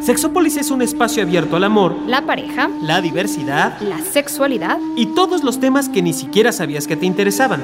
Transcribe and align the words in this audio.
Sexópolis 0.00 0.56
es 0.56 0.70
un 0.70 0.82
espacio 0.82 1.22
abierto 1.22 1.56
al 1.56 1.64
amor, 1.64 1.96
la 2.06 2.22
pareja, 2.22 2.70
la 2.82 3.00
diversidad 3.00 3.78
la 3.80 3.98
sexualidad, 4.00 4.78
y 4.96 5.06
todos 5.06 5.42
los 5.42 5.58
temas 5.58 5.88
que 5.88 6.02
ni 6.02 6.12
siquiera 6.12 6.52
sabías 6.52 6.86
que 6.86 6.96
te 6.96 7.06
interesaban. 7.06 7.62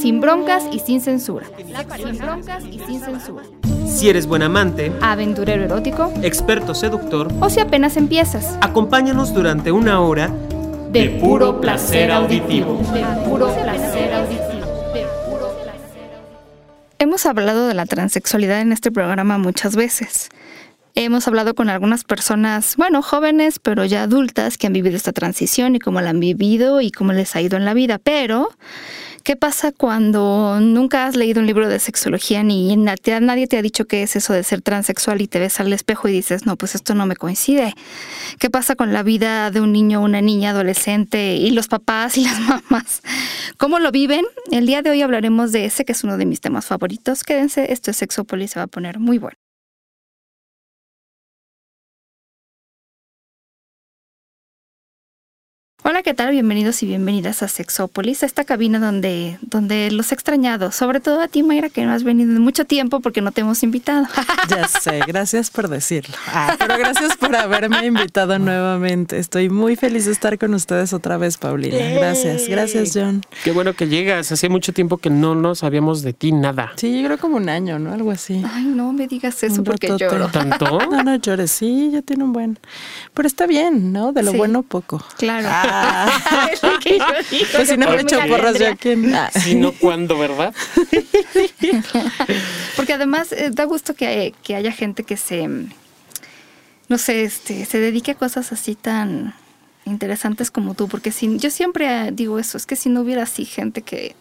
sin 0.00 0.20
broncas 0.20 0.64
y 0.72 0.78
sin 0.78 1.00
censura. 1.00 1.46
Sin 1.96 2.18
broncas 2.18 2.64
y 2.64 2.78
sin 2.78 3.00
censura. 3.00 3.44
Si 3.86 4.08
eres 4.08 4.26
buen 4.26 4.42
amante, 4.42 4.92
Aventurero 5.00 5.64
erótico 5.64 6.12
experto 6.22 6.74
seductor, 6.74 7.28
o 7.40 7.50
si 7.50 7.60
apenas 7.60 7.96
empiezas. 7.96 8.56
acompáñanos 8.60 9.34
durante 9.34 9.72
una 9.72 10.00
hora 10.00 10.30
De 10.92 11.10
puro 11.20 11.60
placer 11.60 12.10
auditivo. 12.12 12.80
De 12.94 13.04
puro 13.28 13.54
placer 13.54 14.14
auditivo. 14.14 14.66
De 14.94 15.06
puro 15.28 15.48
placer 15.62 16.10
Hemos 16.98 17.26
hablado 17.26 17.66
de 17.66 17.74
la 17.74 17.84
transexualidad 17.84 18.60
en 18.60 18.72
este 18.72 18.90
programa 18.90 19.36
muchas 19.36 19.76
veces. 19.76 20.30
Hemos 21.00 21.28
hablado 21.28 21.54
con 21.54 21.70
algunas 21.70 22.02
personas, 22.02 22.74
bueno, 22.76 23.02
jóvenes, 23.02 23.60
pero 23.60 23.84
ya 23.84 24.02
adultas, 24.02 24.58
que 24.58 24.66
han 24.66 24.72
vivido 24.72 24.96
esta 24.96 25.12
transición 25.12 25.76
y 25.76 25.78
cómo 25.78 26.00
la 26.00 26.10
han 26.10 26.18
vivido 26.18 26.80
y 26.80 26.90
cómo 26.90 27.12
les 27.12 27.36
ha 27.36 27.40
ido 27.40 27.56
en 27.56 27.64
la 27.64 27.72
vida. 27.72 28.00
Pero, 28.00 28.48
¿qué 29.22 29.36
pasa 29.36 29.70
cuando 29.70 30.58
nunca 30.60 31.06
has 31.06 31.14
leído 31.14 31.38
un 31.38 31.46
libro 31.46 31.68
de 31.68 31.78
sexología 31.78 32.42
ni 32.42 32.74
nadie 32.74 33.46
te 33.46 33.56
ha 33.58 33.62
dicho 33.62 33.84
qué 33.84 34.02
es 34.02 34.16
eso 34.16 34.32
de 34.32 34.42
ser 34.42 34.60
transexual 34.60 35.22
y 35.22 35.28
te 35.28 35.38
ves 35.38 35.60
al 35.60 35.72
espejo 35.72 36.08
y 36.08 36.12
dices, 36.12 36.46
no, 36.46 36.56
pues 36.56 36.74
esto 36.74 36.96
no 36.96 37.06
me 37.06 37.14
coincide? 37.14 37.74
¿Qué 38.40 38.50
pasa 38.50 38.74
con 38.74 38.92
la 38.92 39.04
vida 39.04 39.52
de 39.52 39.60
un 39.60 39.70
niño, 39.70 40.02
una 40.02 40.20
niña, 40.20 40.50
adolescente 40.50 41.36
y 41.36 41.52
los 41.52 41.68
papás 41.68 42.18
y 42.18 42.24
las 42.24 42.40
mamás? 42.70 43.02
¿Cómo 43.56 43.78
lo 43.78 43.92
viven? 43.92 44.24
El 44.50 44.66
día 44.66 44.82
de 44.82 44.90
hoy 44.90 45.02
hablaremos 45.02 45.52
de 45.52 45.64
ese 45.64 45.84
que 45.84 45.92
es 45.92 46.02
uno 46.02 46.16
de 46.16 46.26
mis 46.26 46.40
temas 46.40 46.66
favoritos. 46.66 47.22
Quédense, 47.22 47.72
esto 47.72 47.92
es 47.92 47.98
Sexópolis, 47.98 48.50
se 48.50 48.58
va 48.58 48.64
a 48.64 48.66
poner 48.66 48.98
muy 48.98 49.18
bueno. 49.18 49.36
Hola, 55.90 56.02
¿qué 56.02 56.12
tal? 56.12 56.32
Bienvenidos 56.32 56.82
y 56.82 56.86
bienvenidas 56.86 57.42
a 57.42 57.48
Sexópolis, 57.48 58.22
a 58.22 58.26
esta 58.26 58.44
cabina 58.44 58.78
donde, 58.78 59.38
donde 59.40 59.90
los 59.90 60.12
he 60.12 60.14
extrañado, 60.14 60.70
sobre 60.70 61.00
todo 61.00 61.22
a 61.22 61.28
ti, 61.28 61.42
Mayra, 61.42 61.70
que 61.70 61.82
no 61.86 61.94
has 61.94 62.04
venido 62.04 62.30
en 62.30 62.42
mucho 62.42 62.66
tiempo 62.66 63.00
porque 63.00 63.22
no 63.22 63.32
te 63.32 63.40
hemos 63.40 63.62
invitado. 63.62 64.06
Ya 64.50 64.66
sé, 64.66 65.00
gracias 65.06 65.50
por 65.50 65.68
decirlo. 65.68 66.14
Ah, 66.26 66.56
pero 66.58 66.78
gracias 66.78 67.16
por 67.16 67.34
haberme 67.36 67.84
invitado 67.86 68.38
nuevamente. 68.38 69.18
Estoy 69.18 69.50
muy 69.50 69.76
feliz 69.76 70.06
de 70.06 70.12
estar 70.12 70.38
con 70.38 70.54
ustedes 70.54 70.92
otra 70.94 71.16
vez, 71.18 71.36
Paulina. 71.36 71.76
Gracias, 71.94 72.48
gracias, 72.48 72.92
John. 72.94 73.22
Qué 73.44 73.52
bueno 73.52 73.74
que 73.74 73.88
llegas. 73.88 74.30
Hace 74.32 74.48
mucho 74.48 74.72
tiempo 74.72 74.96
que 74.98 75.10
no 75.10 75.34
nos 75.34 75.58
sabíamos 75.60 76.02
de 76.02 76.12
ti 76.14 76.32
nada. 76.32 76.72
Sí, 76.76 76.98
yo 77.00 77.06
creo 77.06 77.18
como 77.18 77.36
un 77.36 77.48
año, 77.50 77.78
¿no? 77.78 77.92
Algo 77.92 78.10
así. 78.10 78.42
Ay, 78.54 78.64
no 78.64 78.92
me 78.92 79.06
digas 79.06 79.42
eso 79.42 79.56
Un 79.56 79.64
porque 79.64 79.94
lloro. 79.98 80.28
¿Tanto? 80.28 80.78
No, 80.90 81.02
no 81.02 81.16
llores, 81.16 81.50
sí, 81.50 81.90
ya 81.92 82.00
tiene 82.02 82.24
un 82.24 82.32
buen. 82.32 82.58
Pero 83.12 83.26
está 83.26 83.46
bien, 83.46 83.92
¿no? 83.92 84.12
De 84.12 84.22
lo 84.22 84.32
Sí. 84.32 84.36
bueno 84.38 84.62
poco. 84.62 85.02
Claro. 85.18 85.48
Ah. 85.50 85.77
Es 86.52 86.62
lo 86.62 86.78
que 86.78 86.98
yo 86.98 87.04
digo, 87.30 87.46
Pues 87.54 87.68
si 87.68 87.76
no 87.76 87.90
me 87.90 88.00
echo 88.02 88.18
porras 88.28 88.58
yo 88.58 88.68
aquí. 88.68 88.90
en- 88.90 89.14
ah. 89.14 89.30
Si 89.32 89.54
no, 89.54 89.72
¿cuándo, 89.72 90.18
verdad? 90.18 90.54
Porque 92.76 92.92
además 92.92 93.32
eh, 93.32 93.50
da 93.52 93.64
gusto 93.64 93.94
que, 93.94 94.34
que 94.42 94.54
haya 94.54 94.72
gente 94.72 95.04
que 95.04 95.16
se, 95.16 95.48
no 96.88 96.98
sé, 96.98 97.24
este, 97.24 97.64
se 97.64 97.78
dedique 97.78 98.12
a 98.12 98.14
cosas 98.14 98.52
así 98.52 98.74
tan 98.74 99.34
interesantes 99.84 100.50
como 100.50 100.74
tú, 100.74 100.86
porque 100.86 101.12
si, 101.12 101.38
yo 101.38 101.50
siempre 101.50 102.10
digo 102.12 102.38
eso, 102.38 102.58
es 102.58 102.66
que 102.66 102.76
si 102.76 102.90
no 102.90 103.00
hubiera 103.00 103.22
así 103.22 103.44
gente 103.46 103.80
que, 103.82 104.14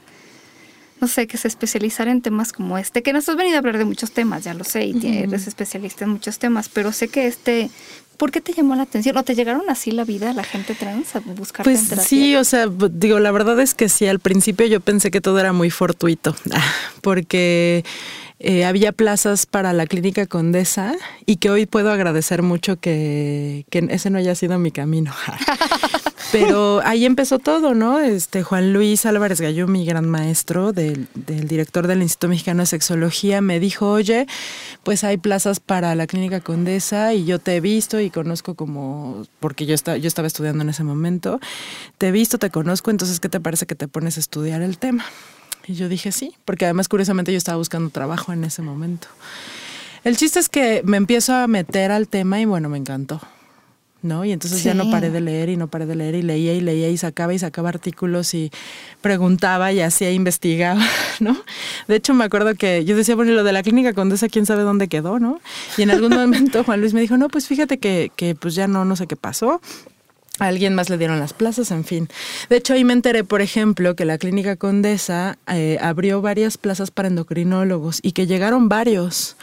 no 1.01 1.07
sé, 1.07 1.27
que 1.27 1.37
se 1.37 1.47
especializara 1.47 2.11
en 2.11 2.21
temas 2.21 2.51
como 2.53 2.77
este, 2.77 3.03
que 3.03 3.13
nos 3.13 3.27
has 3.29 3.35
venido 3.35 3.55
a 3.55 3.59
hablar 3.59 3.77
de 3.77 3.85
muchos 3.85 4.11
temas, 4.11 4.43
ya 4.43 4.53
lo 4.53 4.63
sé, 4.63 4.85
y 4.85 4.93
tie- 4.93 5.23
eres 5.23 5.47
especialista 5.47 6.05
en 6.05 6.11
muchos 6.11 6.39
temas, 6.39 6.69
pero 6.69 6.91
sé 6.91 7.07
que 7.07 7.27
este, 7.27 7.69
¿por 8.17 8.31
qué 8.31 8.41
te 8.41 8.53
llamó 8.53 8.75
la 8.75 8.83
atención? 8.83 9.15
¿O 9.17 9.23
te 9.23 9.35
llegaron 9.35 9.69
así 9.69 9.91
la 9.91 10.03
vida, 10.05 10.33
la 10.33 10.43
gente 10.43 10.73
trans, 10.75 11.15
a 11.15 11.19
buscarte 11.19 11.69
Pues 11.71 11.87
sí, 12.07 12.35
o 12.35 12.43
sea, 12.43 12.67
digo, 12.91 13.19
la 13.19 13.31
verdad 13.31 13.59
es 13.59 13.73
que 13.75 13.89
sí, 13.89 14.07
al 14.07 14.19
principio 14.19 14.65
yo 14.65 14.79
pensé 14.81 15.11
que 15.11 15.21
todo 15.21 15.39
era 15.39 15.53
muy 15.53 15.69
fortuito, 15.69 16.35
porque 17.01 17.83
eh, 18.39 18.65
había 18.65 18.91
plazas 18.91 19.45
para 19.45 19.73
la 19.73 19.85
clínica 19.87 20.25
Condesa 20.27 20.93
y 21.25 21.37
que 21.37 21.49
hoy 21.49 21.65
puedo 21.65 21.91
agradecer 21.91 22.41
mucho 22.43 22.77
que, 22.79 23.65
que 23.69 23.87
ese 23.89 24.09
no 24.09 24.17
haya 24.19 24.35
sido 24.35 24.59
mi 24.59 24.71
camino. 24.71 25.11
Pero 26.31 26.81
ahí 26.83 27.05
empezó 27.05 27.39
todo, 27.39 27.73
¿no? 27.73 27.99
Este 27.99 28.43
Juan 28.43 28.73
Luis 28.73 29.05
Álvarez 29.05 29.39
Galló, 29.39 29.65
mi 29.65 29.85
gran 29.85 30.09
maestro, 30.09 30.73
del, 30.73 31.07
del 31.15 31.47
director 31.47 31.87
del 31.87 32.01
Instituto 32.01 32.27
Mexicano 32.27 32.63
de 32.63 32.65
Sexología, 32.65 33.39
me 33.39 33.61
dijo, 33.61 33.89
oye, 33.89 34.27
pues 34.83 35.05
hay 35.05 35.15
plazas 35.17 35.61
para 35.61 35.95
la 35.95 36.05
clínica 36.05 36.41
Condesa 36.41 37.13
y 37.13 37.23
yo 37.23 37.39
te 37.39 37.55
he 37.55 37.61
visto 37.61 38.01
y 38.01 38.09
conozco 38.09 38.55
como, 38.55 39.25
porque 39.39 39.65
yo, 39.65 39.73
esta- 39.73 39.95
yo 39.95 40.07
estaba 40.09 40.27
estudiando 40.27 40.63
en 40.63 40.69
ese 40.69 40.83
momento, 40.83 41.39
te 41.97 42.09
he 42.09 42.11
visto, 42.11 42.37
te 42.37 42.49
conozco, 42.49 42.91
entonces, 42.91 43.21
¿qué 43.21 43.29
te 43.29 43.39
parece 43.39 43.65
que 43.65 43.75
te 43.75 43.87
pones 43.87 44.17
a 44.17 44.19
estudiar 44.19 44.61
el 44.61 44.77
tema? 44.79 45.05
Y 45.67 45.73
yo 45.73 45.89
dije 45.89 46.11
sí, 46.11 46.33
porque 46.45 46.65
además 46.65 46.87
curiosamente 46.87 47.31
yo 47.31 47.37
estaba 47.37 47.57
buscando 47.57 47.89
trabajo 47.89 48.31
en 48.31 48.43
ese 48.43 48.61
momento. 48.61 49.07
El 50.03 50.15
chiste 50.15 50.39
es 50.39 50.47
que 50.47 50.81
me 50.85 50.97
empiezo 50.97 51.33
a 51.33 51.47
meter 51.47 51.91
al 51.91 52.07
tema 52.07 52.39
y 52.39 52.45
bueno, 52.45 52.69
me 52.69 52.77
encantó. 52.77 53.19
¿no? 54.01 54.23
Y 54.25 54.31
entonces 54.31 54.63
ya 54.63 54.73
no 54.73 54.89
paré 54.89 55.09
de 55.09 55.21
leer 55.21 55.49
y 55.49 55.57
no 55.57 55.67
paré 55.67 55.85
de 55.85 55.95
leer 55.95 56.15
y 56.15 56.21
leía 56.21 56.53
y 56.53 56.61
leía 56.61 56.89
y 56.89 56.97
sacaba 56.97 57.33
y 57.33 57.39
sacaba 57.39 57.69
artículos 57.69 58.33
y 58.33 58.51
preguntaba 59.01 59.71
y 59.71 59.81
hacía, 59.81 60.11
investigaba, 60.11 60.81
¿no? 61.19 61.35
De 61.87 61.95
hecho, 61.95 62.13
me 62.13 62.23
acuerdo 62.23 62.53
que 62.55 62.85
yo 62.85 62.95
decía, 62.95 63.15
bueno, 63.15 63.31
y 63.31 63.35
lo 63.35 63.43
de 63.43 63.51
la 63.51 63.63
clínica 63.63 63.93
Condesa, 63.93 64.29
quién 64.29 64.45
sabe 64.45 64.63
dónde 64.63 64.87
quedó, 64.87 65.19
¿no? 65.19 65.41
Y 65.77 65.81
en 65.81 65.91
algún 65.91 66.13
momento 66.15 66.63
Juan 66.63 66.79
Luis 66.79 66.93
me 66.93 67.01
dijo, 67.01 67.17
no, 67.17 67.27
pues 67.27 67.47
fíjate 67.47 67.79
que, 67.79 68.11
que 68.15 68.35
pues 68.35 68.55
ya 68.55 68.67
no, 68.67 68.85
no 68.85 68.95
sé 68.95 69.07
qué 69.07 69.15
pasó. 69.15 69.61
A 70.39 70.47
alguien 70.47 70.75
más 70.75 70.89
le 70.89 70.97
dieron 70.97 71.19
las 71.19 71.33
plazas, 71.33 71.71
en 71.71 71.83
fin. 71.83 72.07
De 72.49 72.57
hecho, 72.57 72.73
ahí 72.73 72.83
me 72.83 72.93
enteré, 72.93 73.23
por 73.23 73.41
ejemplo, 73.41 73.95
que 73.95 74.05
la 74.05 74.17
Clínica 74.17 74.55
Condesa 74.55 75.37
eh, 75.47 75.77
abrió 75.81 76.21
varias 76.21 76.57
plazas 76.57 76.91
para 76.91 77.07
endocrinólogos 77.07 77.99
y 78.03 78.11
que 78.11 78.27
llegaron 78.27 78.69
varios. 78.69 79.35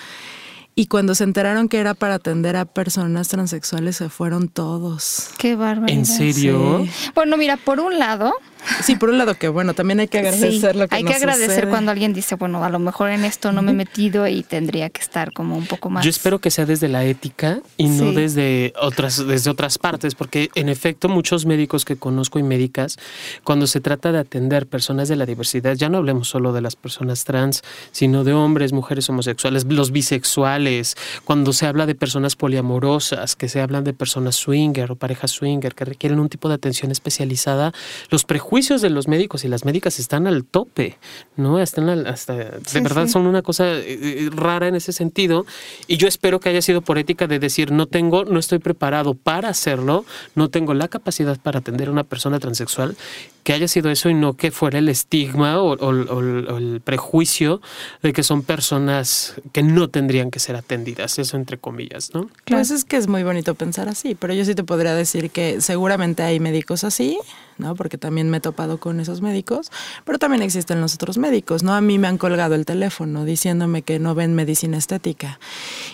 Y 0.76 0.86
cuando 0.86 1.14
se 1.14 1.22
enteraron 1.22 1.68
que 1.68 1.78
era 1.78 1.94
para 1.94 2.14
atender 2.14 2.56
a 2.56 2.64
personas 2.64 3.28
transexuales, 3.28 3.96
se 3.96 4.08
fueron 4.08 4.48
todos. 4.48 5.30
Qué 5.38 5.54
bárbaro. 5.54 5.92
¿En 5.92 6.04
serio? 6.04 6.84
Sí. 6.84 7.10
Bueno, 7.14 7.36
mira, 7.36 7.56
por 7.56 7.78
un 7.78 7.98
lado, 7.98 8.34
Sí, 8.82 8.96
por 8.96 9.10
un 9.10 9.18
lado 9.18 9.34
que 9.34 9.48
bueno, 9.48 9.74
también 9.74 10.00
hay 10.00 10.08
que 10.08 10.18
agradecer 10.18 10.72
Sí, 10.72 10.78
lo 10.78 10.88
que 10.88 10.96
hay 10.96 11.02
nos 11.02 11.12
que 11.12 11.16
agradecer 11.18 11.50
sucede. 11.50 11.68
cuando 11.70 11.90
alguien 11.90 12.12
dice, 12.14 12.34
bueno, 12.36 12.64
a 12.64 12.70
lo 12.70 12.78
mejor 12.78 13.10
en 13.10 13.24
esto 13.24 13.52
no 13.52 13.62
me 13.62 13.72
he 13.72 13.74
metido 13.74 14.26
y 14.26 14.42
tendría 14.42 14.88
que 14.90 15.00
estar 15.00 15.32
como 15.32 15.56
un 15.56 15.66
poco 15.66 15.90
más. 15.90 16.02
Yo 16.04 16.10
espero 16.10 16.38
que 16.40 16.50
sea 16.50 16.64
desde 16.66 16.88
la 16.88 17.04
ética 17.04 17.60
y 17.76 17.88
no 17.88 18.10
Sí. 18.10 18.14
desde 18.14 18.72
otras, 18.80 19.26
desde 19.26 19.50
otras 19.50 19.78
partes, 19.78 20.14
porque 20.14 20.50
en 20.54 20.68
efecto 20.68 21.08
muchos 21.08 21.44
médicos 21.46 21.84
que 21.84 21.96
conozco 21.96 22.38
y 22.38 22.42
médicas, 22.42 22.96
cuando 23.44 23.66
se 23.66 23.80
trata 23.80 24.12
de 24.12 24.18
atender 24.18 24.66
personas 24.66 25.08
de 25.08 25.16
la 25.16 25.26
diversidad, 25.26 25.74
ya 25.74 25.88
no 25.90 25.98
hablemos 25.98 26.28
solo 26.28 26.52
de 26.52 26.60
las 26.62 26.74
personas 26.76 27.24
trans, 27.24 27.62
sino 27.92 28.24
de 28.24 28.32
hombres, 28.32 28.72
mujeres 28.72 29.08
homosexuales, 29.10 29.64
los 29.66 29.90
bisexuales, 29.92 30.96
cuando 31.24 31.52
se 31.52 31.66
habla 31.66 31.84
de 31.86 31.94
personas 31.94 32.34
poliamorosas, 32.34 33.36
que 33.36 33.48
se 33.48 33.60
hablan 33.60 33.84
de 33.84 33.92
personas 33.92 34.36
swinger 34.36 34.90
o 34.92 34.96
parejas 34.96 35.32
swinger 35.32 35.74
que 35.74 35.84
requieren 35.84 36.18
un 36.18 36.28
tipo 36.28 36.48
de 36.48 36.54
atención 36.54 36.90
especializada, 36.90 37.72
los 38.10 38.24
prejuicios 38.24 38.53
de 38.54 38.88
los 38.90 39.08
médicos 39.08 39.44
y 39.44 39.48
las 39.48 39.64
médicas 39.64 39.98
están 39.98 40.28
al 40.28 40.44
tope, 40.44 40.96
¿no? 41.36 41.58
Están 41.60 41.88
al- 41.88 42.06
hasta, 42.06 42.34
de 42.34 42.60
Sí, 42.64 42.78
verdad 42.80 43.06
sí. 43.06 43.12
son 43.12 43.26
una 43.26 43.42
cosa 43.42 43.66
eh, 43.68 43.84
eh, 43.86 44.30
rara 44.32 44.68
en 44.68 44.76
ese 44.76 44.92
sentido 44.92 45.44
y 45.88 45.96
yo 45.96 46.06
espero 46.06 46.38
que 46.38 46.50
haya 46.50 46.62
sido 46.62 46.80
por 46.80 46.96
ética 46.98 47.26
de 47.26 47.40
decir 47.40 47.72
no 47.72 47.86
tengo, 47.86 48.24
no 48.24 48.38
estoy 48.38 48.60
preparado 48.60 49.14
para 49.14 49.48
hacerlo, 49.48 50.04
no 50.36 50.50
tengo 50.50 50.72
la 50.72 50.86
capacidad 50.86 51.36
para 51.40 51.58
atender 51.58 51.88
a 51.88 51.90
una 51.90 52.04
persona 52.04 52.38
transexual, 52.38 52.96
que 53.42 53.52
haya 53.52 53.66
sido 53.68 53.90
eso 53.90 54.08
y 54.08 54.14
no 54.14 54.34
que 54.34 54.50
fuera 54.52 54.78
el 54.78 54.88
estigma 54.88 55.60
o, 55.60 55.72
o- 55.74 55.88
o- 55.88 56.54
o 56.54 56.56
el 56.58 56.80
prejuicio 56.82 57.60
de 58.02 58.12
que 58.12 58.22
son 58.22 58.42
personas 58.42 59.34
que 59.52 59.62
no 59.64 59.88
tendrían 59.88 60.30
que 60.30 60.38
ser 60.38 60.54
atendidas, 60.56 61.18
eso 61.18 61.36
entre 61.36 61.58
comillas, 61.58 62.14
¿no? 62.14 62.30
Pues 62.46 62.70
es 62.70 62.84
que 62.84 62.96
es 62.96 63.08
muy 63.08 63.24
bonito 63.24 63.54
pensar 63.54 63.88
así, 63.88 64.14
pero 64.14 64.32
yo 64.32 64.44
sí 64.44 64.54
te 64.54 64.62
podría 64.64 64.94
decir 64.94 65.30
que 65.30 65.60
seguramente 65.60 66.22
hay 66.22 66.38
médicos 66.40 66.84
así, 66.84 67.18
¿no? 67.58 67.74
Porque 67.74 67.98
también 67.98 68.30
me 68.30 68.38
he 68.38 68.40
topado 68.40 68.78
con 68.78 69.00
esos 69.00 69.20
médicos, 69.20 69.70
pero 70.04 70.18
también 70.18 70.42
existen 70.42 70.80
los 70.80 70.94
otros 70.94 71.18
médicos, 71.18 71.62
¿no? 71.62 71.74
A 71.74 71.80
mí 71.80 71.98
me 71.98 72.08
han 72.08 72.18
colgado 72.18 72.54
el 72.54 72.66
teléfono 72.66 73.24
diciéndome 73.24 73.82
que 73.82 73.98
no 73.98 74.14
ven 74.14 74.34
medicina 74.34 74.76
estética. 74.76 75.38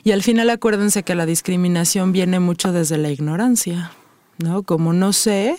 Y 0.05 0.13
al 0.13 0.23
final 0.23 0.51
acuérdense 0.51 1.03
que 1.03 1.15
la 1.15 1.27
discriminación 1.27 2.13
viene 2.13 2.41
mucho 2.41 2.73
desde 2.73 2.99
la 2.99 3.11
ignorancia, 3.11 3.93
¿no? 4.39 4.63
Como 4.63 4.93
no 4.93 5.13
sé, 5.13 5.59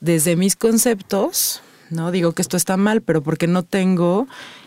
desde 0.00 0.36
mis 0.36 0.56
conceptos, 0.56 1.62
¿no? 1.90 2.10
Digo 2.10 2.32
que 2.32 2.42
esto 2.42 2.56
está 2.56 2.76
mal, 2.76 3.02
pero 3.02 3.22
porque 3.22 3.46
no 3.46 3.62
tengo 3.62 4.26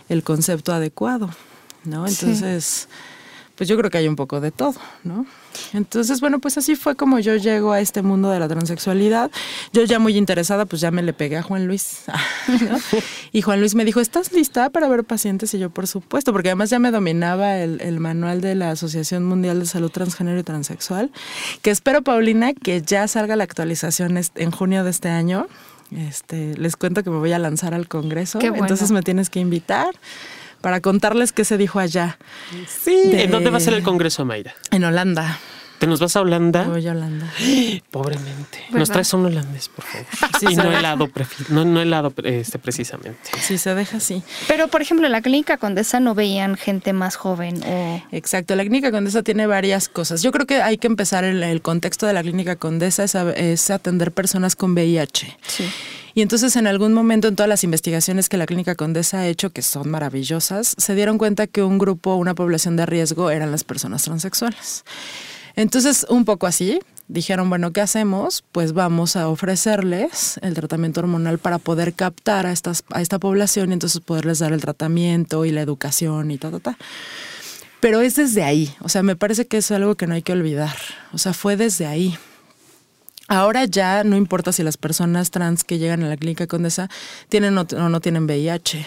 el 0.09 0.23
concepto 0.23 0.73
adecuado, 0.73 1.29
¿no? 1.83 2.07
Sí. 2.07 2.15
Entonces, 2.19 2.87
pues 3.55 3.67
yo 3.67 3.77
creo 3.77 3.89
que 3.89 3.97
hay 3.97 4.07
un 4.07 4.15
poco 4.15 4.39
de 4.39 4.51
todo, 4.51 4.75
¿no? 5.03 5.25
Entonces, 5.73 6.21
bueno, 6.21 6.39
pues 6.39 6.57
así 6.57 6.75
fue 6.75 6.95
como 6.95 7.19
yo 7.19 7.35
llego 7.35 7.71
a 7.71 7.79
este 7.79 8.01
mundo 8.01 8.29
de 8.29 8.39
la 8.39 8.47
transexualidad. 8.47 9.31
Yo 9.73 9.83
ya 9.83 9.99
muy 9.99 10.17
interesada, 10.17 10.65
pues 10.65 10.81
ya 10.81 10.91
me 10.91 11.03
le 11.03 11.13
pegué 11.13 11.37
a 11.37 11.43
Juan 11.43 11.67
Luis. 11.67 12.03
Y 13.31 13.41
Juan 13.41 13.59
Luis 13.59 13.75
me 13.75 13.83
dijo, 13.83 13.99
¿estás 13.99 14.31
lista 14.31 14.69
para 14.69 14.87
ver 14.87 15.03
pacientes? 15.03 15.53
Y 15.53 15.59
yo, 15.59 15.69
por 15.69 15.87
supuesto, 15.87 16.31
porque 16.31 16.49
además 16.49 16.69
ya 16.69 16.79
me 16.79 16.91
dominaba 16.91 17.57
el, 17.57 17.81
el 17.81 17.99
manual 17.99 18.39
de 18.39 18.55
la 18.55 18.71
Asociación 18.71 19.25
Mundial 19.25 19.59
de 19.59 19.65
Salud 19.65 19.91
Transgénero 19.91 20.39
y 20.39 20.43
Transexual, 20.43 21.11
que 21.61 21.69
espero, 21.69 22.01
Paulina, 22.01 22.53
que 22.53 22.81
ya 22.81 23.07
salga 23.09 23.35
la 23.35 23.43
actualización 23.43 24.17
en 24.35 24.51
junio 24.51 24.83
de 24.83 24.89
este 24.89 25.09
año. 25.09 25.47
Este, 25.91 26.57
les 26.57 26.75
cuento 26.75 27.03
que 27.03 27.09
me 27.09 27.17
voy 27.17 27.31
a 27.31 27.39
lanzar 27.39 27.73
al 27.73 27.87
Congreso, 27.87 28.39
entonces 28.41 28.91
me 28.91 29.03
tienes 29.03 29.29
que 29.29 29.39
invitar 29.39 29.93
para 30.65 30.81
contarles 30.81 31.31
qué 31.31 31.45
se 31.45 31.59
dijo 31.59 31.77
allá. 31.77 32.17
Sí. 32.67 33.11
¿En 33.13 33.29
dónde 33.29 33.51
va 33.51 33.57
a 33.57 33.59
ser 33.59 33.75
el 33.75 33.83
Congreso, 33.83 34.25
Mayra? 34.25 34.55
En 34.71 34.83
Holanda. 34.83 35.37
¿Te 35.85 35.89
nos 35.89 35.99
vas 35.99 36.15
a 36.15 36.21
Holanda? 36.21 36.63
Voy 36.63 36.87
a 36.87 36.93
Holanda. 36.93 37.31
Pobremente. 37.91 38.57
Nos 38.71 38.89
traes 38.89 39.13
un 39.13 39.27
holandés, 39.27 39.69
por 39.69 39.85
favor. 39.85 40.07
Sí, 40.39 40.55
no 40.55 40.63
helado, 40.63 41.07
no, 41.49 41.63
no 41.63 41.79
helado 41.79 42.11
este, 42.23 42.57
precisamente. 42.57 43.29
Sí, 43.39 43.59
se 43.59 43.75
deja 43.75 43.97
así. 43.97 44.23
Pero, 44.47 44.67
por 44.67 44.81
ejemplo, 44.81 45.05
en 45.05 45.11
la 45.11 45.21
clínica 45.21 45.57
Condesa 45.57 45.99
no 45.99 46.15
veían 46.15 46.57
gente 46.57 46.91
más 46.91 47.15
joven 47.15 47.61
o... 47.63 48.01
Exacto, 48.11 48.55
la 48.55 48.63
clínica 48.63 48.89
Condesa 48.89 49.21
tiene 49.21 49.45
varias 49.45 49.87
cosas. 49.87 50.23
Yo 50.23 50.31
creo 50.31 50.47
que 50.47 50.63
hay 50.63 50.79
que 50.79 50.87
empezar 50.87 51.23
el, 51.23 51.43
el 51.43 51.61
contexto 51.61 52.07
de 52.07 52.13
la 52.13 52.23
clínica 52.23 52.55
Condesa 52.55 53.03
es, 53.03 53.13
es 53.13 53.69
atender 53.69 54.11
personas 54.11 54.55
con 54.55 54.73
VIH. 54.73 55.37
Sí. 55.45 55.65
Y 56.15 56.21
entonces 56.21 56.55
en 56.55 56.65
algún 56.65 56.93
momento 56.93 57.27
en 57.27 57.35
todas 57.35 57.49
las 57.49 57.63
investigaciones 57.63 58.29
que 58.29 58.37
la 58.37 58.45
Clínica 58.45 58.73
Condesa 58.75 59.19
ha 59.19 59.27
hecho, 59.27 59.49
que 59.49 59.61
son 59.61 59.89
maravillosas, 59.91 60.73
se 60.77 60.95
dieron 60.95 61.17
cuenta 61.17 61.45
que 61.45 61.61
un 61.61 61.77
grupo, 61.77 62.15
una 62.15 62.33
población 62.33 62.77
de 62.77 62.85
riesgo 62.85 63.31
eran 63.31 63.51
las 63.51 63.65
personas 63.65 64.03
transexuales. 64.03 64.85
Entonces, 65.55 66.05
un 66.09 66.25
poco 66.25 66.47
así, 66.47 66.79
dijeron, 67.07 67.49
bueno, 67.49 67.71
¿qué 67.71 67.81
hacemos? 67.81 68.43
Pues 68.51 68.73
vamos 68.73 69.15
a 69.15 69.27
ofrecerles 69.27 70.39
el 70.41 70.53
tratamiento 70.53 71.01
hormonal 71.01 71.37
para 71.37 71.59
poder 71.59 71.93
captar 71.93 72.45
a, 72.45 72.51
estas, 72.51 72.83
a 72.91 73.01
esta 73.01 73.19
población 73.19 73.69
y 73.69 73.73
entonces 73.73 74.01
poderles 74.01 74.39
dar 74.39 74.53
el 74.53 74.61
tratamiento 74.61 75.45
y 75.45 75.51
la 75.51 75.61
educación 75.61 76.31
y 76.31 76.37
ta, 76.37 76.51
ta, 76.51 76.59
ta. 76.59 76.77
Pero 77.79 78.01
es 78.01 78.15
desde 78.15 78.43
ahí, 78.43 78.73
o 78.81 78.89
sea, 78.89 79.03
me 79.03 79.15
parece 79.15 79.45
que 79.45 79.57
es 79.57 79.69
algo 79.71 79.95
que 79.95 80.07
no 80.07 80.15
hay 80.15 80.23
que 80.23 80.33
olvidar, 80.33 80.75
o 81.13 81.17
sea, 81.17 81.33
fue 81.33 81.55
desde 81.55 81.85
ahí. 81.85 82.17
Ahora 83.27 83.65
ya 83.65 84.03
no 84.03 84.17
importa 84.17 84.51
si 84.51 84.61
las 84.61 84.77
personas 84.77 85.31
trans 85.31 85.63
que 85.63 85.79
llegan 85.79 86.03
a 86.03 86.09
la 86.09 86.17
clínica 86.17 86.45
Condesa 86.45 86.89
tienen 87.27 87.57
o 87.57 87.63
no, 87.63 87.99
tienen 87.99 88.25
VIH 88.25 88.85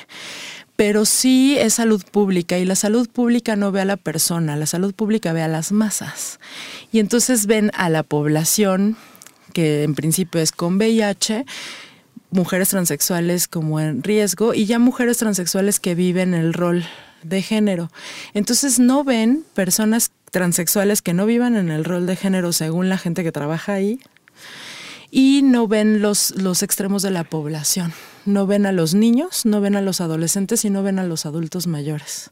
pero 0.78 1.04
sí 1.06 1.58
es 1.58 1.74
salud 1.74 2.04
pública 2.08 2.56
y 2.56 2.64
la 2.64 2.76
salud 2.76 3.08
pública 3.08 3.56
no 3.56 3.72
ve 3.72 3.80
a 3.80 3.84
la 3.84 3.96
persona, 3.96 4.54
la 4.54 4.66
salud 4.66 4.94
pública 4.94 5.32
ve 5.32 5.42
a 5.42 5.48
las 5.48 5.72
masas. 5.72 6.38
Y 6.92 7.00
entonces 7.00 7.46
ven 7.46 7.72
a 7.74 7.90
la 7.90 8.04
población, 8.04 8.96
que 9.52 9.82
en 9.82 9.96
principio 9.96 10.40
es 10.40 10.52
con 10.52 10.76
VIH, 10.76 11.46
mujeres 12.30 12.68
transexuales 12.68 13.48
como 13.48 13.80
en 13.80 14.04
riesgo 14.04 14.54
y 14.54 14.66
ya 14.66 14.78
mujeres 14.78 15.16
transexuales 15.16 15.80
que 15.80 15.96
viven 15.96 16.32
el 16.32 16.54
rol 16.54 16.84
de 17.24 17.42
género. 17.42 17.90
Entonces 18.32 18.78
no 18.78 19.02
ven 19.02 19.44
personas 19.54 20.12
transexuales 20.30 21.02
que 21.02 21.12
no 21.12 21.26
vivan 21.26 21.56
en 21.56 21.72
el 21.72 21.84
rol 21.84 22.06
de 22.06 22.14
género 22.14 22.52
según 22.52 22.88
la 22.88 22.98
gente 22.98 23.24
que 23.24 23.32
trabaja 23.32 23.72
ahí, 23.72 23.98
y 25.10 25.42
no 25.42 25.66
ven 25.66 26.02
los, 26.02 26.36
los 26.36 26.62
extremos 26.62 27.02
de 27.02 27.10
la 27.10 27.24
población. 27.24 27.92
No 28.28 28.46
ven 28.46 28.66
a 28.66 28.72
los 28.72 28.92
niños, 28.92 29.46
no 29.46 29.62
ven 29.62 29.74
a 29.74 29.80
los 29.80 30.02
adolescentes 30.02 30.64
y 30.66 30.70
no 30.70 30.82
ven 30.82 30.98
a 30.98 31.04
los 31.04 31.24
adultos 31.24 31.66
mayores. 31.66 32.30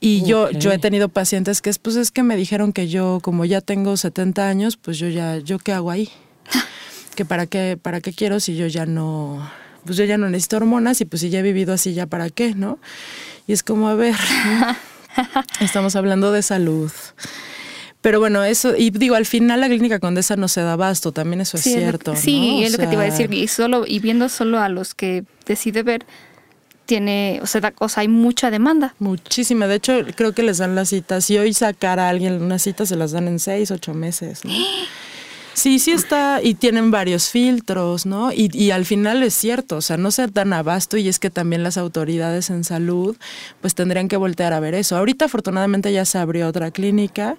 Y 0.00 0.22
yo, 0.24 0.50
yo 0.50 0.72
he 0.72 0.78
tenido 0.78 1.10
pacientes 1.10 1.60
que 1.60 1.68
es, 1.68 1.78
pues 1.78 1.96
es 1.96 2.10
que 2.10 2.22
me 2.22 2.36
dijeron 2.36 2.72
que 2.72 2.88
yo, 2.88 3.20
como 3.22 3.44
ya 3.44 3.60
tengo 3.60 3.98
70 3.98 4.48
años, 4.48 4.78
pues 4.78 4.98
yo 4.98 5.08
ya, 5.08 5.36
¿yo 5.36 5.58
qué 5.58 5.72
hago 5.72 5.90
ahí? 5.90 6.08
que 7.14 7.26
para 7.26 7.46
qué, 7.46 7.78
para 7.80 8.00
qué 8.00 8.14
quiero 8.14 8.40
si 8.40 8.56
yo 8.56 8.66
ya 8.66 8.86
no, 8.86 9.46
pues 9.84 9.98
yo 9.98 10.04
ya 10.04 10.16
no 10.16 10.30
necesito 10.30 10.56
hormonas 10.56 11.02
y 11.02 11.04
pues 11.04 11.20
si 11.20 11.28
ya 11.28 11.40
he 11.40 11.42
vivido 11.42 11.74
así, 11.74 11.92
ya 11.92 12.06
para 12.06 12.30
qué, 12.30 12.54
¿no? 12.54 12.78
Y 13.46 13.52
es 13.52 13.62
como, 13.62 13.88
a 13.88 13.94
ver, 13.94 14.16
estamos 15.60 15.96
hablando 15.96 16.32
de 16.32 16.40
salud. 16.40 16.90
Pero 18.00 18.18
bueno, 18.18 18.42
eso, 18.44 18.74
y 18.76 18.90
digo, 18.90 19.14
al 19.14 19.26
final 19.26 19.60
la 19.60 19.68
clínica 19.68 19.98
condesa 19.98 20.34
no 20.36 20.48
se 20.48 20.62
da 20.62 20.72
abasto, 20.72 21.12
también 21.12 21.42
eso 21.42 21.58
es 21.58 21.64
cierto. 21.64 22.16
sí, 22.16 22.62
es 22.64 22.72
lo 22.72 22.78
que 22.78 22.86
te 22.86 22.94
iba 22.94 23.02
a 23.02 23.06
decir, 23.06 23.32
y 23.34 23.46
solo, 23.46 23.84
y 23.86 23.98
viendo 23.98 24.28
solo 24.30 24.58
a 24.58 24.70
los 24.70 24.94
que 24.94 25.24
decide 25.46 25.82
ver, 25.82 26.06
tiene, 26.86 27.40
o 27.42 27.46
sea, 27.46 27.72
o 27.78 27.88
sea, 27.88 28.00
hay 28.00 28.08
mucha 28.08 28.50
demanda. 28.50 28.94
Muchísima, 28.98 29.66
de 29.66 29.76
hecho, 29.76 30.00
creo 30.16 30.32
que 30.32 30.42
les 30.42 30.58
dan 30.58 30.74
las 30.74 30.88
citas. 30.88 31.24
Si 31.24 31.38
hoy 31.38 31.52
sacar 31.52 32.00
a 32.00 32.08
alguien 32.08 32.42
una 32.42 32.58
cita, 32.58 32.84
se 32.84 32.96
las 32.96 33.12
dan 33.12 33.28
en 33.28 33.38
seis, 33.38 33.70
ocho 33.70 33.94
meses. 33.94 34.44
¿no? 34.44 34.50
Sí, 35.60 35.78
sí 35.78 35.90
está, 35.90 36.40
y 36.42 36.54
tienen 36.54 36.90
varios 36.90 37.28
filtros, 37.28 38.06
¿no? 38.06 38.32
Y, 38.32 38.48
y, 38.50 38.70
al 38.70 38.86
final 38.86 39.22
es 39.22 39.34
cierto, 39.34 39.76
o 39.76 39.80
sea, 39.82 39.98
no 39.98 40.10
se 40.10 40.26
dan 40.26 40.54
abasto 40.54 40.96
y 40.96 41.06
es 41.06 41.18
que 41.18 41.28
también 41.28 41.62
las 41.62 41.76
autoridades 41.76 42.48
en 42.48 42.64
salud 42.64 43.14
pues 43.60 43.74
tendrían 43.74 44.08
que 44.08 44.16
voltear 44.16 44.54
a 44.54 44.60
ver 44.60 44.72
eso. 44.72 44.96
Ahorita 44.96 45.26
afortunadamente 45.26 45.92
ya 45.92 46.06
se 46.06 46.16
abrió 46.16 46.48
otra 46.48 46.70
clínica, 46.70 47.36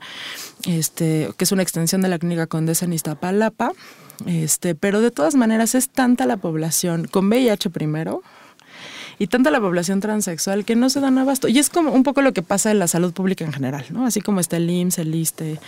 este, 0.68 1.32
que 1.36 1.46
es 1.46 1.52
una 1.52 1.64
extensión 1.64 2.04
de 2.04 2.10
la 2.10 2.20
clínica 2.20 2.46
Condesa 2.46 2.86
en 2.86 2.94
Iztapalapa, 2.94 3.72
este, 4.28 4.76
pero 4.76 5.02
de 5.02 5.10
todas 5.10 5.34
maneras 5.34 5.74
es 5.74 5.90
tanta 5.90 6.28
la 6.28 6.38
población, 6.38 7.08
con 7.08 7.28
VIH 7.28 7.72
primero, 7.72 8.22
y 9.18 9.26
tanta 9.26 9.50
la 9.50 9.60
población 9.60 10.00
transexual 10.00 10.64
que 10.64 10.76
no 10.76 10.92
se 10.92 11.00
dan 11.00 11.18
abasto. 11.18 11.48
Y 11.48 11.58
es 11.58 11.72
como 11.72 11.92
un 11.92 12.04
poco 12.04 12.22
lo 12.22 12.34
que 12.34 12.44
pasa 12.44 12.70
en 12.70 12.78
la 12.78 12.88
salud 12.88 13.14
pública 13.14 13.44
en 13.46 13.52
general, 13.52 13.86
¿no? 13.90 14.06
Así 14.06 14.22
como 14.22 14.40
está 14.40 14.58
el 14.58 14.70
IMSS, 14.70 15.00
el 15.00 15.16
ISTE, 15.16 15.60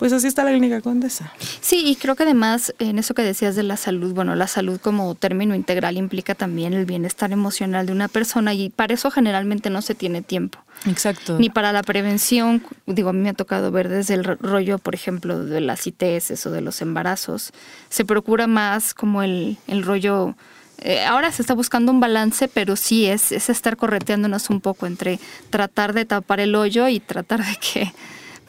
pues 0.00 0.14
así 0.14 0.28
está 0.28 0.44
la 0.44 0.50
clínica 0.50 0.80
Condesa. 0.80 1.30
Sí, 1.60 1.82
y 1.84 1.94
creo 1.94 2.16
que 2.16 2.22
además 2.22 2.74
en 2.78 2.98
eso 2.98 3.12
que 3.12 3.20
decías 3.20 3.54
de 3.54 3.62
la 3.62 3.76
salud, 3.76 4.14
bueno, 4.14 4.34
la 4.34 4.46
salud 4.46 4.80
como 4.80 5.14
término 5.14 5.54
integral 5.54 5.98
implica 5.98 6.34
también 6.34 6.72
el 6.72 6.86
bienestar 6.86 7.32
emocional 7.32 7.84
de 7.84 7.92
una 7.92 8.08
persona 8.08 8.54
y 8.54 8.70
para 8.70 8.94
eso 8.94 9.10
generalmente 9.10 9.68
no 9.68 9.82
se 9.82 9.94
tiene 9.94 10.22
tiempo. 10.22 10.58
Exacto. 10.86 11.38
Ni 11.38 11.50
para 11.50 11.70
la 11.72 11.82
prevención, 11.82 12.62
digo, 12.86 13.10
a 13.10 13.12
mí 13.12 13.18
me 13.18 13.28
ha 13.28 13.34
tocado 13.34 13.70
ver 13.72 13.90
desde 13.90 14.14
el 14.14 14.24
rollo, 14.24 14.78
por 14.78 14.94
ejemplo, 14.94 15.44
de 15.44 15.60
las 15.60 15.86
ITS 15.86 16.46
o 16.46 16.50
de 16.50 16.62
los 16.62 16.80
embarazos, 16.80 17.52
se 17.90 18.06
procura 18.06 18.46
más 18.46 18.94
como 18.94 19.22
el, 19.22 19.58
el 19.66 19.82
rollo... 19.82 20.34
Eh, 20.78 21.04
ahora 21.04 21.30
se 21.30 21.42
está 21.42 21.52
buscando 21.52 21.92
un 21.92 22.00
balance, 22.00 22.48
pero 22.48 22.74
sí 22.74 23.04
es, 23.04 23.32
es 23.32 23.50
estar 23.50 23.76
correteándonos 23.76 24.48
un 24.48 24.62
poco 24.62 24.86
entre 24.86 25.20
tratar 25.50 25.92
de 25.92 26.06
tapar 26.06 26.40
el 26.40 26.54
hoyo 26.54 26.88
y 26.88 27.00
tratar 27.00 27.44
de 27.44 27.54
que 27.56 27.92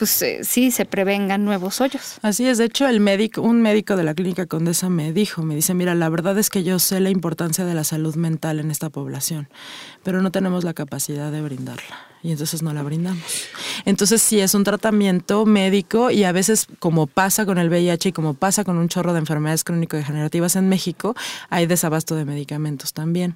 pues 0.02 0.20
eh, 0.24 0.40
sí 0.42 0.72
se 0.72 0.86
prevengan 0.86 1.46
nuevos 1.46 1.80
hoyos. 1.80 2.18
Así 2.24 2.48
es, 2.48 2.58
de 2.58 2.66
hecho 2.66 2.88
el 2.88 3.00
médico, 3.00 3.44
un 3.44 3.62
médico 3.62 3.96
de 3.96 4.04
la 4.04 4.16
clínica 4.16 4.48
Condesa 4.48 4.90
me 4.90 5.14
dijo, 5.14 5.44
me 5.44 5.54
dice, 5.54 5.76
mira, 5.76 5.94
la 5.94 6.10
verdad 6.10 6.40
es 6.40 6.50
que 6.50 6.64
yo 6.64 6.80
sé 6.80 7.00
la 7.00 7.12
importancia 7.12 7.66
de 7.66 7.76
la 7.76 7.84
salud 7.84 8.16
mental 8.16 8.60
en 8.60 8.72
esta 8.72 8.90
población, 8.90 9.48
pero 10.02 10.24
no 10.24 10.32
tenemos 10.32 10.64
la 10.64 10.74
capacidad 10.74 11.32
de 11.32 11.44
brindarla 11.44 12.08
y 12.24 12.32
entonces 12.32 12.64
no 12.64 12.74
la 12.74 12.82
brindamos. 12.82 13.44
Entonces 13.86 14.24
sí 14.24 14.40
es 14.40 14.56
un 14.56 14.64
tratamiento 14.64 15.46
médico 15.46 16.10
y 16.10 16.24
a 16.24 16.32
veces 16.32 16.66
como 16.80 17.06
pasa 17.06 17.46
con 17.46 17.60
el 17.60 17.70
VIH 17.70 18.10
y 18.10 18.12
como 18.12 18.34
pasa 18.34 18.64
con 18.64 18.80
un 18.80 18.88
chorro 18.88 19.14
de 19.14 19.20
enfermedades 19.20 19.64
crónico-degenerativas 19.64 20.56
en 20.56 20.68
México, 20.68 21.14
hay 21.52 21.68
desabasto 21.68 22.16
de 22.16 22.26
medicamentos 22.26 22.94
también. 22.94 23.36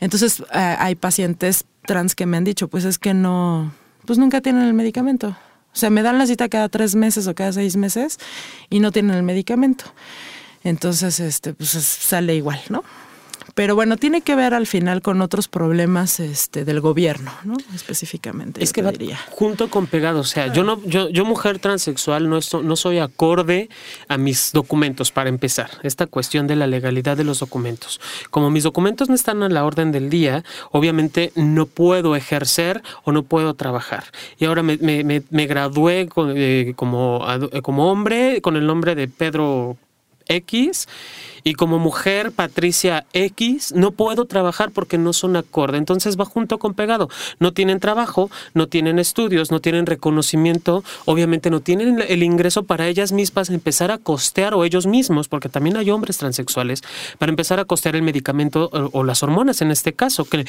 Entonces 0.00 0.40
eh, 0.40 0.76
hay 0.78 0.94
pacientes 0.94 1.64
trans 1.86 2.14
que 2.14 2.26
me 2.26 2.36
han 2.36 2.44
dicho, 2.44 2.68
pues 2.68 2.84
es 2.84 2.98
que 2.98 3.14
no, 3.14 3.72
pues 4.04 4.18
nunca 4.18 4.42
tienen 4.42 4.64
el 4.64 4.74
medicamento. 4.74 5.34
O 5.74 5.76
sea, 5.76 5.90
me 5.90 6.02
dan 6.02 6.18
la 6.18 6.26
cita 6.26 6.48
cada 6.48 6.68
tres 6.68 6.94
meses 6.94 7.26
o 7.26 7.34
cada 7.34 7.52
seis 7.52 7.76
meses 7.76 8.18
y 8.68 8.80
no 8.80 8.92
tienen 8.92 9.16
el 9.16 9.22
medicamento. 9.22 9.84
Entonces, 10.64 11.18
este, 11.18 11.54
pues 11.54 11.70
sale 11.70 12.34
igual, 12.34 12.60
¿no? 12.68 12.84
Pero 13.54 13.74
bueno, 13.74 13.96
tiene 13.96 14.22
que 14.22 14.34
ver 14.34 14.54
al 14.54 14.66
final 14.66 15.02
con 15.02 15.20
otros 15.20 15.48
problemas 15.48 16.20
este, 16.20 16.64
del 16.64 16.80
gobierno, 16.80 17.32
¿no? 17.44 17.56
Específicamente. 17.74 18.62
Es 18.62 18.72
que 18.72 18.82
va 18.82 18.92
junto 19.30 19.68
con 19.68 19.86
pegado. 19.86 20.20
O 20.20 20.24
sea, 20.24 20.52
yo 20.52 20.64
no, 20.64 20.82
yo, 20.84 21.10
yo 21.10 21.24
mujer 21.24 21.58
transexual 21.58 22.30
no, 22.30 22.38
no 22.62 22.76
soy 22.76 22.98
acorde 22.98 23.68
a 24.08 24.16
mis 24.16 24.52
documentos 24.52 25.12
para 25.12 25.28
empezar. 25.28 25.70
Esta 25.82 26.06
cuestión 26.06 26.46
de 26.46 26.56
la 26.56 26.66
legalidad 26.66 27.16
de 27.16 27.24
los 27.24 27.40
documentos. 27.40 28.00
Como 28.30 28.50
mis 28.50 28.64
documentos 28.64 29.08
no 29.08 29.14
están 29.14 29.42
a 29.42 29.48
la 29.48 29.64
orden 29.64 29.92
del 29.92 30.08
día, 30.08 30.44
obviamente 30.70 31.32
no 31.34 31.66
puedo 31.66 32.16
ejercer 32.16 32.82
o 33.04 33.12
no 33.12 33.22
puedo 33.22 33.54
trabajar. 33.54 34.04
Y 34.38 34.46
ahora 34.46 34.62
me, 34.62 34.78
me, 34.78 35.46
gradué 35.46 36.08
eh, 36.34 36.72
como, 36.76 37.24
como 37.62 37.90
hombre 37.90 38.40
con 38.40 38.56
el 38.56 38.66
nombre 38.66 38.94
de 38.94 39.08
Pedro 39.08 39.76
X 40.26 40.88
y 41.44 41.54
como 41.54 41.78
mujer, 41.78 42.32
Patricia 42.32 43.06
X, 43.12 43.72
no 43.74 43.92
puedo 43.92 44.26
trabajar 44.26 44.70
porque 44.70 44.98
no 44.98 45.12
son 45.12 45.36
acorde. 45.36 45.78
Entonces 45.78 46.18
va 46.18 46.24
junto 46.24 46.58
con 46.58 46.74
pegado. 46.74 47.08
No 47.38 47.52
tienen 47.52 47.80
trabajo, 47.80 48.30
no 48.54 48.68
tienen 48.68 48.98
estudios, 48.98 49.50
no 49.50 49.60
tienen 49.60 49.86
reconocimiento, 49.86 50.84
obviamente 51.04 51.50
no 51.50 51.60
tienen 51.60 52.02
el 52.06 52.22
ingreso 52.22 52.62
para 52.64 52.86
ellas 52.86 53.12
mismas 53.12 53.50
empezar 53.50 53.90
a 53.90 53.98
costear 53.98 54.54
o 54.54 54.64
ellos 54.64 54.86
mismos, 54.86 55.28
porque 55.28 55.48
también 55.48 55.76
hay 55.76 55.90
hombres 55.90 56.18
transexuales, 56.18 56.82
para 57.18 57.30
empezar 57.30 57.60
a 57.60 57.64
costear 57.64 57.96
el 57.96 58.02
medicamento 58.02 58.70
o, 58.72 59.04
las 59.04 59.22
hormonas 59.22 59.62
en 59.62 59.70
este 59.70 59.92
caso, 59.92 60.24
que 60.24 60.44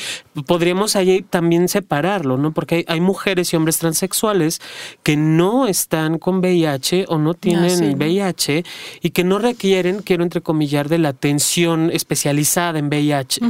podríamos 0.45 0.95
ahí 0.95 1.21
también 1.21 1.67
separarlo, 1.67 2.37
¿no? 2.37 2.53
Porque 2.53 2.85
hay, 2.87 3.01
mujeres 3.03 3.51
y 3.51 3.57
hombres 3.57 3.79
transexuales 3.79 4.61
que 5.03 5.17
no 5.17 5.67
están 5.67 6.19
con 6.19 6.37
VIH 6.37 7.05
o 7.09 7.17
no 7.17 7.33
tienen 7.33 7.95
VIH 7.95 8.63
y 9.01 9.09
que 9.09 9.23
no 9.23 9.39
requieren, 9.39 10.01
quiero 10.01 10.23
entrecomillar, 10.23 10.82
de 10.89 10.97
la 10.97 11.09
atención 11.09 11.89
especializada 11.91 12.79
en 12.79 12.87
VIH, 12.87 13.41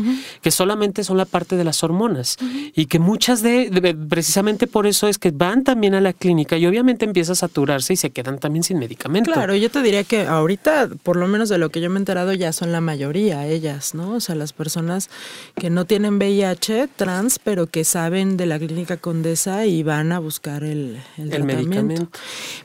que 0.41 0.51
solamente 0.51 1.03
son 1.03 1.17
la 1.17 1.25
parte 1.25 1.55
de 1.55 1.63
las 1.63 1.83
hormonas 1.83 2.37
y 2.75 2.85
que 2.85 2.99
muchas 2.99 3.41
de, 3.41 3.95
precisamente 4.09 4.67
por 4.67 4.87
eso 4.87 5.07
es 5.07 5.17
que 5.17 5.31
van 5.31 5.63
también 5.63 5.95
a 5.95 6.01
la 6.01 6.13
clínica 6.13 6.57
y 6.57 6.65
obviamente 6.65 7.05
empieza 7.05 7.33
a 7.33 7.35
saturarse 7.35 7.93
y 7.93 7.95
se 7.97 8.11
quedan 8.11 8.39
también 8.39 8.63
sin 8.63 8.79
medicamento. 8.79 9.31
Claro, 9.31 9.55
yo 9.55 9.69
te 9.69 9.81
diría 9.81 10.03
que 10.03 10.25
ahorita, 10.25 10.89
por 11.03 11.15
lo 11.15 11.27
menos 11.27 11.49
de 11.49 11.57
lo 11.57 11.69
que 11.69 11.81
yo 11.81 11.89
me 11.89 11.97
he 11.97 11.99
enterado, 11.99 12.33
ya 12.33 12.51
son 12.53 12.71
la 12.71 12.81
mayoría 12.81 13.45
ellas, 13.47 13.93
¿no? 13.93 14.11
O 14.11 14.19
sea, 14.19 14.35
las 14.35 14.53
personas 14.53 15.09
que 15.55 15.69
no 15.69 15.85
tienen 15.85 16.15
VIH 16.17 16.89
trans, 16.95 17.39
pero 17.39 17.67
que 17.67 17.83
saben 17.83 18.37
de 18.37 18.45
la 18.45 18.59
clínica 18.59 18.97
Condesa 18.97 19.65
y 19.65 19.83
van 19.83 20.11
a 20.11 20.19
buscar 20.19 20.63
el, 20.63 20.99
el, 21.17 21.43
medicamento. 21.43 22.09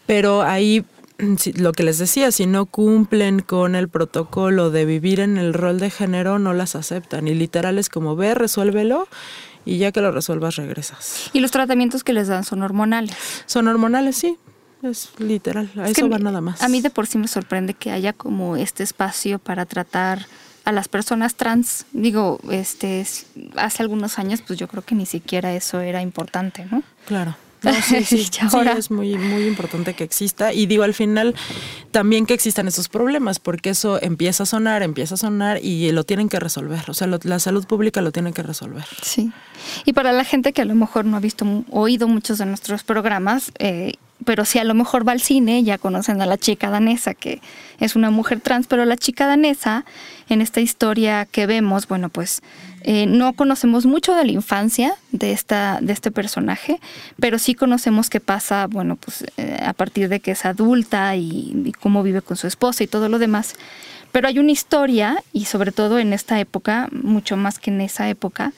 Pero 0.07 0.43
ahí 0.43 0.85
lo 1.57 1.73
que 1.73 1.83
les 1.83 1.99
decía, 1.99 2.31
si 2.31 2.47
no 2.47 2.67
cumplen 2.67 3.41
con 3.41 3.75
el 3.75 3.89
protocolo 3.89 4.71
de 4.71 4.85
vivir 4.85 5.21
en 5.21 5.37
el 5.37 5.55
rol 5.55 5.81
de 5.81 5.91
género, 5.91 6.39
no 6.39 6.53
las 6.53 6.75
aceptan. 6.75 7.29
Y 7.29 7.35
literal 7.35 7.79
es 7.79 7.89
como, 7.89 8.17
ve, 8.17 8.35
resuélvelo 8.35 9.09
y 9.65 9.79
ya 9.79 9.93
que 9.93 10.01
lo 10.01 10.13
resuelvas 10.13 10.57
regresas. 10.57 11.31
¿Y 11.33 11.41
los 11.41 11.51
tratamientos 11.51 12.05
que 12.05 12.13
les 12.13 12.29
dan 12.29 12.45
son 12.45 12.63
hormonales? 12.63 13.17
Son 13.47 13.69
hormonales, 13.69 14.17
sí. 14.17 14.39
Es 14.83 15.11
literal, 15.19 15.71
a 15.77 15.89
eso 15.89 16.09
va 16.09 16.19
nada 16.19 16.41
más. 16.41 16.63
A 16.63 16.69
mí 16.69 16.81
de 16.81 16.91
por 16.91 17.09
sí 17.09 17.19
me 17.19 17.27
sorprende 17.27 17.75
que 17.75 17.91
haya 17.91 18.13
como 18.13 18.57
este 18.57 18.85
espacio 18.85 19.41
para 19.41 19.67
tratar 19.67 20.27
a 20.65 20.71
las 20.71 20.87
personas 20.87 21.35
trans. 21.35 21.85
Digo, 21.93 22.39
este 22.51 23.05
hace 23.57 23.83
algunos 23.83 24.21
años 24.21 24.41
pues 24.47 24.57
yo 24.57 24.69
creo 24.69 24.85
que 24.85 24.95
ni 24.95 25.05
siquiera 25.05 25.53
eso 25.53 25.81
era 25.81 26.01
importante, 26.01 26.65
¿no? 26.71 26.85
Claro. 27.07 27.35
sí, 27.83 28.05
sí, 28.05 28.29
ahora. 28.53 28.73
es 28.73 28.91
muy, 28.91 29.17
muy 29.17 29.47
importante 29.47 29.95
que 29.95 30.05
exista. 30.05 30.53
Y 30.53 30.67
digo, 30.67 30.83
al 30.83 30.95
final, 30.95 31.35
también 31.91 32.27
que 32.27 32.35
existan 32.35 32.69
esos 32.69 32.89
problemas, 32.89 33.39
porque 33.39 33.71
eso 33.71 34.01
empieza 34.03 34.45
a 34.45 34.47
sonar, 34.47 34.83
empieza 34.83 35.15
a 35.15 35.19
sonar 35.19 35.59
y 35.63 35.91
lo 35.93 36.05
tienen 36.05 36.29
que 36.29 36.39
resolver. 36.39 36.85
O 36.89 36.95
sea, 36.95 37.07
la 37.07 37.39
salud 37.39 37.67
pública 37.67 38.01
lo 38.01 38.13
tiene 38.13 38.33
que 38.33 38.43
resolver. 38.43 38.85
Sí. 39.03 39.33
Y 39.85 39.93
para 39.93 40.13
la 40.13 40.25
gente 40.25 40.53
que 40.53 40.63
a 40.63 40.65
lo 40.65 40.75
mejor 40.75 41.05
no 41.05 41.17
ha 41.17 41.21
visto, 41.21 41.65
oído 41.71 42.09
muchos 42.09 42.39
de 42.39 42.47
nuestros 42.47 42.83
programas, 42.83 43.53
eh, 43.59 43.95
pero 44.25 44.45
si 44.45 44.59
a 44.59 44.65
lo 44.65 44.75
mejor 44.75 45.07
va 45.07 45.13
al 45.13 45.21
cine, 45.21 45.63
ya 45.63 45.79
conocen 45.79 46.21
a 46.21 46.27
la 46.27 46.37
chica 46.37 46.71
danesa, 46.71 47.15
que 47.15 47.41
es 47.79 47.97
una 47.97 48.11
mujer 48.11 48.41
trans, 48.41 48.67
pero 48.67 48.85
la 48.85 48.97
chica 48.97 49.27
danesa, 49.27 49.85
en 50.29 50.41
esta 50.41 50.61
historia 50.61 51.27
que 51.27 51.47
vemos, 51.47 51.89
bueno, 51.89 52.09
pues 52.09 52.43
eh, 52.83 53.07
no 53.07 53.33
conocemos 53.33 53.87
mucho 53.87 54.15
de 54.15 54.25
la 54.25 54.33
infancia 54.33 54.95
de, 55.13 55.33
esta, 55.33 55.79
de 55.81 55.93
este 55.93 56.11
personaje, 56.11 56.81
pero 57.19 57.39
sí 57.39 57.55
conocemos 57.55 58.11
qué 58.11 58.21
pasa, 58.21 58.67
bueno, 58.67 58.97
pues 58.97 59.25
eh, 59.37 59.59
a 59.65 59.73
partir 59.73 60.09
de 60.09 60.21
que 60.21 60.33
es 60.33 60.45
adulta 60.45 61.17
y, 61.17 61.73
cómo 61.81 62.03
vive 62.03 62.23
con 62.23 62.37
su 62.37 62.47
esposa 62.47 62.85
y 62.85 62.87
todo 62.87 63.09
lo 63.09 63.19
demás. 63.19 63.55
Pero 64.13 64.29
hay 64.29 64.39
una 64.39 64.53
historia, 64.53 65.23
y 65.33 65.45
sobre 65.45 65.71
todo 65.71 65.99
en 65.99 66.13
esta 66.13 66.41
época, 66.41 66.89
mucho 66.93 67.37
más 67.37 67.59
que 67.59 67.71
en 67.71 67.81
esa 67.81 68.09
época, 68.09 68.53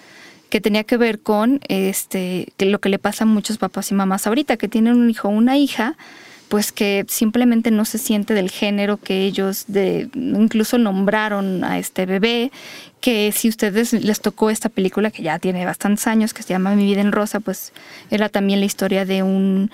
que 0.50 0.61
tenía 0.61 0.85
que 0.85 0.97
ver 0.97 1.21
con 1.21 1.61
este, 1.69 2.52
que 2.57 2.66
lo 2.66 2.80
que 2.80 2.88
le 2.88 2.99
pasa 2.99 3.25
a 3.25 3.26
muchos 3.26 3.57
papás 3.59 3.90
y 3.90 3.95
mamás 3.95 4.26
ahorita, 4.26 4.57
que 4.57 4.69
tienen 4.69 4.97
un 4.97 5.09
hijo 5.09 5.28
o 5.28 5.30
una 5.30 5.57
hija, 5.57 5.97
pues 6.49 6.73
que 6.73 7.07
simplemente 7.09 7.71
no 7.71 7.85
se 7.85 7.97
siente 7.97 8.35
del 8.35 8.50
género 8.50 8.97
que 8.97 9.25
ellos 9.25 9.64
de, 9.69 10.11
incluso 10.14 10.78
nombraron 10.78 11.62
a 11.62 11.78
este 11.78 12.07
bebé, 12.07 12.50
que 13.00 13.30
si 13.33 13.49
ustedes 13.49 13.92
les 13.92 14.21
tocó 14.21 14.50
esta 14.50 14.69
película 14.69 15.12
que 15.12 15.23
ya 15.23 15.38
tiene 15.38 15.64
bastantes 15.64 16.09
años, 16.09 16.35
que 16.35 16.42
se 16.42 16.49
llama 16.49 16.75
Mi 16.75 16.85
vida 16.85 17.00
en 17.00 17.12
rosa, 17.12 17.38
pues 17.38 17.73
era 18.11 18.28
también 18.28 18.59
la 18.59 18.66
historia 18.66 19.04
de 19.04 19.23
un 19.23 19.71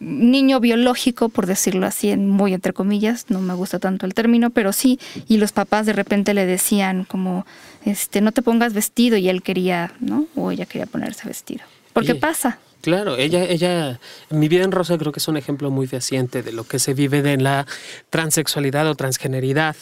niño 0.00 0.60
biológico, 0.60 1.30
por 1.30 1.46
decirlo 1.46 1.86
así, 1.86 2.14
muy 2.16 2.52
entre 2.52 2.74
comillas, 2.74 3.26
no 3.30 3.40
me 3.40 3.54
gusta 3.54 3.78
tanto 3.78 4.04
el 4.04 4.14
término, 4.14 4.50
pero 4.50 4.72
sí, 4.72 5.00
y 5.28 5.38
los 5.38 5.52
papás 5.52 5.86
de 5.86 5.94
repente 5.94 6.34
le 6.34 6.46
decían 6.46 7.04
como, 7.04 7.46
este, 7.84 8.20
no 8.20 8.32
te 8.32 8.42
pongas 8.42 8.74
vestido 8.74 9.16
y 9.16 9.28
él 9.28 9.42
quería, 9.42 9.92
¿no? 10.00 10.26
O 10.34 10.50
ella 10.50 10.66
quería 10.66 10.86
ponerse 10.86 11.26
vestido. 11.26 11.64
Porque 11.92 12.14
pasa. 12.14 12.58
Claro, 12.80 13.16
ella, 13.16 13.42
ella, 13.42 13.98
mi 14.30 14.46
vida 14.46 14.62
en 14.62 14.70
rosa 14.70 14.96
creo 14.98 15.10
que 15.10 15.18
es 15.18 15.26
un 15.26 15.36
ejemplo 15.36 15.68
muy 15.68 15.88
fehaciente 15.88 16.44
de 16.44 16.52
lo 16.52 16.62
que 16.62 16.78
se 16.78 16.94
vive 16.94 17.22
de 17.22 17.36
la 17.36 17.66
transexualidad 18.08 18.86
o 18.86 18.94
transgeneridad 18.94 19.74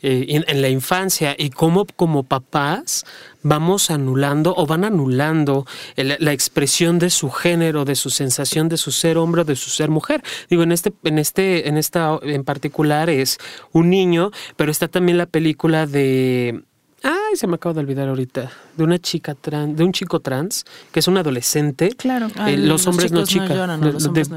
eh, 0.00 0.42
en, 0.46 0.62
la 0.62 0.68
infancia 0.68 1.34
y 1.36 1.50
cómo 1.50 1.86
como 1.96 2.22
papás 2.22 3.04
vamos 3.42 3.90
anulando 3.90 4.54
o 4.56 4.64
van 4.64 4.84
anulando 4.84 5.66
la 5.96 6.32
expresión 6.32 7.00
de 7.00 7.10
su 7.10 7.30
género, 7.30 7.84
de 7.84 7.96
su 7.96 8.10
sensación 8.10 8.68
de 8.68 8.76
su 8.76 8.92
ser 8.92 9.18
hombre 9.18 9.42
o 9.42 9.44
de 9.44 9.56
su 9.56 9.70
ser 9.70 9.90
mujer. 9.90 10.22
Digo, 10.48 10.62
en 10.62 10.70
este, 10.70 10.92
en 11.02 11.18
este, 11.18 11.68
en 11.68 11.76
esta 11.76 12.16
en 12.22 12.44
particular 12.44 13.10
es 13.10 13.38
un 13.72 13.90
niño, 13.90 14.30
pero 14.54 14.70
está 14.70 14.86
también 14.86 15.18
la 15.18 15.26
película 15.26 15.86
de 15.86 16.62
Ay, 17.08 17.36
se 17.36 17.46
me 17.46 17.54
acaba 17.54 17.72
de 17.72 17.80
olvidar 17.80 18.08
ahorita. 18.08 18.50
De 18.76 18.82
una 18.82 18.98
chica 18.98 19.36
trans, 19.36 19.76
de 19.76 19.84
un 19.84 19.92
chico 19.92 20.18
trans, 20.18 20.64
que 20.90 20.98
es 20.98 21.06
un 21.06 21.16
adolescente. 21.16 21.90
Claro. 21.90 22.26
Eh, 22.48 22.56
los, 22.56 22.84
hombres 22.88 23.12
no 23.12 23.24
chicas. 23.24 23.48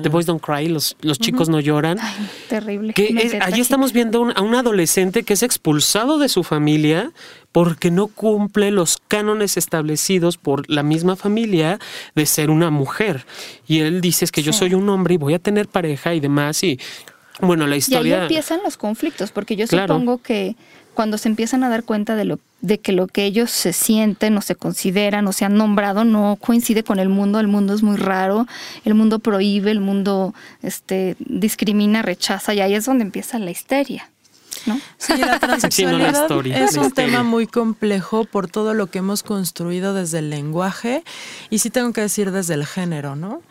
The, 0.04 0.10
Boys 0.10 0.28
Don't 0.28 0.40
Cry, 0.40 0.68
los, 0.68 0.96
los 1.02 1.18
chicos 1.18 1.50
no 1.50 1.60
lloran. 1.60 1.98
Ay, 2.00 2.30
terrible. 2.48 2.94
Que 2.94 3.40
allí 3.42 3.60
estamos 3.60 3.92
viendo 3.92 4.32
a 4.36 4.42
un 4.42 4.54
adolescente 4.54 5.24
que 5.24 5.34
es 5.34 5.42
expulsado 5.42 6.20
de 6.20 6.30
su 6.30 6.44
familia 6.44 7.12
porque 7.52 7.90
no 7.90 8.06
cumple 8.06 8.70
los 8.70 9.00
cánones 9.08 9.58
establecidos 9.58 10.38
por 10.38 10.70
la 10.70 10.84
misma 10.84 11.16
familia 11.16 11.80
de 12.14 12.28
ser 12.28 12.52
una 12.52 12.70
mujer. 12.70 13.26
Y 13.68 13.80
él 13.80 14.00
dice 14.00 14.26
es 14.26 14.32
que 14.32 14.44
yo 14.44 14.54
soy 14.54 14.76
un 14.76 14.88
hombre 14.90 15.16
y 15.16 15.18
voy 15.18 15.34
a 15.34 15.40
tener 15.40 15.68
pareja 15.68 16.14
y 16.14 16.20
demás. 16.20 16.64
Y 16.64 16.80
bueno, 17.42 17.66
la 17.68 17.78
historia. 17.78 18.10
Y 18.10 18.14
ahí 18.14 18.22
empiezan 18.24 18.60
los 18.64 18.78
conflictos, 18.78 19.32
porque 19.32 19.56
yo 19.56 19.66
supongo 19.66 20.22
que 20.22 20.56
cuando 21.00 21.18
se 21.18 21.30
empiezan 21.30 21.64
a 21.64 21.70
dar 21.70 21.86
cuenta 21.86 22.18
de 22.18 22.26
lo 22.26 22.40
de 22.60 22.78
que 22.78 22.92
lo 22.92 23.08
que 23.08 23.24
ellos 23.24 23.52
se 23.52 23.72
sienten 23.72 24.36
o 24.36 24.42
se 24.42 24.56
consideran 24.56 25.26
o 25.28 25.32
se 25.32 25.46
han 25.46 25.56
nombrado 25.56 26.04
no 26.04 26.38
coincide 26.42 26.84
con 26.84 27.00
el 27.00 27.08
mundo, 27.08 27.40
el 27.40 27.48
mundo 27.48 27.74
es 27.74 27.84
muy 27.84 27.96
raro, 27.96 28.48
el 28.84 28.96
mundo 28.96 29.20
prohíbe, 29.20 29.72
el 29.72 29.80
mundo 29.80 30.34
este 30.62 31.16
discrimina, 31.20 32.02
rechaza 32.02 32.54
y 32.54 32.60
ahí 32.60 32.76
es 32.76 32.84
donde 32.84 33.06
empieza 33.06 33.40
la 33.40 33.50
histeria. 33.50 34.10
¿No? 34.66 34.78
Sí, 34.98 35.16
la 35.16 35.40
transexualidad 35.40 36.30
es 36.54 36.76
un 36.76 36.92
tema 36.92 37.24
muy 37.24 37.48
complejo 37.48 38.26
por 38.26 38.50
todo 38.50 38.74
lo 38.74 38.88
que 38.88 38.98
hemos 39.00 39.24
construido 39.24 39.94
desde 39.94 40.20
el 40.20 40.30
lenguaje 40.30 41.06
y 41.50 41.60
sí 41.60 41.70
tengo 41.70 41.94
que 41.94 42.02
decir 42.02 42.32
desde 42.32 42.56
el 42.56 42.66
género, 42.66 43.16
¿no? 43.16 43.42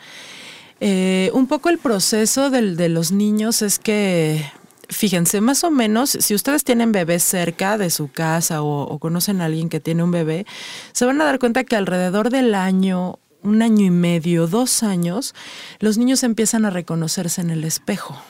Eh, 0.81 1.31
un 1.33 1.47
poco 1.47 1.71
el 1.71 1.79
proceso 1.79 2.51
del, 2.51 2.77
de 2.77 2.91
los 2.91 3.11
niños 3.11 3.63
es 3.63 3.79
que 3.79 4.45
fíjense, 4.89 5.41
más 5.41 5.65
o 5.65 5.71
menos, 5.71 6.11
si 6.11 6.35
ustedes 6.35 6.65
tienen 6.65 6.93
bebés 6.93 7.23
cerca 7.23 7.79
de 7.79 7.91
su 7.91 8.11
casa 8.11 8.63
o, 8.63 8.99
conocen 8.99 9.41
a 9.41 9.47
alguien 9.47 9.69
que 9.69 9.81
tiene 9.81 10.03
un 10.03 10.11
bebé, 10.11 10.47
se 10.93 11.05
van 11.05 11.21
a 11.21 11.25
dar 11.25 11.39
cuenta 11.39 11.65
que 11.65 11.77
alrededor 11.77 12.31
del 12.31 12.55
año, 12.55 13.19
un 13.43 13.63
año 13.63 13.85
y 13.85 13.91
medio, 13.91 14.47
dos 14.47 14.83
años, 14.83 15.35
los 15.79 15.99
niños 15.99 16.23
empiezan 16.23 16.65
a 16.65 16.71
reconocerse 16.71 17.41
en 17.41 17.51
el 17.51 17.65
espejo. 17.65 18.21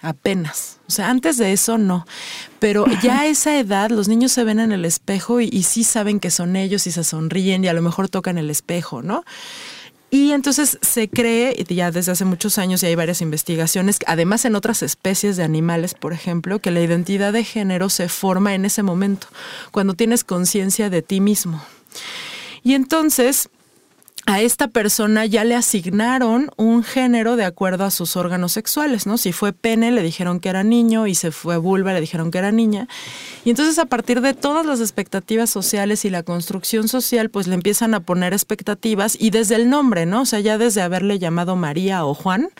Apenas. 0.00 0.78
O 0.86 0.92
sea, 0.92 1.10
antes 1.10 1.38
de 1.38 1.52
eso 1.52 1.76
no. 1.76 2.06
Pero 2.60 2.84
ya 3.02 3.20
a 3.20 3.26
esa 3.26 3.58
edad 3.58 3.90
los 3.90 4.08
niños 4.08 4.32
se 4.32 4.44
ven 4.44 4.60
en 4.60 4.72
el 4.72 4.84
espejo 4.84 5.40
y, 5.40 5.48
y 5.52 5.64
sí 5.64 5.82
saben 5.82 6.20
que 6.20 6.30
son 6.30 6.54
ellos 6.54 6.86
y 6.86 6.92
se 6.92 7.02
sonríen 7.02 7.64
y 7.64 7.68
a 7.68 7.72
lo 7.72 7.82
mejor 7.82 8.08
tocan 8.08 8.38
el 8.38 8.48
espejo, 8.48 9.02
¿no? 9.02 9.24
Y 10.10 10.32
entonces 10.32 10.78
se 10.80 11.08
cree, 11.08 11.54
ya 11.68 11.90
desde 11.90 12.12
hace 12.12 12.24
muchos 12.24 12.56
años 12.56 12.82
y 12.82 12.86
hay 12.86 12.94
varias 12.94 13.20
investigaciones, 13.20 13.98
además 14.06 14.46
en 14.46 14.56
otras 14.56 14.82
especies 14.82 15.36
de 15.36 15.44
animales, 15.44 15.92
por 15.92 16.14
ejemplo, 16.14 16.60
que 16.60 16.70
la 16.70 16.80
identidad 16.80 17.32
de 17.32 17.44
género 17.44 17.90
se 17.90 18.08
forma 18.08 18.54
en 18.54 18.64
ese 18.64 18.82
momento, 18.82 19.26
cuando 19.70 19.94
tienes 19.94 20.24
conciencia 20.24 20.88
de 20.88 21.02
ti 21.02 21.20
mismo. 21.20 21.62
Y 22.62 22.72
entonces 22.72 23.50
a 24.28 24.42
esta 24.42 24.68
persona 24.68 25.24
ya 25.24 25.42
le 25.42 25.54
asignaron 25.54 26.50
un 26.58 26.84
género 26.84 27.36
de 27.36 27.46
acuerdo 27.46 27.86
a 27.86 27.90
sus 27.90 28.14
órganos 28.14 28.52
sexuales, 28.52 29.06
¿no? 29.06 29.16
Si 29.16 29.32
fue 29.32 29.54
pene, 29.54 29.90
le 29.90 30.02
dijeron 30.02 30.38
que 30.38 30.50
era 30.50 30.62
niño, 30.62 31.06
y 31.06 31.14
se 31.14 31.30
fue 31.30 31.56
vulva, 31.56 31.94
le 31.94 32.02
dijeron 32.02 32.30
que 32.30 32.36
era 32.36 32.52
niña. 32.52 32.88
Y 33.46 33.50
entonces 33.50 33.78
a 33.78 33.86
partir 33.86 34.20
de 34.20 34.34
todas 34.34 34.66
las 34.66 34.80
expectativas 34.80 35.48
sociales 35.48 36.04
y 36.04 36.10
la 36.10 36.24
construcción 36.24 36.88
social, 36.88 37.30
pues 37.30 37.46
le 37.46 37.54
empiezan 37.54 37.94
a 37.94 38.00
poner 38.00 38.34
expectativas 38.34 39.16
y 39.18 39.30
desde 39.30 39.54
el 39.54 39.70
nombre, 39.70 40.04
¿no? 40.04 40.20
O 40.20 40.26
sea, 40.26 40.40
ya 40.40 40.58
desde 40.58 40.82
haberle 40.82 41.18
llamado 41.18 41.56
María 41.56 42.04
o 42.04 42.12
Juan, 42.12 42.50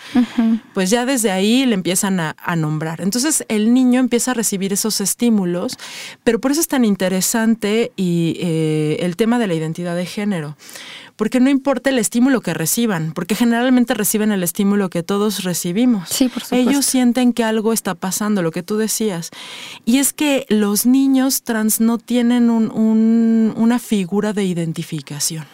pues 0.72 0.88
ya 0.88 1.04
desde 1.04 1.30
ahí 1.30 1.66
le 1.66 1.74
empiezan 1.74 2.18
a, 2.18 2.34
nombrar. 2.56 3.02
Entonces 3.02 3.44
el 3.48 3.74
niño 3.74 4.00
empieza 4.00 4.30
a 4.30 4.34
recibir 4.34 4.72
esos 4.72 5.02
estímulos, 5.02 5.76
pero 6.24 6.40
por 6.40 6.50
eso 6.50 6.62
es 6.62 6.68
tan 6.68 6.86
interesante 6.86 7.92
y 7.94 8.38
eh, 8.40 8.96
el 9.00 9.16
tema 9.16 9.38
de 9.38 9.48
la 9.48 9.54
identidad 9.54 9.94
de 9.94 10.06
género 10.06 10.56
porque 11.18 11.40
no 11.40 11.50
importa 11.50 11.90
el 11.90 11.98
estímulo 11.98 12.40
que 12.40 12.54
reciban, 12.54 13.10
porque 13.12 13.34
generalmente 13.34 13.92
reciben 13.92 14.30
el 14.30 14.44
estímulo 14.44 14.88
que 14.88 15.02
todos 15.02 15.42
recibimos. 15.42 16.08
Sí, 16.08 16.28
por 16.28 16.44
supuesto. 16.44 16.70
Ellos 16.70 16.86
sienten 16.86 17.32
que 17.32 17.42
algo 17.42 17.72
está 17.72 17.96
pasando, 17.96 18.40
lo 18.40 18.52
que 18.52 18.62
tú 18.62 18.76
decías. 18.76 19.30
Y 19.84 19.98
es 19.98 20.12
que 20.12 20.46
los 20.48 20.86
niños 20.86 21.42
trans 21.42 21.80
no 21.80 21.98
tienen 21.98 22.48
una 22.48 23.78
figura 23.80 24.32
de 24.32 24.44
identificación. 24.44 25.44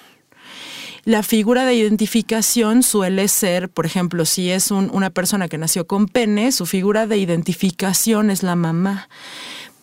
La 1.06 1.22
figura 1.22 1.64
de 1.64 1.74
identificación 1.74 2.82
suele 2.82 3.26
ser, 3.28 3.70
por 3.70 3.86
ejemplo, 3.86 4.26
si 4.26 4.50
es 4.50 4.70
una 4.70 5.08
persona 5.08 5.48
que 5.48 5.56
nació 5.56 5.86
con 5.86 6.08
pene, 6.08 6.52
su 6.52 6.66
figura 6.66 7.06
de 7.06 7.16
identificación 7.16 8.28
es 8.30 8.42
la 8.42 8.54
mamá 8.54 9.08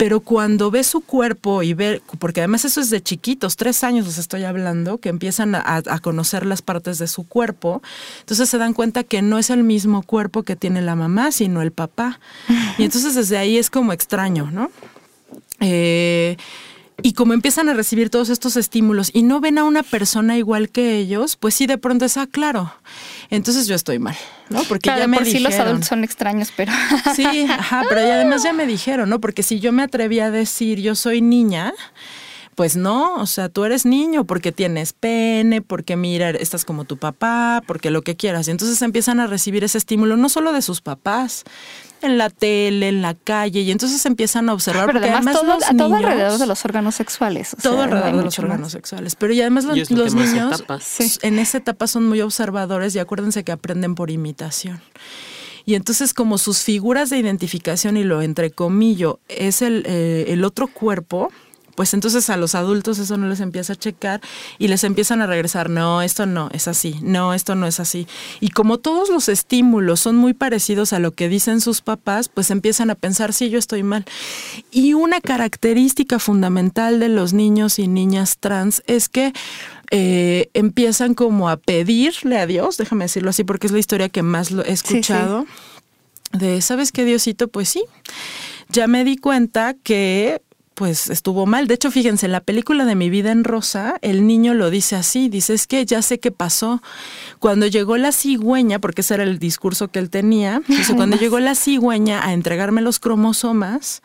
pero 0.01 0.19
cuando 0.19 0.71
ve 0.71 0.83
su 0.83 1.01
cuerpo 1.01 1.61
y 1.61 1.75
ve, 1.75 2.01
porque 2.17 2.39
además 2.39 2.65
eso 2.65 2.81
es 2.81 2.89
de 2.89 3.03
chiquitos, 3.03 3.55
tres 3.55 3.83
años 3.83 4.07
les 4.07 4.17
estoy 4.17 4.45
hablando, 4.45 4.97
que 4.97 5.09
empiezan 5.09 5.53
a, 5.53 5.83
conocer 6.01 6.43
las 6.43 6.63
partes 6.63 6.97
de 6.97 7.05
su 7.05 7.27
cuerpo, 7.27 7.83
entonces 8.21 8.49
se 8.49 8.57
dan 8.57 8.73
cuenta 8.73 9.03
que 9.03 9.21
no 9.21 9.37
es 9.37 9.51
el 9.51 9.63
mismo 9.63 10.01
cuerpo 10.01 10.41
que 10.41 10.55
tiene 10.55 10.81
la 10.81 10.95
mamá, 10.95 11.31
sino 11.31 11.61
el 11.61 11.71
papá. 11.71 12.19
Y 12.79 12.83
entonces 12.83 13.13
desde 13.13 13.37
ahí 13.37 13.59
es 13.59 13.69
como 13.69 13.93
extraño, 13.93 14.49
¿no? 14.49 14.71
Eh, 15.59 16.35
y 17.03 17.13
como 17.13 17.33
empiezan 17.33 17.69
a 17.69 17.75
recibir 17.75 18.09
todos 18.09 18.29
estos 18.29 18.57
estímulos 18.57 19.11
y 19.13 19.21
no 19.21 19.39
ven 19.39 19.59
a 19.59 19.65
una 19.65 19.83
persona 19.83 20.35
igual 20.35 20.69
que 20.69 20.97
ellos, 20.97 21.35
pues 21.35 21.53
sí 21.53 21.67
de 21.67 21.77
pronto 21.77 22.05
es, 22.05 22.17
ah, 22.17 22.25
claro, 22.25 22.73
entonces 23.31 23.65
yo 23.65 23.75
estoy 23.75 23.97
mal, 23.97 24.15
¿no? 24.49 24.63
Porque 24.65 24.89
ya 24.89 25.07
me 25.07 25.17
por 25.17 25.25
sí 25.25 25.39
los 25.39 25.55
adultos 25.55 25.87
son 25.87 26.03
extraños, 26.03 26.51
pero... 26.55 26.71
Sí, 27.15 27.47
ajá, 27.49 27.83
pero 27.89 28.01
además 28.01 28.43
ya 28.43 28.53
me 28.53 28.67
dijeron, 28.67 29.09
¿no? 29.09 29.19
Porque 29.19 29.41
si 29.41 29.59
yo 29.59 29.71
me 29.71 29.83
atreví 29.83 30.19
a 30.19 30.29
decir 30.29 30.79
yo 30.79 30.95
soy 30.95 31.21
niña, 31.21 31.73
pues 32.55 32.75
no, 32.75 33.15
o 33.15 33.25
sea, 33.25 33.49
tú 33.49 33.63
eres 33.63 33.85
niño 33.85 34.25
porque 34.25 34.51
tienes 34.51 34.93
pene, 34.93 35.61
porque 35.61 35.95
mira, 35.95 36.31
estás 36.31 36.65
como 36.65 36.85
tu 36.85 36.97
papá, 36.97 37.63
porque 37.65 37.91
lo 37.91 38.01
que 38.01 38.15
quieras. 38.15 38.47
Y 38.47 38.51
entonces 38.51 38.81
empiezan 38.81 39.19
a 39.19 39.27
recibir 39.27 39.63
ese 39.63 39.77
estímulo 39.77 40.17
no 40.17 40.29
solo 40.29 40.51
de 40.51 40.61
sus 40.61 40.81
papás, 40.81 41.43
en 42.01 42.17
la 42.17 42.29
tele, 42.29 42.89
en 42.89 43.01
la 43.01 43.13
calle, 43.13 43.61
y 43.61 43.71
entonces 43.71 44.05
empiezan 44.05 44.49
a 44.49 44.53
observar. 44.53 44.87
Pero 44.87 44.99
además, 44.99 45.39
todo, 45.39 45.57
todo, 45.77 45.95
alrededor 45.95 46.39
de 46.39 46.47
los 46.47 46.65
órganos 46.65 46.95
sexuales. 46.95 47.55
todo 47.61 47.81
alrededor 47.81 48.17
de 48.17 48.23
los 48.23 48.39
órganos 48.39 48.71
sexuales. 48.71 49.15
Pero 49.15 49.33
y 49.33 49.41
además 49.41 49.65
los, 49.65 49.89
niños 50.15 50.63
en 51.21 51.39
esa 51.39 51.57
etapa 51.57 51.87
son 51.87 52.07
muy 52.07 52.21
observadores 52.21 52.95
y 52.95 52.99
acuérdense 52.99 53.43
que 53.43 53.51
aprenden 53.51 53.95
por 53.95 54.11
imitación. 54.11 54.81
Y 55.63 55.75
entonces 55.75 56.13
como 56.13 56.37
sus 56.37 56.59
figuras 56.59 57.09
de 57.11 57.19
identificación 57.19 57.95
y 57.97 58.03
lo 58.03 58.21
entre 58.21 58.49
comillo 58.49 59.19
es 59.27 59.61
el, 59.61 59.83
eh, 59.85 60.25
el 60.29 60.43
otro 60.43 60.67
cuerpo, 60.67 61.31
pues 61.75 61.93
entonces 61.93 62.29
a 62.29 62.37
los 62.37 62.55
adultos 62.55 62.99
eso 62.99 63.17
no 63.17 63.27
les 63.27 63.39
empieza 63.39 63.73
a 63.73 63.75
checar 63.75 64.21
y 64.57 64.67
les 64.67 64.83
empiezan 64.83 65.21
a 65.21 65.27
regresar, 65.27 65.69
no, 65.69 66.01
esto 66.01 66.25
no 66.25 66.49
es 66.53 66.67
así, 66.67 66.97
no, 67.01 67.33
esto 67.33 67.55
no 67.55 67.67
es 67.67 67.79
así. 67.79 68.07
Y 68.39 68.49
como 68.49 68.77
todos 68.77 69.09
los 69.09 69.29
estímulos 69.29 69.99
son 69.99 70.15
muy 70.15 70.33
parecidos 70.33 70.93
a 70.93 70.99
lo 70.99 71.11
que 71.11 71.29
dicen 71.29 71.61
sus 71.61 71.81
papás, 71.81 72.29
pues 72.29 72.51
empiezan 72.51 72.89
a 72.89 72.95
pensar, 72.95 73.33
sí, 73.33 73.49
yo 73.49 73.59
estoy 73.59 73.83
mal. 73.83 74.05
Y 74.71 74.93
una 74.93 75.21
característica 75.21 76.19
fundamental 76.19 76.99
de 76.99 77.09
los 77.09 77.33
niños 77.33 77.79
y 77.79 77.87
niñas 77.87 78.37
trans 78.39 78.83
es 78.87 79.09
que 79.09 79.33
eh, 79.91 80.49
empiezan 80.53 81.13
como 81.13 81.49
a 81.49 81.57
pedirle 81.57 82.37
a 82.37 82.47
Dios, 82.47 82.77
déjame 82.77 83.05
decirlo 83.05 83.29
así 83.29 83.43
porque 83.43 83.67
es 83.67 83.73
la 83.73 83.79
historia 83.79 84.09
que 84.09 84.23
más 84.23 84.51
lo 84.51 84.63
he 84.63 84.71
escuchado, 84.71 85.45
de, 86.31 86.61
¿sabes 86.61 86.93
qué, 86.93 87.03
Diosito? 87.03 87.49
Pues 87.49 87.67
sí, 87.67 87.83
ya 88.69 88.87
me 88.87 89.03
di 89.03 89.17
cuenta 89.17 89.75
que 89.83 90.41
pues 90.81 91.11
estuvo 91.11 91.45
mal. 91.45 91.67
De 91.67 91.75
hecho, 91.75 91.91
fíjense, 91.91 92.25
en 92.25 92.31
la 92.31 92.39
película 92.39 92.85
de 92.85 92.95
Mi 92.95 93.11
vida 93.11 93.31
en 93.31 93.43
rosa, 93.43 93.99
el 94.01 94.25
niño 94.25 94.55
lo 94.55 94.71
dice 94.71 94.95
así, 94.95 95.29
dice, 95.29 95.53
es 95.53 95.67
que 95.67 95.85
ya 95.85 96.01
sé 96.01 96.19
qué 96.19 96.31
pasó. 96.31 96.81
Cuando 97.37 97.67
llegó 97.67 97.97
la 97.97 98.11
cigüeña, 98.11 98.79
porque 98.79 99.01
ese 99.01 99.13
era 99.13 99.21
el 99.21 99.37
discurso 99.37 99.89
que 99.89 99.99
él 99.99 100.09
tenía, 100.09 100.63
dice, 100.67 100.95
cuando 100.95 101.17
llegó 101.17 101.39
la 101.39 101.53
cigüeña 101.53 102.25
a 102.25 102.33
entregarme 102.33 102.81
los 102.81 102.97
cromosomas, 102.97 104.01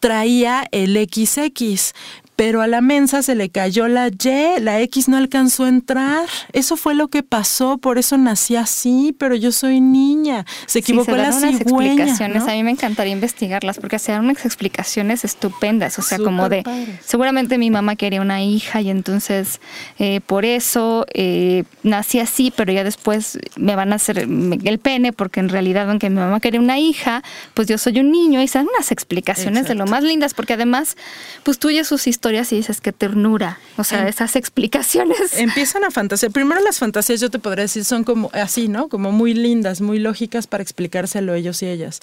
traía 0.00 0.66
el 0.72 0.96
XX, 0.96 1.92
pero 2.36 2.60
a 2.60 2.66
la 2.66 2.82
mensa 2.82 3.22
se 3.22 3.34
le 3.34 3.48
cayó 3.48 3.88
la 3.88 4.08
Y, 4.08 4.60
la 4.60 4.80
X 4.80 5.08
no 5.08 5.16
alcanzó 5.16 5.64
a 5.64 5.68
entrar. 5.68 6.26
Eso 6.52 6.76
fue 6.76 6.94
lo 6.94 7.08
que 7.08 7.22
pasó, 7.22 7.78
por 7.78 7.98
eso 7.98 8.18
nací 8.18 8.56
así, 8.56 9.14
pero 9.18 9.34
yo 9.34 9.52
soy 9.52 9.80
niña. 9.80 10.44
Se 10.66 10.80
equivocó 10.80 11.12
sí, 11.12 11.12
se 11.12 11.16
dan 11.16 11.34
unas 11.34 11.60
explicaciones, 11.60 12.42
a 12.42 12.52
mí 12.52 12.62
me 12.62 12.70
encantaría 12.70 13.12
investigarlas 13.12 13.78
porque 13.78 13.98
se 13.98 14.12
dan 14.12 14.24
unas 14.24 14.44
explicaciones 14.44 15.24
estupendas, 15.24 15.98
o 15.98 16.02
sea, 16.02 16.18
como 16.18 16.48
de 16.48 16.62
seguramente 17.04 17.56
mi 17.56 17.70
mamá 17.70 17.96
quería 17.96 18.20
una 18.20 18.42
hija 18.42 18.80
y 18.80 18.90
entonces 18.90 19.60
eh, 19.98 20.20
por 20.20 20.44
eso 20.44 21.06
eh, 21.14 21.64
nací 21.82 22.18
así, 22.18 22.52
pero 22.54 22.72
ya 22.72 22.84
después 22.84 23.38
me 23.56 23.76
van 23.76 23.92
a 23.92 23.96
hacer 23.96 24.18
el 24.18 24.78
pene 24.78 25.12
porque 25.12 25.40
en 25.40 25.48
realidad 25.48 25.88
aunque 25.88 26.10
mi 26.10 26.16
mamá 26.16 26.40
quería 26.40 26.60
una 26.60 26.78
hija, 26.78 27.22
pues 27.54 27.66
yo 27.68 27.78
soy 27.78 28.00
un 28.00 28.10
niño 28.10 28.42
y 28.42 28.48
se 28.48 28.58
dan 28.58 28.68
unas 28.74 28.92
explicaciones 28.92 29.66
de 29.68 29.74
lo 29.74 29.86
más 29.86 30.02
lindas 30.02 30.34
porque 30.34 30.52
además 30.52 30.96
pues 31.42 31.58
tú 31.58 31.70
sus 31.84 32.06
historias 32.06 32.25
y 32.52 32.56
dices 32.56 32.80
que 32.80 32.92
ternura. 32.92 33.58
O 33.76 33.84
sea, 33.84 34.02
em, 34.02 34.08
esas 34.08 34.36
explicaciones. 34.36 35.18
Empiezan 35.38 35.84
a 35.84 35.90
fantasear. 35.90 36.32
Primero 36.32 36.60
las 36.60 36.78
fantasías, 36.78 37.20
yo 37.20 37.30
te 37.30 37.38
podría 37.38 37.62
decir, 37.62 37.84
son 37.84 38.04
como 38.04 38.30
así, 38.32 38.68
¿no? 38.68 38.88
Como 38.88 39.12
muy 39.12 39.34
lindas, 39.34 39.80
muy 39.80 39.98
lógicas 39.98 40.46
para 40.46 40.62
explicárselo 40.62 41.34
ellos 41.34 41.62
y 41.62 41.66
ellas. 41.66 42.00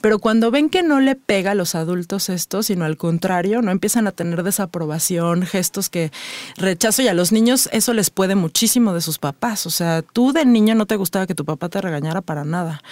Pero 0.00 0.18
cuando 0.18 0.50
ven 0.50 0.70
que 0.70 0.82
no 0.82 1.00
le 1.00 1.16
pega 1.16 1.52
a 1.52 1.54
los 1.54 1.74
adultos 1.74 2.28
esto, 2.28 2.62
sino 2.62 2.84
al 2.84 2.96
contrario, 2.96 3.62
no 3.62 3.70
empiezan 3.70 4.06
a 4.06 4.12
tener 4.12 4.42
desaprobación, 4.42 5.42
gestos 5.44 5.90
que 5.90 6.12
rechazo 6.56 7.02
y 7.02 7.08
a 7.08 7.14
los 7.14 7.32
niños 7.32 7.68
eso 7.72 7.92
les 7.92 8.10
puede 8.10 8.34
muchísimo 8.34 8.94
de 8.94 9.00
sus 9.00 9.18
papás. 9.18 9.66
O 9.66 9.70
sea, 9.70 10.02
tú 10.02 10.32
de 10.32 10.44
niño 10.44 10.74
no 10.74 10.86
te 10.86 10.96
gustaba 10.96 11.26
que 11.26 11.34
tu 11.34 11.44
papá 11.44 11.68
te 11.68 11.80
regañara 11.80 12.20
para 12.20 12.44
nada. 12.44 12.82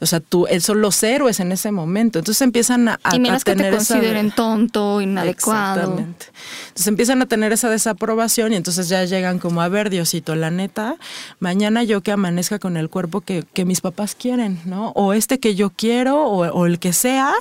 O 0.00 0.06
sea, 0.06 0.20
tú, 0.20 0.46
son 0.60 0.80
los 0.80 1.02
héroes 1.02 1.40
en 1.40 1.52
ese 1.52 1.70
momento. 1.70 2.18
Entonces 2.18 2.42
empiezan 2.42 2.88
a, 2.88 3.00
y 3.12 3.18
menos 3.18 3.44
que 3.44 3.54
te 3.54 3.70
consideren 3.70 4.30
tonto, 4.30 5.00
inadecuado. 5.00 5.80
Exactamente. 5.80 6.26
Entonces 6.68 6.86
empiezan 6.86 7.22
a 7.22 7.26
tener 7.26 7.52
esa 7.52 7.68
desaprobación 7.74 8.52
y 8.52 8.56
entonces 8.56 8.88
ya 8.88 9.04
llegan 9.04 9.38
como 9.38 9.60
a 9.62 9.68
ver, 9.68 9.90
Diosito, 9.90 10.34
la 10.34 10.50
neta, 10.50 10.96
mañana 11.38 11.84
yo 11.84 12.00
que 12.00 12.12
amanezca 12.12 12.58
con 12.58 12.76
el 12.76 12.88
cuerpo 12.88 13.20
que, 13.20 13.44
mis 13.64 13.80
papás 13.80 14.14
quieren, 14.14 14.60
¿no? 14.64 14.90
O 14.90 15.12
este 15.12 15.40
que 15.40 15.54
yo 15.54 15.70
quiero 15.70 16.24
o, 16.24 16.46
o, 16.46 16.66
el 16.66 16.78
que 16.78 16.92
sea, 16.92 17.32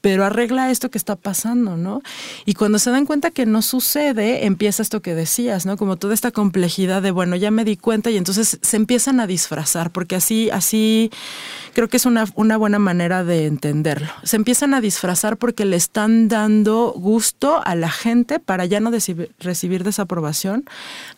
pero 0.00 0.24
arregla 0.24 0.70
esto 0.70 0.90
que 0.90 0.98
está 0.98 1.16
pasando, 1.16 1.76
¿no? 1.76 2.02
Y 2.44 2.54
cuando 2.54 2.78
se 2.78 2.90
dan 2.90 3.06
cuenta 3.06 3.30
que 3.30 3.46
no 3.46 3.62
sucede, 3.62 4.46
empieza 4.46 4.82
esto 4.82 5.02
que 5.02 5.14
decías, 5.14 5.66
¿no? 5.66 5.76
Como 5.76 5.96
toda 5.96 6.14
esta 6.14 6.30
complejidad 6.30 7.02
de, 7.02 7.10
bueno, 7.10 7.36
ya 7.36 7.50
me 7.50 7.64
di 7.64 7.76
cuenta 7.76 8.10
y 8.10 8.16
entonces 8.16 8.58
se 8.60 8.76
empiezan 8.76 9.20
a 9.20 9.26
disfrazar, 9.26 9.90
porque 9.90 10.16
así, 10.16 10.50
así 10.50 11.10
creo 11.74 11.88
que 11.88 11.98
es 11.98 12.06
una, 12.06 12.24
una 12.34 12.56
buena 12.56 12.78
manera 12.78 13.24
de 13.24 13.46
entenderlo. 13.46 14.08
Se 14.22 14.36
empiezan 14.36 14.72
a 14.72 14.80
disfrazar 14.80 15.36
porque 15.36 15.64
le 15.64 15.76
están 15.76 16.28
dando 16.28 16.94
gusto 16.96 17.60
a 17.64 17.74
la 17.74 17.90
gente 17.90 18.38
para 18.38 18.64
ya 18.64 18.80
no 18.80 18.90
recibir 18.90 19.84
desaprobación, 19.84 20.64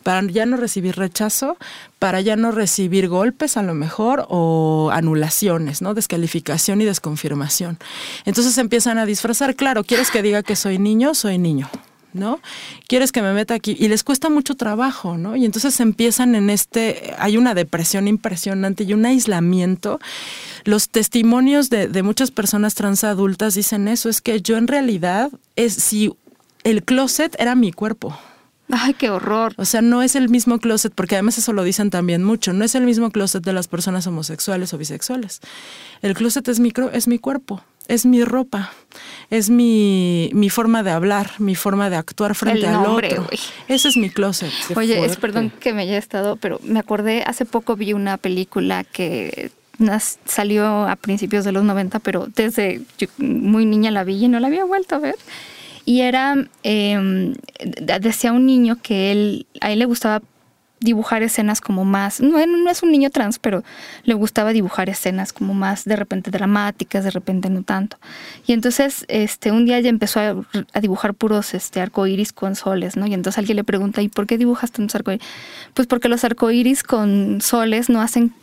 para 0.03 0.23
ya 0.23 0.47
no 0.47 0.57
recibir 0.57 0.97
rechazo, 0.97 1.57
para 1.99 2.21
ya 2.21 2.37
no 2.37 2.51
recibir 2.51 3.09
golpes 3.09 3.57
a 3.57 3.63
lo 3.63 3.75
mejor 3.75 4.27
o 4.29 4.91
anulaciones, 4.93 5.83
¿no? 5.83 5.95
Descalificación 5.95 6.81
y 6.81 6.85
desconfirmación. 6.85 7.79
Entonces 8.25 8.59
empiezan 8.59 8.99
a 8.99 9.07
disfrazar, 9.07 9.55
claro, 9.55 9.85
¿quieres 9.85 10.11
que 10.11 10.23
diga 10.23 10.43
que 10.43 10.57
soy 10.57 10.79
niño? 10.79 11.15
Soy 11.15 11.39
niño. 11.39 11.71
¿No? 12.17 12.41
¿Quieres 12.89 13.13
que 13.13 13.23
me 13.23 13.33
meta 13.33 13.55
aquí? 13.55 13.77
Y 13.79 13.89
les 13.89 14.03
cuesta 14.03 14.29
mucho 14.29 14.57
trabajo, 14.57 15.17
¿no? 15.17 15.37
Y 15.37 15.45
entonces 15.45 15.79
empiezan 15.81 16.35
en 16.35 16.51
este, 16.51 17.15
hay 17.19 17.37
una 17.37 17.55
depresión 17.55 18.09
impresionante 18.09 18.85
y 18.85 18.93
un 18.93 19.07
aislamiento. 19.07 20.01
Los 20.65 20.89
testimonios 20.89 21.71
de, 21.71 21.89
de 21.89 22.03
muchas 22.03 22.31
personas 22.31 22.75
trans 22.75 23.05
adultas 23.05 23.55
dicen 23.55 23.89
eso, 23.89 24.09
es 24.09 24.21
que 24.21 24.41
yo 24.41 24.57
en 24.57 24.67
realidad, 24.67 25.31
es, 25.55 25.75
si 25.75 26.13
el 26.65 26.83
closet 26.83 27.37
era 27.39 27.55
mi 27.55 27.73
cuerpo. 27.73 28.19
Ay, 28.71 28.95
qué 28.95 29.11
horror. 29.11 29.55
O 29.57 29.65
sea, 29.65 29.81
no 29.81 30.03
es 30.03 30.17
el 30.17 30.29
mismo 30.29 30.59
closet, 30.59 30.93
porque 30.93 31.15
además 31.15 31.39
eso 31.39 31.53
lo 31.53 31.63
dicen 31.63 31.91
también 31.91 32.25
mucho, 32.25 32.53
no 32.53 32.65
es 32.65 32.75
el 32.75 32.85
mismo 32.85 33.11
closet 33.11 33.45
de 33.45 33.53
las 33.53 33.69
personas 33.69 34.07
homosexuales 34.07 34.75
o 34.75 34.79
bisexuales. 34.79 35.41
El 36.03 36.15
closet 36.15 36.49
es 36.49 36.59
mi, 36.59 36.73
es 36.93 37.07
mi 37.07 37.19
cuerpo, 37.19 37.63
es 37.89 38.07
mi 38.07 38.25
ropa, 38.25 38.73
es 39.31 39.51
mi, 39.51 40.31
mi 40.33 40.51
forma 40.51 40.83
de 40.83 40.91
hablar, 40.91 41.31
mi 41.39 41.55
forma 41.55 41.91
de 41.91 41.97
actuar 41.97 42.35
frente 42.35 42.61
El 42.61 42.67
al 42.75 42.83
nombre, 42.83 43.09
otro. 43.13 43.25
güey. 43.25 43.39
Ese 43.69 43.89
es 43.89 43.97
mi 43.97 44.11
closet. 44.11 44.51
Qué 44.69 44.75
Oye, 44.79 45.05
es, 45.05 45.17
perdón 45.17 45.51
que 45.61 45.73
me 45.73 45.83
haya 45.83 45.99
estado, 45.99 46.37
pero 46.37 46.61
me 46.63 46.79
acordé, 46.79 47.23
hace 47.27 47.45
poco 47.45 47.77
vi 47.77 47.93
una 47.93 48.17
película 48.17 48.85
que 48.85 49.51
nas- 49.79 50.19
salió 50.25 50.67
a 50.89 50.97
principios 50.97 51.45
de 51.45 51.53
los 51.53 51.65
90, 51.65 51.99
pero 52.01 52.27
desde 52.35 52.81
yo 52.99 53.09
muy 53.19 53.67
niña 53.67 53.91
la 53.91 54.05
vi 54.05 54.25
y 54.25 54.29
no 54.29 54.41
la 54.41 54.47
había 54.49 54.65
vuelto 54.65 54.97
a 54.97 54.99
ver. 55.01 55.17
Y 55.85 56.01
era, 56.01 56.35
eh, 56.65 57.33
decía 58.01 58.33
un 58.33 58.45
niño 58.47 58.79
que 58.83 59.13
él, 59.13 59.47
a 59.61 59.71
él 59.71 59.79
le 59.79 59.85
gustaba 59.85 60.21
dibujar 60.81 61.23
escenas 61.23 61.61
como 61.61 61.85
más, 61.85 62.21
no, 62.21 62.45
no 62.47 62.71
es 62.71 62.83
un 62.83 62.91
niño 62.91 63.11
trans, 63.11 63.39
pero 63.39 63.65
le 64.05 64.15
gustaba 64.15 64.53
dibujar 64.53 64.89
escenas 64.89 65.33
como 65.33 65.55
más 65.55 65.85
de 65.85 65.97
repente 65.97 66.31
dramáticas, 66.31 67.05
de 67.05 67.11
repente 67.11 67.49
no 67.49 67.63
tanto. 67.63 67.97
Y 68.47 68.53
entonces 68.53 69.05
este 69.09 69.53
un 69.53 69.65
día 69.65 69.81
ya 69.81 69.89
empezó 69.89 70.21
a, 70.21 70.37
a 70.73 70.81
dibujar 70.81 71.15
puros 71.15 71.55
este 71.55 71.81
arcoíris 71.81 72.33
con 72.33 72.57
soles, 72.57 72.97
¿no? 72.97 73.07
Y 73.07 73.15
entonces 73.15 73.39
alguien 73.39 73.57
le 73.57 73.65
pregunta, 73.65 74.03
¿y 74.03 74.09
por 74.09 74.27
qué 74.27 74.39
dibujas 74.39 74.71
tantos 74.71 74.95
arcoíris? 74.95 75.27
Pues 75.75 75.89
porque 75.89 76.09
los 76.09 76.25
arcoíris 76.25 76.83
con 76.83 77.41
soles 77.41 77.89
no 77.89 78.01
hacen 78.01 78.35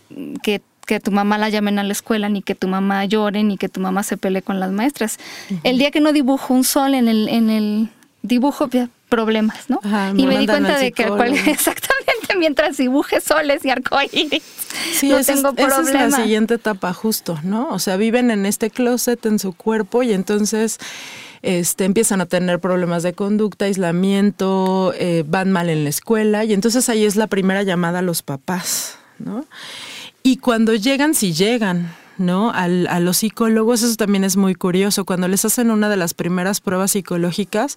que 0.41 0.61
que 0.85 0.99
tu 0.99 1.11
mamá 1.11 1.37
la 1.37 1.49
llamen 1.49 1.79
a 1.79 1.83
la 1.83 1.93
escuela, 1.93 2.29
ni 2.29 2.41
que 2.41 2.55
tu 2.55 2.67
mamá 2.67 3.05
llore, 3.05 3.43
ni 3.43 3.57
que 3.57 3.69
tu 3.69 3.79
mamá 3.79 4.03
se 4.03 4.17
pelee 4.17 4.41
con 4.41 4.59
las 4.59 4.71
maestras. 4.71 5.17
El 5.63 5.77
día 5.77 5.91
que 5.91 6.01
no 6.01 6.11
dibujo 6.11 6.53
un 6.53 6.63
sol 6.63 6.93
en 6.93 7.07
el, 7.07 7.29
en 7.29 7.49
el 7.49 7.89
dibujo, 8.21 8.69
problemas, 9.15 9.69
¿no? 9.69 9.79
Ajá, 9.83 10.11
y 10.15 10.25
me 10.25 10.37
di 10.39 10.45
cuenta 10.47 10.77
de 10.77 10.91
que 10.91 11.05
cual- 11.07 11.33
exactamente 11.47 12.35
mientras 12.37 12.77
dibuje 12.77 13.21
soles 13.21 13.63
y 13.65 13.69
arcoíris, 13.69 14.41
Sí, 14.99 15.09
no 15.09 15.17
esa, 15.17 15.33
es- 15.33 15.37
tengo 15.41 15.53
esa 15.55 15.67
es 15.67 15.73
problema. 15.75 16.07
la 16.17 16.23
siguiente 16.23 16.55
etapa 16.55 16.93
justo, 16.93 17.39
¿no? 17.43 17.69
O 17.69 17.79
sea, 17.79 17.95
viven 17.97 18.31
en 18.31 18.45
este 18.45 18.69
closet 18.71 19.25
en 19.25 19.37
su 19.39 19.53
cuerpo 19.53 20.01
y 20.03 20.13
entonces 20.13 20.79
este, 21.43 21.85
empiezan 21.85 22.21
a 22.21 22.25
tener 22.25 22.59
problemas 22.59 23.03
de 23.03 23.13
conducta, 23.13 23.65
aislamiento, 23.65 24.93
eh, 24.97 25.23
van 25.27 25.51
mal 25.51 25.69
en 25.69 25.83
la 25.83 25.89
escuela 25.89 26.43
y 26.45 26.53
entonces 26.53 26.87
ahí 26.89 27.05
es 27.05 27.15
la 27.15 27.27
primera 27.27 27.63
llamada 27.63 27.99
a 27.99 28.01
los 28.01 28.21
papás, 28.23 28.97
¿no? 29.19 29.45
Y 30.23 30.37
cuando 30.37 30.73
llegan, 30.73 31.13
si 31.13 31.33
llegan, 31.33 31.93
¿no? 32.17 32.51
Al- 32.51 32.87
a 32.87 32.99
los 32.99 33.17
psicólogos, 33.17 33.81
eso 33.83 33.95
también 33.95 34.23
es 34.23 34.37
muy 34.37 34.55
curioso. 34.55 35.05
Cuando 35.05 35.27
les 35.27 35.45
hacen 35.45 35.71
una 35.71 35.89
de 35.89 35.97
las 35.97 36.13
primeras 36.13 36.61
pruebas 36.61 36.91
psicológicas, 36.91 37.75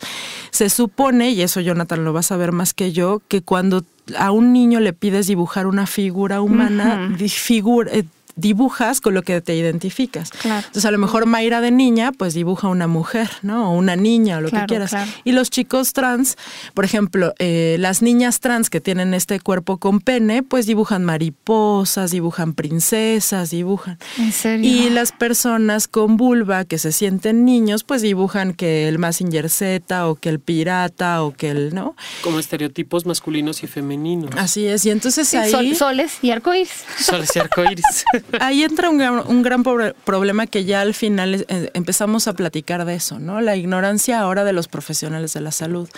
se 0.50 0.68
supone, 0.70 1.30
y 1.30 1.42
eso 1.42 1.60
Jonathan 1.60 2.04
lo 2.04 2.12
va 2.12 2.20
a 2.20 2.22
saber 2.24 2.52
más 2.52 2.74
que 2.74 2.92
yo, 2.92 3.22
que 3.28 3.42
cuando 3.42 3.84
a 4.18 4.30
un 4.30 4.52
niño 4.52 4.78
le 4.80 4.92
pides 4.92 5.26
dibujar 5.26 5.66
una 5.66 5.86
figura 5.86 6.40
humana, 6.40 7.06
Ujú. 7.08 7.16
di- 7.16 7.24
figur- 7.28 7.88
eh, 7.90 8.04
dibujas 8.36 9.00
con 9.00 9.14
lo 9.14 9.22
que 9.22 9.40
te 9.40 9.54
identificas. 9.54 10.30
Claro. 10.30 10.58
Entonces, 10.66 10.84
a 10.84 10.90
lo 10.90 10.98
mejor 10.98 11.26
Mayra 11.26 11.60
de 11.60 11.70
niña, 11.70 12.12
pues 12.12 12.34
dibuja 12.34 12.68
una 12.68 12.86
mujer, 12.86 13.30
¿no? 13.42 13.70
O 13.70 13.74
una 13.76 13.96
niña, 13.96 14.38
o 14.38 14.40
lo 14.42 14.50
Claro, 14.50 14.66
que 14.66 14.68
quieras. 14.68 14.90
claro. 14.90 15.10
Y 15.24 15.32
los 15.32 15.50
chicos 15.50 15.92
trans, 15.92 16.36
por 16.74 16.84
ejemplo, 16.84 17.32
eh, 17.38 17.76
las 17.80 18.02
niñas 18.02 18.40
trans 18.40 18.70
que 18.70 18.80
tienen 18.80 19.14
este 19.14 19.40
cuerpo 19.40 19.78
con 19.78 20.00
pene, 20.00 20.42
pues 20.42 20.66
dibujan 20.66 21.04
mariposas, 21.04 22.10
dibujan 22.10 22.52
princesas, 22.54 23.50
dibujan. 23.50 23.98
En 24.18 24.32
serio. 24.32 24.70
Y 24.70 24.90
las 24.90 25.12
personas 25.12 25.88
con 25.88 26.16
vulva 26.16 26.64
que 26.64 26.78
se 26.78 26.92
sienten 26.92 27.44
niños, 27.44 27.84
pues 27.84 28.02
dibujan 28.02 28.52
que 28.54 28.88
el 28.88 28.98
Mazinger 28.98 29.48
Z 29.50 30.06
o 30.08 30.14
que 30.14 30.28
el 30.28 30.40
pirata 30.40 31.22
o 31.22 31.32
que 31.32 31.50
el, 31.50 31.74
¿no? 31.74 31.96
Como 32.22 32.38
estereotipos 32.38 33.06
masculinos 33.06 33.62
y 33.62 33.66
femeninos. 33.66 34.30
Así 34.36 34.66
es. 34.66 34.84
Y 34.84 34.90
entonces 34.90 35.26
Sí, 35.28 35.36
ahí... 35.36 35.50
sol- 35.50 35.74
soles 35.74 36.18
y 36.22 36.30
arcoíris. 36.30 36.84
Soles 37.00 37.34
y 37.34 37.38
arcoíris. 37.38 37.84
Ahí 38.40 38.64
entra 38.64 38.90
un 38.90 38.98
gran, 38.98 39.22
un 39.26 39.42
gran 39.42 39.62
problema 39.62 40.46
que 40.46 40.64
ya 40.64 40.80
al 40.80 40.94
final 40.94 41.46
eh, 41.48 41.70
empezamos 41.74 42.28
a 42.28 42.34
platicar 42.34 42.84
de 42.84 42.94
eso, 42.94 43.18
¿no? 43.18 43.40
La 43.40 43.56
ignorancia 43.56 44.20
ahora 44.20 44.44
de 44.44 44.52
los 44.52 44.68
profesionales 44.68 45.32
de 45.32 45.40
la 45.40 45.52
salud. 45.52 45.88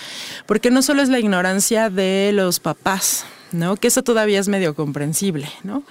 Porque 0.47 0.71
no 0.71 0.83
solo 0.83 1.03
es 1.03 1.09
la 1.09 1.19
ignorancia 1.19 1.91
de 1.91 2.31
los 2.35 2.61
papás, 2.61 3.25
¿no? 3.53 3.77
Que 3.77 3.89
eso 3.89 4.03
todavía 4.03 4.41
es 4.41 4.49
medio 4.49 4.75
comprensible, 4.75 5.49
¿no? 5.63 5.83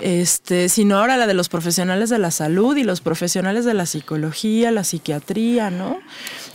Este, 0.00 0.68
sino 0.68 0.98
ahora 0.98 1.16
la 1.16 1.26
de 1.28 1.34
los 1.34 1.48
profesionales 1.48 2.10
de 2.10 2.18
la 2.18 2.32
salud 2.32 2.76
y 2.76 2.82
los 2.82 3.00
profesionales 3.00 3.64
de 3.64 3.74
la 3.74 3.86
psicología, 3.86 4.72
la 4.72 4.82
psiquiatría, 4.82 5.70
¿no? 5.70 6.00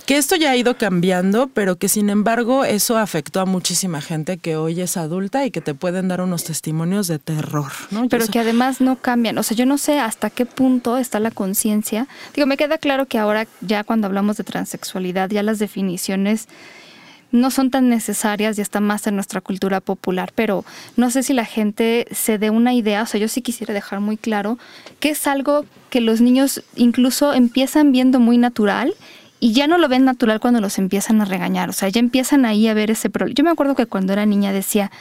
Que 0.09 0.17
esto 0.17 0.35
ya 0.35 0.49
ha 0.49 0.57
ido 0.57 0.75
cambiando, 0.75 1.49
pero 1.53 1.75
que 1.75 1.87
sin 1.87 2.09
embargo 2.09 2.65
eso 2.65 2.97
afectó 2.97 3.41
a 3.41 3.45
muchísima 3.45 4.01
gente 4.01 4.39
que 4.39 4.55
hoy 4.55 4.81
es 4.81 4.97
adulta 4.97 5.45
y 5.45 5.51
que 5.51 5.61
te 5.61 5.75
pueden 5.75 6.07
dar 6.07 6.19
unos 6.21 6.45
testimonios 6.45 7.05
de 7.05 7.19
terror, 7.19 7.71
¿no? 7.91 8.09
Pero 8.09 8.25
que 8.25 8.39
además 8.39 8.81
no 8.81 8.95
cambian. 8.95 9.37
O 9.37 9.43
sea, 9.43 9.55
yo 9.55 9.67
no 9.67 9.77
sé 9.77 9.99
hasta 9.99 10.31
qué 10.31 10.47
punto 10.47 10.97
está 10.97 11.19
la 11.19 11.29
conciencia. 11.29 12.07
Digo, 12.33 12.47
me 12.47 12.57
queda 12.57 12.79
claro 12.79 13.05
que 13.05 13.19
ahora 13.19 13.45
ya 13.61 13.83
cuando 13.83 14.07
hablamos 14.07 14.37
de 14.37 14.43
transexualidad, 14.45 15.29
ya 15.29 15.43
las 15.43 15.59
definiciones 15.59 16.47
no 17.31 17.51
son 17.51 17.69
tan 17.69 17.87
necesarias 17.87 18.57
y 18.57 18.61
están 18.61 18.85
más 18.85 19.05
en 19.05 19.13
nuestra 19.13 19.41
cultura 19.41 19.79
popular, 19.79 20.31
pero 20.33 20.65
no 20.97 21.11
sé 21.11 21.21
si 21.21 21.33
la 21.33 21.45
gente 21.45 22.07
se 22.09 22.39
dé 22.39 22.49
una 22.49 22.73
idea, 22.73 23.03
o 23.03 23.05
sea, 23.05 23.19
yo 23.19 23.27
sí 23.27 23.43
quisiera 23.43 23.75
dejar 23.75 23.99
muy 23.99 24.17
claro 24.17 24.57
que 24.99 25.11
es 25.11 25.27
algo 25.27 25.67
que 25.91 26.01
los 26.01 26.19
niños 26.19 26.63
incluso 26.75 27.31
empiezan 27.35 27.91
viendo 27.91 28.19
muy 28.19 28.39
natural 28.39 28.95
y 29.39 29.53
ya 29.53 29.67
no 29.67 29.77
lo 29.77 29.87
ven 29.87 30.05
natural 30.05 30.39
cuando 30.39 30.61
los 30.61 30.77
empiezan 30.77 31.21
a 31.21 31.25
regañar, 31.25 31.69
o 31.69 31.73
sea, 31.73 31.89
ya 31.89 31.99
empiezan 31.99 32.45
ahí 32.45 32.67
a 32.67 32.73
ver 32.73 32.91
ese 32.91 33.09
problema. 33.09 33.35
Yo 33.35 33.43
me 33.43 33.51
acuerdo 33.51 33.75
que 33.75 33.85
cuando 33.85 34.13
era 34.13 34.25
niña 34.25 34.51
decía, 34.51 34.91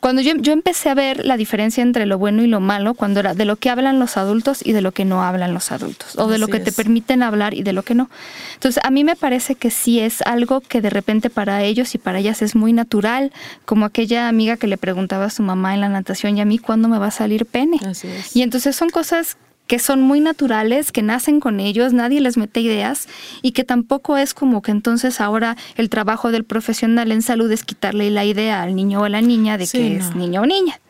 cuando 0.00 0.22
yo, 0.22 0.34
yo 0.36 0.52
empecé 0.52 0.90
a 0.90 0.94
ver 0.94 1.24
la 1.24 1.36
diferencia 1.36 1.82
entre 1.82 2.06
lo 2.06 2.18
bueno 2.18 2.42
y 2.42 2.46
lo 2.46 2.60
malo, 2.60 2.94
cuando 2.94 3.20
era 3.20 3.34
de 3.34 3.44
lo 3.44 3.56
que 3.56 3.68
hablan 3.68 3.98
los 3.98 4.16
adultos 4.16 4.64
y 4.64 4.72
de 4.72 4.80
lo 4.80 4.92
que 4.92 5.04
no 5.04 5.24
hablan 5.24 5.54
los 5.54 5.72
adultos, 5.72 6.16
o 6.16 6.28
de 6.28 6.38
lo 6.38 6.46
que 6.46 6.60
te 6.60 6.70
permiten 6.70 7.22
hablar 7.22 7.54
y 7.54 7.62
de 7.62 7.72
lo 7.72 7.82
que 7.82 7.94
no. 7.94 8.08
Entonces, 8.54 8.82
a 8.84 8.90
mí 8.90 9.02
me 9.02 9.16
parece 9.16 9.56
que 9.56 9.70
sí 9.70 9.98
es 9.98 10.22
algo 10.22 10.60
que 10.60 10.80
de 10.80 10.90
repente 10.90 11.30
para 11.30 11.62
ellos 11.64 11.94
y 11.94 11.98
para 11.98 12.20
ellas 12.20 12.42
es 12.42 12.54
muy 12.54 12.72
natural, 12.72 13.32
como 13.64 13.84
aquella 13.84 14.28
amiga 14.28 14.56
que 14.56 14.68
le 14.68 14.78
preguntaba 14.78 15.26
a 15.26 15.30
su 15.30 15.42
mamá 15.42 15.74
en 15.74 15.80
la 15.80 15.88
natación, 15.88 16.38
¿y 16.38 16.40
a 16.40 16.44
mí 16.44 16.58
cuándo 16.58 16.88
me 16.88 16.98
va 16.98 17.06
a 17.06 17.10
salir 17.10 17.44
pene? 17.44 17.80
Así 17.84 18.06
es. 18.06 18.36
Y 18.36 18.42
entonces 18.42 18.76
son 18.76 18.90
cosas 18.90 19.36
que 19.68 19.78
son 19.78 20.00
muy 20.00 20.18
naturales, 20.18 20.90
que 20.90 21.02
nacen 21.02 21.38
con 21.38 21.60
ellos, 21.60 21.92
nadie 21.92 22.20
les 22.20 22.36
mete 22.36 22.60
ideas 22.60 23.06
y 23.42 23.52
que 23.52 23.62
tampoco 23.62 24.16
es 24.16 24.34
como 24.34 24.62
que 24.62 24.72
entonces 24.72 25.20
ahora 25.20 25.56
el 25.76 25.90
trabajo 25.90 26.32
del 26.32 26.44
profesional 26.44 27.12
en 27.12 27.22
salud 27.22 27.52
es 27.52 27.62
quitarle 27.62 28.10
la 28.10 28.24
idea 28.24 28.62
al 28.62 28.74
niño 28.74 29.02
o 29.02 29.04
a 29.04 29.10
la 29.10 29.20
niña 29.20 29.58
de 29.58 29.66
Sí, 29.66 29.78
que 29.78 29.90
no. 29.90 30.04
es 30.04 30.16
niño 30.16 30.40
o 30.40 30.46
niña. 30.46 30.80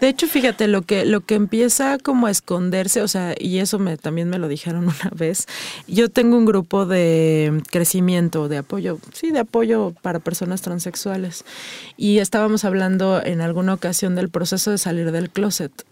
De 0.00 0.08
hecho, 0.08 0.26
fíjate, 0.26 0.66
lo 0.66 0.82
que, 0.82 1.04
lo 1.04 1.20
que 1.20 1.34
empieza 1.34 1.98
como 1.98 2.26
a 2.26 2.30
esconderse, 2.30 3.02
o 3.02 3.08
sea, 3.08 3.34
y 3.38 3.58
eso 3.58 3.78
me, 3.78 3.96
también 3.96 4.28
me 4.28 4.38
lo 4.38 4.48
dijeron 4.48 4.84
una 4.88 5.10
vez, 5.14 5.46
yo 5.86 6.08
tengo 6.08 6.38
un 6.38 6.46
grupo 6.46 6.86
de 6.86 7.62
crecimiento, 7.70 8.48
de 8.48 8.58
apoyo, 8.58 8.98
sí, 9.12 9.30
de 9.30 9.40
apoyo 9.40 9.94
para 10.02 10.20
personas 10.20 10.62
transexuales. 10.62 11.44
Y 11.98 12.18
estábamos 12.18 12.64
hablando 12.64 13.22
en 13.22 13.42
alguna 13.42 13.74
ocasión 13.74 14.14
del 14.14 14.30
proceso 14.30 14.70
de 14.70 14.78
salir 14.78 15.12
del 15.12 15.30
closet 15.30 15.84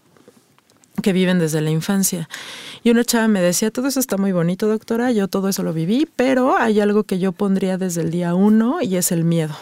que 1.01 1.13
viven 1.13 1.39
desde 1.39 1.61
la 1.61 1.69
infancia. 1.69 2.29
Y 2.83 2.91
una 2.91 3.03
chava 3.03 3.27
me 3.27 3.41
decía, 3.41 3.71
todo 3.71 3.87
eso 3.87 3.99
está 3.99 4.17
muy 4.17 4.31
bonito, 4.31 4.67
doctora, 4.67 5.11
yo 5.11 5.27
todo 5.27 5.49
eso 5.49 5.63
lo 5.63 5.73
viví, 5.73 6.07
pero 6.15 6.57
hay 6.57 6.79
algo 6.79 7.03
que 7.03 7.19
yo 7.19 7.31
pondría 7.31 7.77
desde 7.77 8.01
el 8.01 8.11
día 8.11 8.35
uno 8.35 8.81
y 8.81 8.95
es 8.97 9.11
el 9.11 9.23
miedo. 9.23 9.55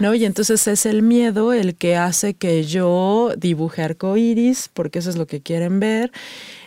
¿no? 0.00 0.14
Y 0.14 0.24
entonces 0.24 0.66
es 0.66 0.86
el 0.86 1.02
miedo 1.02 1.52
el 1.52 1.76
que 1.76 1.96
hace 1.96 2.34
que 2.34 2.64
yo 2.64 3.32
dibuje 3.36 3.82
arcoíris, 3.82 4.70
porque 4.72 4.98
eso 4.98 5.10
es 5.10 5.16
lo 5.16 5.26
que 5.26 5.40
quieren 5.40 5.80
ver. 5.80 6.12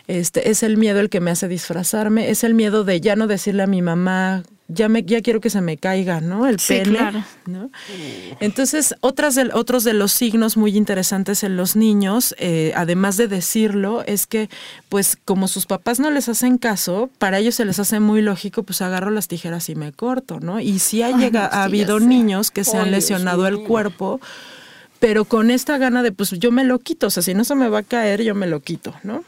Este, 0.06 0.50
es 0.50 0.62
el 0.62 0.76
miedo 0.76 1.00
el 1.00 1.10
que 1.10 1.20
me 1.20 1.30
hace 1.30 1.46
disfrazarme, 1.46 2.30
es 2.30 2.44
el 2.44 2.54
miedo 2.54 2.84
de 2.84 3.00
ya 3.00 3.16
no 3.16 3.26
decirle 3.26 3.62
a 3.62 3.66
mi 3.66 3.82
mamá, 3.82 4.42
ya 4.72 4.88
me, 4.88 5.02
ya 5.02 5.20
quiero 5.20 5.40
que 5.40 5.50
se 5.50 5.60
me 5.60 5.76
caiga, 5.76 6.20
¿no? 6.20 6.46
El 6.46 6.60
Sí, 6.60 6.74
pene. 6.74 6.98
claro. 6.98 7.24
¿no? 7.46 7.70
Entonces, 8.40 8.94
otras 9.00 9.38
otros 9.52 9.84
de 9.84 9.92
los 9.94 10.12
signos 10.12 10.56
muy 10.56 10.76
interesantes 10.76 11.42
en 11.42 11.56
los 11.56 11.76
niños, 11.76 12.34
eh, 12.38 12.72
además 12.76 13.16
de 13.16 13.28
decirlo, 13.28 14.02
es 14.06 14.26
que, 14.26 14.48
pues, 14.88 15.18
como 15.24 15.48
sus 15.48 15.66
papás 15.66 16.00
no 16.00 16.10
les 16.10 16.28
hacen 16.28 16.58
caso, 16.58 17.10
para 17.18 17.38
ellos 17.38 17.54
se 17.54 17.64
les 17.64 17.78
hace 17.78 18.00
muy 18.00 18.22
lógico, 18.22 18.62
pues 18.62 18.80
agarro 18.82 19.10
las 19.10 19.28
tijeras 19.28 19.68
y 19.68 19.74
me 19.74 19.92
corto, 19.92 20.40
¿no? 20.40 20.60
Y 20.60 20.78
sí 20.78 21.02
ha, 21.02 21.16
llega, 21.16 21.46
ha 21.46 21.64
habido 21.64 22.00
niños 22.00 22.50
que 22.50 22.64
se 22.64 22.76
Ay, 22.76 22.84
han 22.84 22.90
lesionado 22.90 23.46
el 23.46 23.60
cuerpo, 23.64 24.20
pero 24.98 25.24
con 25.24 25.50
esta 25.50 25.78
gana 25.78 26.02
de, 26.02 26.12
pues, 26.12 26.30
yo 26.32 26.50
me 26.52 26.64
lo 26.64 26.78
quito, 26.78 27.08
o 27.08 27.10
sea, 27.10 27.22
si 27.22 27.34
no 27.34 27.44
se 27.44 27.54
me 27.54 27.68
va 27.68 27.78
a 27.80 27.82
caer, 27.82 28.22
yo 28.22 28.34
me 28.34 28.46
lo 28.46 28.60
quito, 28.60 28.94
¿no? 29.02 29.24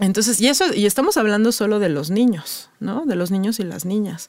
Entonces, 0.00 0.40
y 0.40 0.48
eso, 0.48 0.72
y 0.74 0.86
estamos 0.86 1.16
hablando 1.16 1.52
solo 1.52 1.78
de 1.78 1.90
los 1.90 2.10
niños, 2.10 2.70
¿no? 2.80 3.04
De 3.06 3.16
los 3.16 3.30
niños 3.30 3.60
y 3.60 3.64
las 3.64 3.84
niñas. 3.84 4.28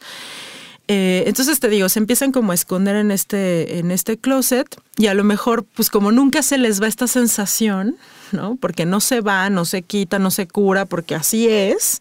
Eh, 0.88 1.24
entonces 1.28 1.62
te 1.62 1.70
digo, 1.70 1.88
se 1.88 2.00
empiezan 2.00 2.34
como 2.34 2.52
a 2.52 2.56
esconder 2.56 2.98
en 2.98 3.12
este, 3.12 3.80
en 3.80 3.92
este 3.92 4.18
closet 4.18 4.68
y 4.98 5.08
a 5.08 5.14
lo 5.14 5.24
mejor, 5.24 5.64
pues 5.64 5.90
como 5.90 6.12
nunca 6.12 6.42
se 6.44 6.58
les 6.58 6.82
va 6.82 6.88
esta 6.88 7.08
sensación, 7.08 7.96
¿no? 8.34 8.58
Porque 8.60 8.86
no 8.86 9.00
se 9.00 9.22
va, 9.22 9.50
no 9.50 9.64
se 9.64 9.84
quita, 9.84 10.20
no 10.20 10.32
se 10.32 10.48
cura, 10.48 10.86
porque 10.86 11.16
así 11.16 11.48
es. 11.48 12.00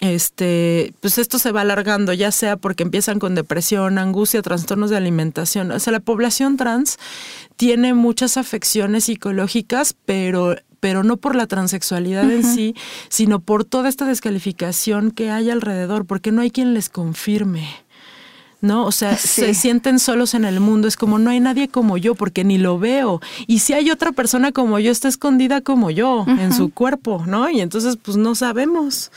Este, 0.00 0.94
pues 1.00 1.18
esto 1.18 1.38
se 1.38 1.52
va 1.52 1.62
alargando, 1.62 2.12
ya 2.12 2.30
sea 2.30 2.56
porque 2.56 2.82
empiezan 2.82 3.18
con 3.18 3.34
depresión, 3.34 3.98
angustia, 3.98 4.40
trastornos 4.40 4.90
de 4.90 4.96
alimentación. 4.96 5.70
O 5.70 5.78
sea, 5.78 5.92
la 5.92 6.00
población 6.00 6.56
trans 6.56 6.98
tiene 7.56 7.92
muchas 7.92 8.36
afecciones 8.36 9.04
psicológicas, 9.04 9.94
pero 10.04 10.56
pero 10.86 11.02
no 11.02 11.16
por 11.16 11.34
la 11.34 11.48
transexualidad 11.48 12.30
en 12.30 12.44
sí, 12.44 12.76
sino 13.08 13.40
por 13.40 13.64
toda 13.64 13.88
esta 13.88 14.06
descalificación 14.06 15.10
que 15.10 15.32
hay 15.32 15.50
alrededor, 15.50 16.06
porque 16.06 16.30
no 16.30 16.42
hay 16.42 16.52
quien 16.52 16.74
les 16.74 16.88
confirme. 16.88 17.68
¿No? 18.60 18.86
O 18.86 18.92
sea, 18.92 19.16
se 19.16 19.54
sienten 19.54 19.98
solos 19.98 20.34
en 20.34 20.44
el 20.44 20.60
mundo. 20.60 20.88
Es 20.88 20.96
como 20.96 21.18
no 21.18 21.30
hay 21.30 21.40
nadie 21.40 21.68
como 21.68 21.96
yo 21.96 22.14
porque 22.14 22.44
ni 22.44 22.58
lo 22.58 22.78
veo. 22.78 23.20
Y 23.46 23.60
si 23.60 23.72
hay 23.72 23.90
otra 23.90 24.12
persona 24.12 24.52
como 24.52 24.78
yo, 24.78 24.90
está 24.90 25.08
escondida 25.08 25.60
como 25.60 25.90
yo 25.90 26.24
en 26.26 26.52
su 26.52 26.70
cuerpo, 26.72 27.24
¿no? 27.26 27.48
Y 27.50 27.60
entonces, 27.60 27.98
pues 28.00 28.16
no 28.16 28.34
sabemos. 28.34 29.10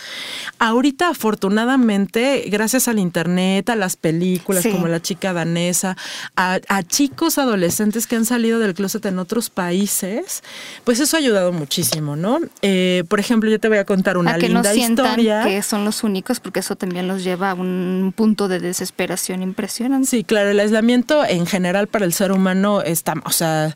Ahorita, 0.59 1.09
afortunadamente, 1.09 2.45
gracias 2.49 2.87
al 2.87 2.99
internet, 2.99 3.69
a 3.69 3.75
las 3.75 3.95
películas 3.95 4.65
como 4.67 4.87
La 4.87 5.01
chica 5.01 5.33
danesa, 5.33 5.97
a, 6.35 6.59
chicos 6.83 7.37
adolescentes 7.37 8.07
que 8.07 8.15
han 8.15 8.25
salido 8.25 8.59
del 8.59 8.73
closet 8.73 9.05
en 9.05 9.19
otros 9.19 9.49
países, 9.49 10.43
pues 10.83 10.99
eso 10.99 11.17
ha 11.17 11.19
ayudado 11.19 11.51
muchísimo, 11.51 12.15
¿no? 12.15 12.39
Eh, 12.61 13.03
por 13.07 13.19
ejemplo, 13.19 13.49
yo 13.49 13.59
te 13.59 13.67
voy 13.67 13.77
a 13.77 13.85
contar 13.85 14.17
una 14.17 14.31
a 14.31 14.37
que 14.37 14.47
linda 14.47 14.63
no 14.63 14.73
sientan 14.73 15.05
historia. 15.05 15.43
Que 15.43 15.61
son 15.61 15.85
los 15.85 16.03
únicos, 16.03 16.39
porque 16.39 16.61
eso 16.61 16.75
también 16.75 17.07
los 17.07 17.23
lleva 17.23 17.51
a 17.51 17.53
un 17.53 18.13
punto 18.15 18.47
de 18.47 18.59
desesperación 18.59 19.28
impresionante. 19.33 20.07
Sí, 20.07 20.23
claro, 20.23 20.49
el 20.49 20.59
aislamiento 20.59 21.25
en 21.25 21.45
general 21.45 21.87
para 21.87 22.05
el 22.05 22.13
ser 22.13 22.31
humano 22.31 22.81
está, 22.81 23.13
o 23.25 23.31
sea, 23.31 23.75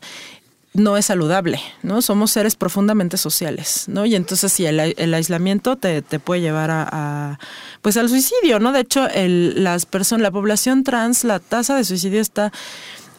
no 0.74 0.96
es 0.96 1.06
saludable, 1.06 1.60
¿no? 1.82 2.02
Somos 2.02 2.32
seres 2.32 2.56
profundamente 2.56 3.16
sociales, 3.16 3.84
¿no? 3.86 4.04
Y 4.06 4.16
entonces 4.16 4.52
sí, 4.52 4.66
el, 4.66 5.14
aislamiento 5.14 5.76
te, 5.76 6.02
puede 6.02 6.40
llevar 6.40 6.70
a, 6.72 7.38
pues 7.80 7.96
al 7.96 8.08
suicidio, 8.08 8.58
¿no? 8.58 8.72
De 8.72 8.80
hecho, 8.80 9.08
el, 9.08 9.62
las 9.62 9.86
personas, 9.86 10.22
la 10.22 10.32
población 10.32 10.82
trans, 10.82 11.22
la 11.22 11.38
tasa 11.38 11.76
de 11.76 11.84
suicidio 11.84 12.20
está 12.20 12.52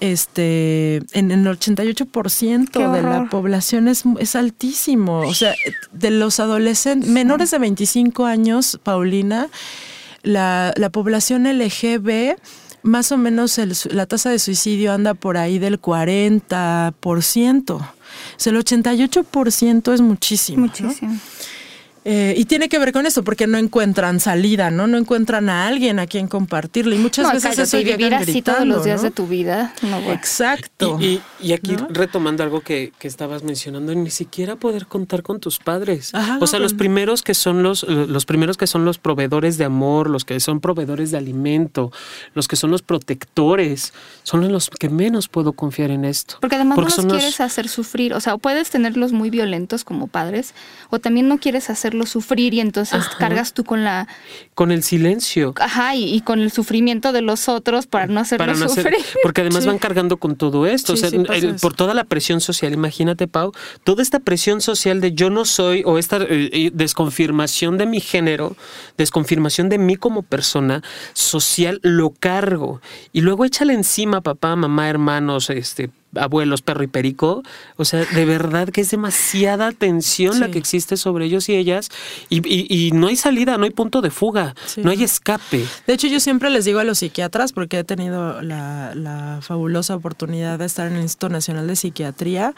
este 0.02 0.98
en 1.13 1.32
el 1.32 1.45
88% 1.45 2.91
de 2.91 3.02
la 3.02 3.30
población 3.30 3.88
es, 3.88 4.04
es 4.19 4.36
altísimo. 4.36 5.19
O 5.19 5.34
sea, 5.34 5.56
de 5.93 6.12
los 6.12 6.41
adolescentes 6.41 7.10
menores 7.10 7.52
de 7.52 7.60
25 7.60 8.26
años, 8.26 8.78
Paulina, 8.84 9.48
la, 10.26 10.74
la 10.76 10.90
población 10.90 11.44
LGB, 11.44 12.36
más 12.84 13.12
o 13.12 13.18
menos 13.18 13.60
la 13.86 14.06
tasa 14.06 14.30
de 14.30 14.40
suicidio 14.40 14.92
anda 14.94 15.14
por 15.14 15.38
ahí 15.38 15.58
del 15.58 15.82
40%. 15.82 17.72
O 17.72 17.82
sea, 18.38 18.52
el 18.52 18.60
88% 18.60 19.94
es 19.94 20.02
muchísimo. 20.02 20.62
Muchísimo. 20.64 21.18
Eh, 22.08 22.36
y 22.38 22.46
tiene 22.46 22.70
que 22.70 22.78
ver 22.78 22.94
con 22.94 23.08
eso, 23.08 23.24
porque 23.24 23.48
no 23.48 23.58
encuentran 23.58 24.20
salida, 24.20 24.70
¿no? 24.70 24.86
No 24.86 25.00
encuentran 25.00 25.50
a 25.50 25.65
alguien 25.65 25.98
a 25.98 26.06
quien 26.06 26.28
compartirle. 26.28 26.96
Y 26.96 27.00
muchas 27.00 27.34
veces 27.34 27.58
eso 27.58 27.80
y 27.80 27.84
vivir 27.84 28.13
así 28.13 28.44
todos 28.44 28.65
los 28.65 28.84
días 28.84 29.02
de 29.02 29.10
tu 29.10 29.26
vida. 29.26 29.74
Exacto. 30.12 31.00
Y, 31.02 31.22
aquí 31.52 31.76
retomando 31.89 32.44
algo 32.44 32.62
que, 32.62 32.94
estabas 33.02 33.44
mencionando, 33.44 33.94
ni 33.94 34.10
siquiera 34.10 34.56
poder 34.56 34.88
contar 34.88 35.24
con 35.24 35.39
tus 35.39 35.58
padres. 35.58 36.12
o 36.39 36.48
sea, 36.48 36.60
los 36.60 36.76
primeros 36.76 37.24
que 37.24 37.34
son 37.34 37.63
los, 37.63 37.84
los 37.84 38.26
primeros 38.26 38.58
que 38.58 38.68
son 38.68 38.86
los 38.86 39.00
proveedores 39.00 39.58
de 39.58 39.65
amor, 39.65 40.10
los 40.10 40.26
que 40.26 40.39
son 40.39 40.60
proveedores 40.60 41.10
de 41.10 41.18
alimento, 41.18 41.91
los 42.36 42.48
que 42.48 42.56
son 42.56 42.70
los 42.70 42.84
protectores, 42.84 43.94
son 44.22 44.52
los 44.52 44.70
que 44.70 44.89
menos 44.89 45.28
puedo 45.28 45.54
confiar 45.54 45.89
en 45.89 46.06
esto. 46.06 46.38
Porque 46.39 46.56
además 46.56 46.78
no 46.78 46.84
los 46.84 46.96
quieres 46.96 47.41
hacer 47.41 47.68
sufrir. 47.68 48.13
O 48.13 48.20
sea, 48.20 48.38
puedes 48.38 48.70
tenerlos 48.70 49.12
muy 49.12 49.32
violentos 49.32 49.84
como 49.84 50.08
padres, 50.08 50.54
o 50.91 51.00
también 51.00 51.28
no 51.28 51.39
quieres 51.39 51.72
hacer 51.72 51.95
sufrir 52.06 52.54
y 52.54 52.60
entonces 52.60 53.08
cargas 53.18 53.54
tú 53.54 53.64
con 53.64 53.84
la... 53.84 54.08
Con 54.56 54.72
el 54.72 54.84
silencio. 54.84 55.54
Ajá, 55.60 55.96
y, 55.96 56.22
con 56.22 56.39
el 56.39 56.52
sufrimiento 56.52 57.12
de 57.12 57.22
los 57.22 57.50
otros 57.50 57.88
para 57.88 58.08
no 58.08 58.20
hacerlo 58.20 58.56
sufrir. 58.58 58.96
porque 59.24 59.41
además 59.41 59.65
van 59.65 59.78
cargando 59.78 60.18
con 60.18 60.36
todo 60.36 60.65
esto, 60.65 60.94
o 60.94 60.98
sea, 60.98 61.10
por 61.62 61.74
toda 61.74 61.94
la 61.94 62.06
presión 62.06 62.41
social, 62.41 62.74
imagínate 62.74 63.28
Pau, 63.28 63.52
toda 63.84 64.02
esta 64.02 64.20
presión 64.20 64.62
social 64.62 65.02
de 65.02 65.13
yo 65.13 65.30
no 65.30 65.46
soy 65.46 65.84
o 65.86 65.98
esta 65.98 66.18
eh, 66.18 66.50
eh, 66.54 66.72
desconfirmación 66.74 67.78
de 67.78 67.86
mi 67.86 68.00
género, 68.00 68.56
desconfirmación 68.98 69.70
de 69.70 69.78
mí 69.78 69.98
como 69.98 70.24
persona 70.24 70.82
social, 71.13 71.80
lo 71.84 72.12
cargo. 72.12 72.82
Y 73.12 73.22
luego 73.22 73.46
échale 73.46 73.74
encima 73.74 74.22
papá, 74.22 74.56
mamá, 74.56 74.89
hermanos, 74.89 75.50
este 75.50 75.89
abuelos, 76.18 76.62
perro 76.62 76.84
y 76.84 76.88
perico. 76.88 77.44
O 77.78 77.86
sea, 77.86 78.06
de 78.06 78.26
verdad 78.26 78.70
que 78.70 78.82
es 78.82 78.91
demasiada 78.91 79.72
tensión 79.72 80.39
la 80.39 80.50
que 80.50 80.58
existe 80.58 80.98
sobre 80.98 81.26
ellos 81.26 81.50
y 81.50 81.56
ellas 81.56 81.89
y, 82.30 82.91
no 82.94 83.08
hay 83.08 83.15
salida, 83.15 83.58
no 83.58 83.65
hay 83.65 83.72
punto 83.72 84.02
de 84.02 84.12
fuga, 84.12 84.45
no 84.78 84.92
hay 84.92 85.04
escape. 85.04 85.66
De 85.88 85.94
hecho, 85.94 86.08
yo 86.08 86.20
siempre 86.20 86.50
les 86.50 86.66
digo 86.66 86.80
a 86.80 86.84
los 86.84 87.00
psiquiatras, 87.00 87.54
porque 87.54 87.80
he 87.80 87.84
tenido 87.84 88.42
la, 88.42 89.40
fabulosa 89.42 89.96
oportunidad 89.96 90.60
de 90.60 90.66
estar 90.66 90.88
en 90.88 90.96
el 90.96 91.02
Instituto 91.02 91.30
Nacional 91.30 91.68
de 91.68 91.76
Psiquiatría, 91.76 92.54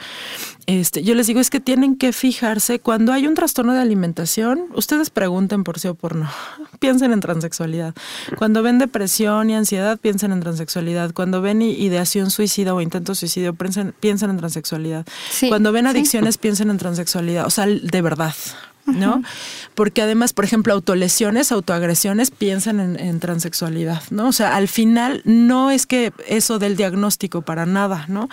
este, 0.65 1.03
yo 1.03 1.15
les 1.15 1.27
digo 1.27 1.39
es 1.39 1.49
que 1.49 1.59
tienen 1.59 1.95
que 1.95 2.13
fijarse 2.13 2.79
cuando 2.79 3.13
hay 3.13 3.27
un 3.27 3.33
trastorno 3.33 3.73
de 3.73 3.81
alimentación, 3.81 4.65
ustedes 4.73 5.09
pregunten 5.09 5.63
por 5.63 5.79
sí 5.79 5.87
o 5.87 5.95
por 5.95 6.15
no, 6.15 6.29
piensen 6.79 7.11
en 7.13 7.19
transexualidad. 7.19 7.93
Cuando 8.37 8.63
ven 8.63 8.79
depresión 8.79 9.49
y 9.49 9.55
ansiedad, 9.55 9.97
piensen 9.97 10.31
en 10.31 10.39
transexualidad. 10.39 11.13
Cuando 11.13 11.41
ven 11.41 11.61
ideación 11.61 12.31
suicida 12.31 12.73
o 12.73 12.81
intento 12.81 13.15
suicidio, 13.15 13.53
piensen, 13.53 13.93
en 14.01 14.37
transexualidad. 14.37 15.05
Cuando 15.49 15.71
ven 15.71 15.87
adicciones, 15.87 16.37
piensen 16.37 16.69
en 16.69 16.77
transexualidad. 16.77 17.45
O 17.45 17.49
sea, 17.49 17.65
de 17.65 18.01
verdad. 18.01 18.33
¿No? 18.87 19.21
Porque 19.75 20.01
además, 20.01 20.33
por 20.33 20.45
ejemplo, 20.45 20.73
autolesiones, 20.73 21.51
autoagresiones, 21.51 22.31
piensan 22.31 22.79
en, 22.79 22.99
en, 22.99 23.19
transexualidad, 23.19 24.01
¿no? 24.09 24.29
O 24.29 24.31
sea, 24.31 24.55
al 24.55 24.67
final 24.67 25.21
no 25.25 25.71
es 25.71 25.85
que 25.85 26.13
eso 26.27 26.59
del 26.59 26.75
diagnóstico 26.75 27.41
para 27.41 27.65
nada, 27.65 28.05
¿no? 28.07 28.29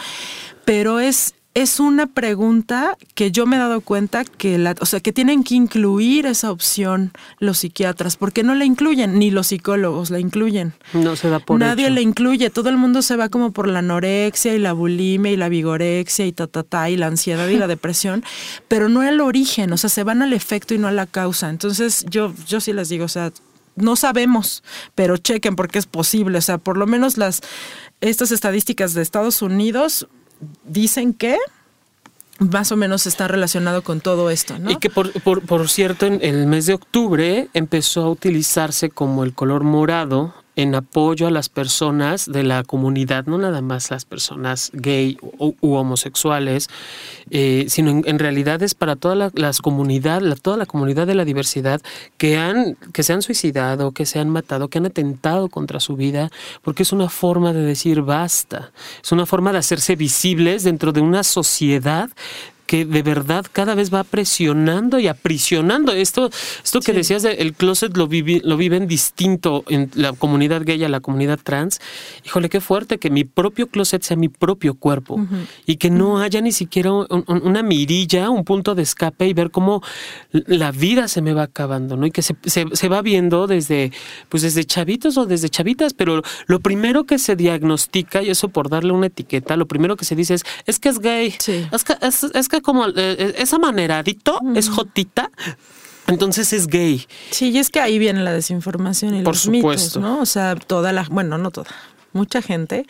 Pero 0.65 1.01
es 1.01 1.35
es 1.55 1.79
una 1.79 2.09
pregunta 2.09 2.99
que 3.15 3.31
yo 3.31 3.47
me 3.47 3.55
he 3.55 3.59
dado 3.61 3.81
cuenta 3.81 4.25
que 4.25 4.59
la, 4.59 4.75
o 4.81 4.87
sea, 4.87 4.99
que 4.99 5.13
tienen 5.13 5.45
que 5.45 5.55
incluir 5.55 6.27
esa 6.27 6.51
opción 6.51 7.13
los 7.39 7.59
psiquiatras, 7.59 8.17
porque 8.17 8.43
no 8.43 8.57
la 8.57 8.65
incluyen, 8.65 9.21
ni 9.21 9.31
los 9.31 9.47
psicólogos 9.47 10.11
la 10.11 10.19
incluyen. 10.19 10.75
No 10.93 11.15
se 11.15 11.31
da 11.31 11.39
por 11.39 11.61
Nadie 11.61 11.91
la 11.91 12.01
incluye, 12.01 12.51
todo 12.51 12.71
el 12.71 12.77
mundo 12.77 13.03
se 13.03 13.15
va 13.15 13.29
como 13.29 13.53
por 13.53 13.69
la 13.69 13.79
anorexia 13.79 14.53
y 14.53 14.59
la 14.59 14.73
bulimia 14.73 15.31
y 15.31 15.37
la 15.37 15.49
vigorexia 15.49 16.27
y 16.27 16.33
ta 16.33 16.49
ta 16.49 16.65
ta 16.65 16.91
y 16.91 16.97
la 16.97 17.07
ansiedad 17.07 17.47
y 17.47 17.57
la 17.57 17.67
depresión, 17.69 18.25
pero 18.67 18.89
no 18.89 19.05
el 19.05 19.21
origen, 19.21 19.73
o 19.73 19.77
sea, 19.77 19.91
se 19.91 20.03
van 20.03 20.23
al 20.23 20.33
efecto 20.33 20.75
y 20.75 20.79
no 20.79 20.89
a 20.89 20.93
la 20.93 21.07
causa. 21.07 21.51
Entonces, 21.51 22.05
yo 22.11 22.35
yo 22.49 22.61
sí 22.61 22.73
les 22.73 22.89
digo, 22.89 23.05
o 23.05 23.09
sea, 23.09 23.31
no 23.77 23.95
sabemos, 23.95 24.65
pero 24.97 25.19
chequen 25.19 25.55
porque 25.55 25.79
es 25.79 25.87
posible, 25.87 26.39
o 26.39 26.43
sea, 26.43 26.59
por 26.59 26.77
lo 26.77 26.89
menos 26.89 27.17
las 27.17 27.43
estas 28.01 28.33
estadísticas 28.33 28.93
de 28.95 29.03
Estados 29.03 29.41
Unidos 29.41 30.09
dicen 30.65 31.15
que 31.15 31.39
más 32.39 32.73
o 32.73 32.77
menos 32.77 33.07
está 33.07 33.29
relacionado 33.29 33.83
con 33.83 34.01
todo 34.01 34.31
esto, 34.31 34.59
¿no? 34.59 34.71
Y 34.71 34.77
que 34.77 34.91
por, 34.91 35.13
por, 35.23 35.43
por, 35.43 35.69
cierto, 35.69 36.07
en 36.07 36.23
el 36.23 36.47
mes 36.47 36.67
de 36.67 36.75
octubre 36.75 37.49
empezó 37.55 38.03
a 38.03 38.11
utilizarse 38.11 38.91
como 38.91 39.25
el 39.25 39.35
color 39.35 39.63
morado 39.63 40.35
en 40.57 40.75
apoyo 40.75 41.27
a 41.27 41.31
las 41.31 41.49
personas 41.49 42.31
de 42.31 42.43
la 42.43 42.63
comunidad, 42.63 43.27
no 43.27 43.39
nada 43.39 43.61
más 43.61 43.91
las 43.91 44.05
personas 44.05 44.71
gay 44.73 45.19
u, 45.39 45.75
homosexuales, 45.75 46.69
eh, 47.31 47.67
sino 47.69 47.91
en, 47.91 48.19
realidad 48.19 48.63
es 48.63 48.75
para 48.75 48.97
toda 48.97 49.15
la 49.15 49.53
comunidad, 49.63 50.23
toda 50.41 50.57
la 50.57 50.67
comunidad 50.67 51.07
de 51.07 51.15
la 51.15 51.25
diversidad 51.25 51.81
que 52.17 52.39
han, 52.39 52.77
que 52.93 53.03
se 53.03 53.13
han 53.13 53.23
suicidado, 53.23 53.93
que 53.93 54.07
se 54.07 54.19
han 54.19 54.31
matado, 54.31 54.69
que 54.69 54.79
han 54.79 54.87
atentado 54.87 55.49
contra 55.49 55.81
su 55.81 55.97
vida, 55.97 56.31
porque 56.63 56.85
es 56.85 56.93
una 56.93 57.09
forma 57.09 57.53
de 57.53 57.63
decir 57.63 58.03
basta, 58.03 58.73
es 59.03 59.13
una 59.13 59.27
forma 59.27 59.53
de 59.53 59.59
hacerse 59.59 59.97
visibles 59.97 60.65
dentro 60.65 60.93
de 60.93 61.01
una 61.01 61.25
sociedad 61.25 62.11
que 62.67 62.85
de 62.85 63.03
verdad 63.03 63.47
cada 63.51 63.75
vez 63.75 63.93
va 63.93 64.05
presionando 64.05 64.99
y 64.99 65.09
aprisionando. 65.09 65.93
Esto, 65.93 66.31
esto 66.63 66.81
que 66.81 66.93
decías 66.93 67.23
del 67.23 67.39
el 67.39 67.53
closet 67.53 67.97
lo, 67.97 68.09
lo 68.09 68.57
viven 68.57 68.87
distinto 68.87 69.65
en 69.69 69.91
la 69.95 70.13
comunidad 70.13 70.63
gay 70.65 70.83
a 70.85 70.89
la 70.89 71.01
comunidad 71.01 71.39
trans. 71.43 71.81
Híjole, 72.25 72.49
qué 72.49 72.61
fuerte 72.61 72.99
que 72.99 73.11
mi 73.11 73.25
propio 73.25 73.67
closet 73.67 74.03
sea 74.03 74.17
mi 74.17 74.29
propio 74.29 74.75
cuerpo 74.75 75.21
y 75.67 75.77
que 75.77 75.91
no 75.91 76.21
haya 76.21 76.41
ni 76.41 76.53
siquiera 76.53 76.93
una 76.93 77.63
mirilla, 77.63 78.31
un 78.31 78.45
punto 78.45 78.75
de 78.75 78.83
escape 78.83 79.27
y 79.27 79.35
ver 79.35 79.51
cómo 79.51 79.83
la 80.33 80.73
vida 80.73 81.09
se 81.09 81.23
me 81.23 81.33
va 81.33 81.45
acabando, 81.45 81.97
¿no? 81.97 82.07
Y 82.07 82.11
que 82.11 82.23
se, 82.23 82.37
se, 82.45 82.89
va 82.89 83.03
viendo 83.03 83.47
desde, 83.47 83.93
pues 84.29 84.43
desde 84.43 84.65
chavitos 84.65 85.17
o 85.17 85.27
desde 85.27 85.49
chavitas, 85.49 85.95
pero 85.95 86.23
lo 86.47 86.61
primero 86.61 87.05
que 87.05 87.19
se 87.19 87.37
diagnostica, 87.37 88.23
y 88.23 88.31
eso 88.31 88.49
por 88.49 88.69
darle 88.69 88.93
una 88.93 89.07
etiqueta, 89.07 89.57
lo 89.57 89.67
primero 89.67 89.97
que 89.97 90.05
se 90.05 90.17
dice 90.17 90.35
es, 90.35 90.45
es 90.67 90.79
que 90.79 90.89
es 90.89 90.99
gay, 90.99 91.35
es, 91.73 91.85
que, 91.85 91.97
es 92.01 92.49
que 92.55 92.63
como 92.63 92.87
eh, 92.87 93.35
esa 93.39 93.59
maneradito 93.59 94.41
es 94.55 94.69
jotita. 94.69 95.31
Entonces 96.07 96.53
es 96.53 96.67
gay. 96.67 97.05
Sí, 97.31 97.51
y 97.51 97.59
es 97.59 97.71
que 97.71 97.81
ahí 97.81 97.99
viene 97.99 98.23
la 98.23 98.33
desinformación 98.33 99.17
y 99.17 99.23
Por 99.23 99.35
los 99.35 99.43
supuesto. 99.43 100.01
¿no? 100.01 100.21
O 100.21 100.27
sea, 100.27 100.55
toda 100.55 100.93
la, 100.93 101.07
bueno, 101.11 101.39
no 101.39 101.51
toda, 101.51 101.71
mucha 102.13 102.43
gente 102.43 102.87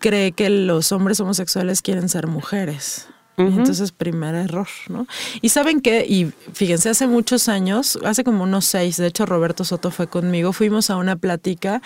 cree 0.00 0.32
que 0.32 0.50
los 0.50 0.92
hombres 0.92 1.20
homosexuales 1.20 1.80
quieren 1.80 2.08
ser 2.08 2.26
mujeres. 2.26 3.06
Entonces, 3.38 3.90
primer 3.90 4.34
error, 4.34 4.68
¿no? 4.88 5.06
Y 5.40 5.48
saben 5.48 5.80
qué, 5.80 6.04
y 6.06 6.30
fíjense, 6.52 6.90
hace 6.90 7.06
muchos 7.06 7.48
años, 7.48 7.98
hace 8.04 8.22
como 8.22 8.42
unos 8.42 8.66
seis, 8.66 8.98
de 8.98 9.06
hecho 9.06 9.24
Roberto 9.24 9.64
Soto 9.64 9.90
fue 9.90 10.08
conmigo, 10.08 10.52
fuimos 10.52 10.90
a 10.90 10.96
una 10.96 11.16
plática 11.16 11.80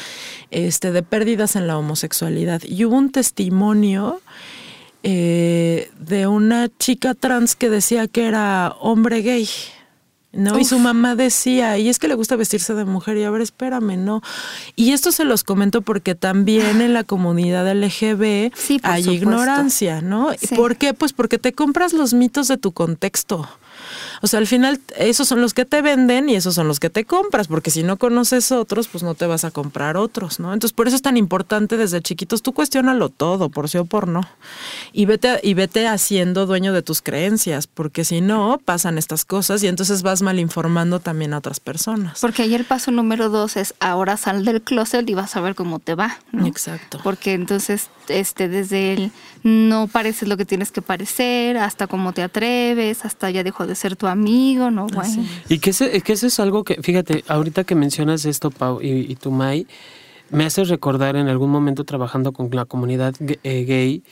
este, 0.50 0.90
de 0.90 1.04
pérdidas 1.04 1.54
en 1.54 1.68
la 1.68 1.78
homosexualidad 1.78 2.60
y 2.64 2.84
hubo 2.84 2.96
un 2.96 3.12
testimonio 3.12 4.20
eh, 5.06 5.90
de 6.00 6.26
una 6.26 6.70
chica 6.78 7.14
trans 7.14 7.54
que 7.56 7.68
decía 7.68 8.08
que 8.08 8.26
era 8.26 8.74
hombre 8.80 9.20
gay. 9.20 9.46
¿no? 10.32 10.58
Y 10.58 10.64
su 10.64 10.78
mamá 10.78 11.14
decía, 11.14 11.78
y 11.78 11.88
es 11.88 11.98
que 11.98 12.08
le 12.08 12.14
gusta 12.14 12.36
vestirse 12.36 12.74
de 12.74 12.84
mujer, 12.84 13.16
y 13.18 13.24
a 13.24 13.30
ver, 13.30 13.42
espérame, 13.42 13.96
¿no? 13.96 14.22
Y 14.74 14.92
esto 14.92 15.12
se 15.12 15.24
los 15.24 15.44
comento 15.44 15.82
porque 15.82 16.14
también 16.14 16.80
en 16.80 16.92
la 16.92 17.04
comunidad 17.04 17.70
LGB 17.72 18.50
hay 18.82 19.08
ignorancia, 19.08 20.00
¿no? 20.00 20.30
¿Por 20.56 20.76
qué? 20.76 20.94
Pues 20.94 21.12
porque 21.12 21.38
te 21.38 21.52
compras 21.52 21.92
los 21.92 22.14
mitos 22.14 22.48
de 22.48 22.56
tu 22.56 22.72
contexto. 22.72 23.48
O 24.24 24.26
sea, 24.26 24.38
al 24.38 24.46
final 24.46 24.80
esos 24.96 25.28
son 25.28 25.42
los 25.42 25.52
que 25.52 25.66
te 25.66 25.82
venden 25.82 26.30
y 26.30 26.34
esos 26.34 26.54
son 26.54 26.66
los 26.66 26.80
que 26.80 26.88
te 26.88 27.04
compras, 27.04 27.46
porque 27.46 27.70
si 27.70 27.82
no 27.82 27.98
conoces 27.98 28.52
otros, 28.52 28.88
pues 28.88 29.04
no 29.04 29.14
te 29.14 29.26
vas 29.26 29.44
a 29.44 29.50
comprar 29.50 29.98
otros, 29.98 30.40
¿no? 30.40 30.54
Entonces, 30.54 30.74
por 30.74 30.86
eso 30.86 30.96
es 30.96 31.02
tan 31.02 31.18
importante 31.18 31.76
desde 31.76 32.00
chiquitos, 32.00 32.40
tú 32.40 32.54
cuestionalo 32.54 33.10
todo, 33.10 33.50
por 33.50 33.68
sí 33.68 33.76
o 33.76 33.84
por 33.84 34.08
no. 34.08 34.22
Y 34.94 35.04
vete, 35.04 35.40
y 35.42 35.52
vete 35.52 35.86
haciendo 35.88 36.46
dueño 36.46 36.72
de 36.72 36.80
tus 36.80 37.02
creencias, 37.02 37.66
porque 37.66 38.02
si 38.02 38.22
no, 38.22 38.58
pasan 38.64 38.96
estas 38.96 39.26
cosas 39.26 39.62
y 39.62 39.66
entonces 39.66 40.00
vas 40.00 40.22
mal 40.22 40.38
informando 40.38 41.00
también 41.00 41.34
a 41.34 41.38
otras 41.38 41.60
personas. 41.60 42.20
Porque 42.22 42.44
ahí 42.44 42.54
el 42.54 42.64
paso 42.64 42.92
número 42.92 43.28
dos 43.28 43.58
es 43.58 43.74
ahora 43.78 44.16
sal 44.16 44.46
del 44.46 44.62
closet 44.62 45.06
y 45.06 45.12
vas 45.12 45.36
a 45.36 45.42
ver 45.42 45.54
cómo 45.54 45.80
te 45.80 45.94
va. 45.96 46.18
Exacto. 46.46 46.98
Porque 47.04 47.34
entonces, 47.34 47.90
este, 48.08 48.48
desde 48.48 48.94
el 48.94 49.12
no 49.44 49.88
pareces 49.88 50.26
lo 50.26 50.38
que 50.38 50.46
tienes 50.46 50.72
que 50.72 50.80
parecer, 50.80 51.58
hasta 51.58 51.86
cómo 51.86 52.14
te 52.14 52.22
atreves, 52.22 53.04
hasta 53.04 53.30
ya 53.30 53.44
dejó 53.44 53.66
de 53.66 53.74
ser 53.74 53.94
tu 53.94 54.06
amigo, 54.06 54.13
¿no? 54.14 54.86
Bueno. 54.86 55.24
Y 55.48 55.58
que, 55.58 55.72
que 55.72 56.12
eso 56.12 56.26
es 56.26 56.40
algo 56.40 56.64
que, 56.64 56.82
fíjate, 56.82 57.24
ahorita 57.28 57.64
que 57.64 57.74
mencionas 57.74 58.24
esto, 58.24 58.50
Pau, 58.50 58.80
y, 58.82 59.10
y 59.10 59.16
tu 59.16 59.30
Mai, 59.30 59.66
me 60.30 60.44
hace 60.44 60.64
recordar 60.64 61.16
en 61.16 61.28
algún 61.28 61.50
momento 61.50 61.84
trabajando 61.84 62.32
con 62.32 62.48
la 62.52 62.64
comunidad 62.64 63.14
eh, 63.20 63.64
gay, 63.64 64.02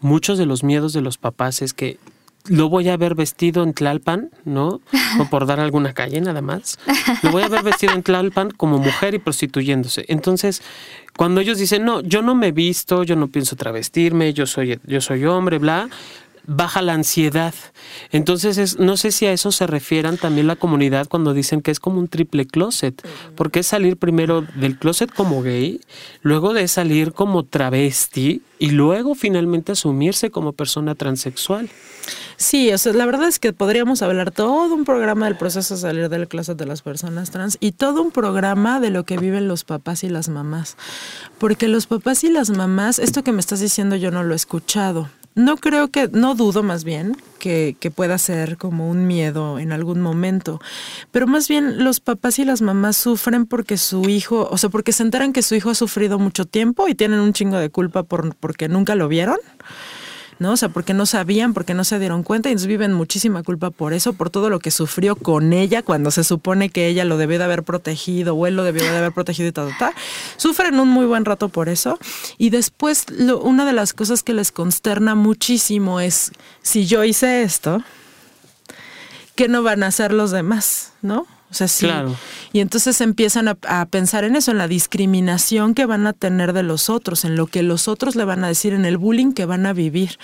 muchos 0.00 0.38
de 0.38 0.46
los 0.46 0.64
miedos 0.64 0.92
de 0.92 1.00
los 1.00 1.18
papás 1.18 1.62
es 1.62 1.72
que 1.72 1.98
lo 2.46 2.68
voy 2.68 2.88
a 2.88 2.96
ver 2.96 3.14
vestido 3.14 3.62
en 3.62 3.72
Tlalpan, 3.72 4.30
¿no? 4.44 4.80
O 5.20 5.28
por 5.28 5.46
dar 5.46 5.60
alguna 5.60 5.92
calle 5.92 6.20
nada 6.20 6.40
más. 6.40 6.78
Lo 7.22 7.30
voy 7.30 7.42
a 7.42 7.48
ver 7.48 7.62
vestido 7.62 7.92
en 7.92 8.02
Tlalpan 8.02 8.50
como 8.50 8.78
mujer 8.78 9.14
y 9.14 9.18
prostituyéndose. 9.18 10.04
Entonces, 10.08 10.62
cuando 11.16 11.40
ellos 11.40 11.58
dicen, 11.58 11.84
no, 11.84 12.00
yo 12.00 12.22
no 12.22 12.34
me 12.34 12.50
visto, 12.50 13.04
yo 13.04 13.14
no 13.14 13.28
pienso 13.28 13.56
travestirme, 13.56 14.32
yo 14.32 14.46
soy, 14.46 14.80
yo 14.84 15.00
soy 15.00 15.24
hombre, 15.24 15.58
bla, 15.58 15.88
baja 16.46 16.82
la 16.82 16.94
ansiedad. 16.94 17.54
Entonces, 18.10 18.58
es, 18.58 18.78
no 18.78 18.96
sé 18.96 19.12
si 19.12 19.26
a 19.26 19.32
eso 19.32 19.52
se 19.52 19.66
refieran 19.66 20.16
también 20.16 20.46
la 20.46 20.56
comunidad 20.56 21.08
cuando 21.08 21.34
dicen 21.34 21.62
que 21.62 21.70
es 21.70 21.80
como 21.80 21.98
un 21.98 22.08
triple 22.08 22.46
closet, 22.46 23.06
porque 23.36 23.60
es 23.60 23.66
salir 23.66 23.96
primero 23.96 24.42
del 24.56 24.78
closet 24.78 25.12
como 25.12 25.42
gay, 25.42 25.80
luego 26.22 26.54
de 26.54 26.68
salir 26.68 27.12
como 27.12 27.44
travesti 27.44 28.42
y 28.58 28.70
luego 28.70 29.14
finalmente 29.14 29.72
asumirse 29.72 30.30
como 30.30 30.52
persona 30.52 30.94
transexual. 30.94 31.68
Sí, 32.36 32.72
o 32.72 32.78
sea, 32.78 32.92
la 32.92 33.06
verdad 33.06 33.28
es 33.28 33.38
que 33.38 33.52
podríamos 33.52 34.02
hablar 34.02 34.32
todo 34.32 34.74
un 34.74 34.84
programa 34.84 35.26
del 35.26 35.36
proceso 35.36 35.74
de 35.74 35.80
salir 35.80 36.08
del 36.08 36.28
closet 36.28 36.58
de 36.58 36.66
las 36.66 36.82
personas 36.82 37.30
trans 37.30 37.56
y 37.60 37.72
todo 37.72 38.02
un 38.02 38.10
programa 38.10 38.80
de 38.80 38.90
lo 38.90 39.04
que 39.04 39.16
viven 39.16 39.46
los 39.46 39.64
papás 39.64 40.02
y 40.02 40.08
las 40.08 40.28
mamás. 40.28 40.76
Porque 41.38 41.68
los 41.68 41.86
papás 41.86 42.24
y 42.24 42.30
las 42.30 42.50
mamás, 42.50 42.98
esto 42.98 43.22
que 43.22 43.32
me 43.32 43.40
estás 43.40 43.60
diciendo 43.60 43.96
yo 43.96 44.10
no 44.10 44.24
lo 44.24 44.32
he 44.32 44.36
escuchado. 44.36 45.08
No 45.34 45.56
creo 45.56 45.88
que, 45.88 46.08
no 46.08 46.34
dudo 46.34 46.62
más 46.62 46.84
bien 46.84 47.16
que, 47.38 47.74
que, 47.80 47.90
pueda 47.90 48.18
ser 48.18 48.58
como 48.58 48.90
un 48.90 49.06
miedo 49.06 49.58
en 49.58 49.72
algún 49.72 50.00
momento, 50.00 50.60
pero 51.10 51.26
más 51.26 51.48
bien 51.48 51.82
los 51.82 52.00
papás 52.00 52.38
y 52.38 52.44
las 52.44 52.60
mamás 52.60 52.96
sufren 52.98 53.46
porque 53.46 53.78
su 53.78 54.08
hijo, 54.10 54.48
o 54.50 54.58
sea, 54.58 54.68
porque 54.68 54.92
se 54.92 55.02
enteran 55.02 55.32
que 55.32 55.42
su 55.42 55.54
hijo 55.54 55.70
ha 55.70 55.74
sufrido 55.74 56.18
mucho 56.18 56.44
tiempo 56.44 56.86
y 56.86 56.94
tienen 56.94 57.20
un 57.20 57.32
chingo 57.32 57.56
de 57.56 57.70
culpa 57.70 58.02
por, 58.02 58.34
porque 58.36 58.68
nunca 58.68 58.94
lo 58.94 59.08
vieron. 59.08 59.38
¿No? 60.42 60.52
O 60.52 60.56
sea, 60.56 60.68
porque 60.68 60.92
no 60.92 61.06
sabían, 61.06 61.54
porque 61.54 61.72
no 61.72 61.84
se 61.84 61.98
dieron 61.98 62.22
cuenta 62.22 62.48
y 62.48 62.52
entonces 62.52 62.66
viven 62.66 62.92
muchísima 62.92 63.42
culpa 63.42 63.70
por 63.70 63.94
eso, 63.94 64.12
por 64.12 64.28
todo 64.28 64.50
lo 64.50 64.58
que 64.58 64.70
sufrió 64.70 65.16
con 65.16 65.54
ella 65.54 65.82
cuando 65.82 66.10
se 66.10 66.24
supone 66.24 66.68
que 66.68 66.88
ella 66.88 67.04
lo 67.06 67.16
debió 67.16 67.38
de 67.38 67.44
haber 67.44 67.62
protegido 67.62 68.34
o 68.34 68.46
él 68.46 68.56
lo 68.56 68.64
debió 68.64 68.82
de 68.82 68.96
haber 68.98 69.12
protegido 69.12 69.48
y 69.48 69.52
tal, 69.52 69.70
tal. 69.78 69.94
Sufren 70.36 70.78
un 70.78 70.88
muy 70.88 71.06
buen 71.06 71.24
rato 71.24 71.48
por 71.48 71.70
eso 71.70 71.98
y 72.36 72.50
después 72.50 73.06
lo, 73.08 73.40
una 73.40 73.64
de 73.64 73.72
las 73.72 73.94
cosas 73.94 74.22
que 74.22 74.34
les 74.34 74.52
consterna 74.52 75.14
muchísimo 75.14 76.00
es 76.00 76.32
si 76.60 76.86
yo 76.86 77.04
hice 77.04 77.42
esto, 77.42 77.82
¿qué 79.34 79.48
no 79.48 79.62
van 79.62 79.82
a 79.82 79.86
hacer 79.86 80.12
los 80.12 80.30
demás, 80.30 80.92
no? 81.00 81.26
O 81.52 81.54
sea, 81.54 81.68
sí. 81.68 81.86
Y 82.54 82.60
entonces 82.60 82.98
empiezan 83.02 83.46
a, 83.46 83.84
pensar 83.84 84.24
en 84.24 84.36
eso, 84.36 84.52
en 84.52 84.56
la 84.56 84.68
discriminación 84.68 85.74
que 85.74 85.84
van 85.84 86.06
a 86.06 86.14
tener 86.14 86.54
de 86.54 86.62
los 86.62 86.88
otros, 86.88 87.26
en 87.26 87.36
lo 87.36 87.46
que 87.46 87.62
los 87.62 87.88
otros 87.88 88.16
le 88.16 88.24
van 88.24 88.42
a 88.42 88.48
decir, 88.48 88.72
en 88.72 88.86
el 88.86 88.96
bullying 88.96 89.32
que 89.32 89.44
van 89.44 89.66
a 89.66 89.74
vivir. 89.74 90.18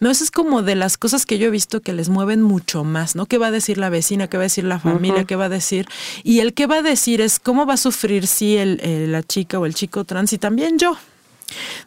No, 0.00 0.10
eso 0.10 0.22
es 0.22 0.30
como 0.30 0.60
de 0.60 0.74
las 0.74 0.98
cosas 0.98 1.24
que 1.24 1.38
yo 1.38 1.46
he 1.46 1.50
visto 1.50 1.80
que 1.80 1.94
les 1.94 2.10
mueven 2.10 2.42
mucho 2.42 2.84
más, 2.84 3.16
¿no? 3.16 3.24
¿Qué 3.24 3.38
va 3.38 3.46
a 3.46 3.50
decir 3.50 3.78
la 3.78 3.88
vecina? 3.88 4.28
¿Qué 4.28 4.36
va 4.36 4.42
a 4.42 4.44
decir 4.44 4.64
la 4.64 4.78
familia? 4.78 5.24
¿Qué 5.24 5.36
va 5.36 5.46
a 5.46 5.48
decir? 5.48 5.86
Y 6.22 6.40
el 6.40 6.52
que 6.52 6.66
va 6.66 6.76
a 6.76 6.82
decir 6.82 7.22
es 7.22 7.40
cómo 7.40 7.64
va 7.64 7.74
a 7.74 7.78
sufrir 7.78 8.26
si 8.26 8.58
el, 8.58 9.10
la 9.10 9.22
chica 9.22 9.58
o 9.58 9.64
el 9.64 9.74
chico 9.74 10.04
trans 10.04 10.34
y 10.34 10.38
también 10.38 10.78
yo. 10.78 10.98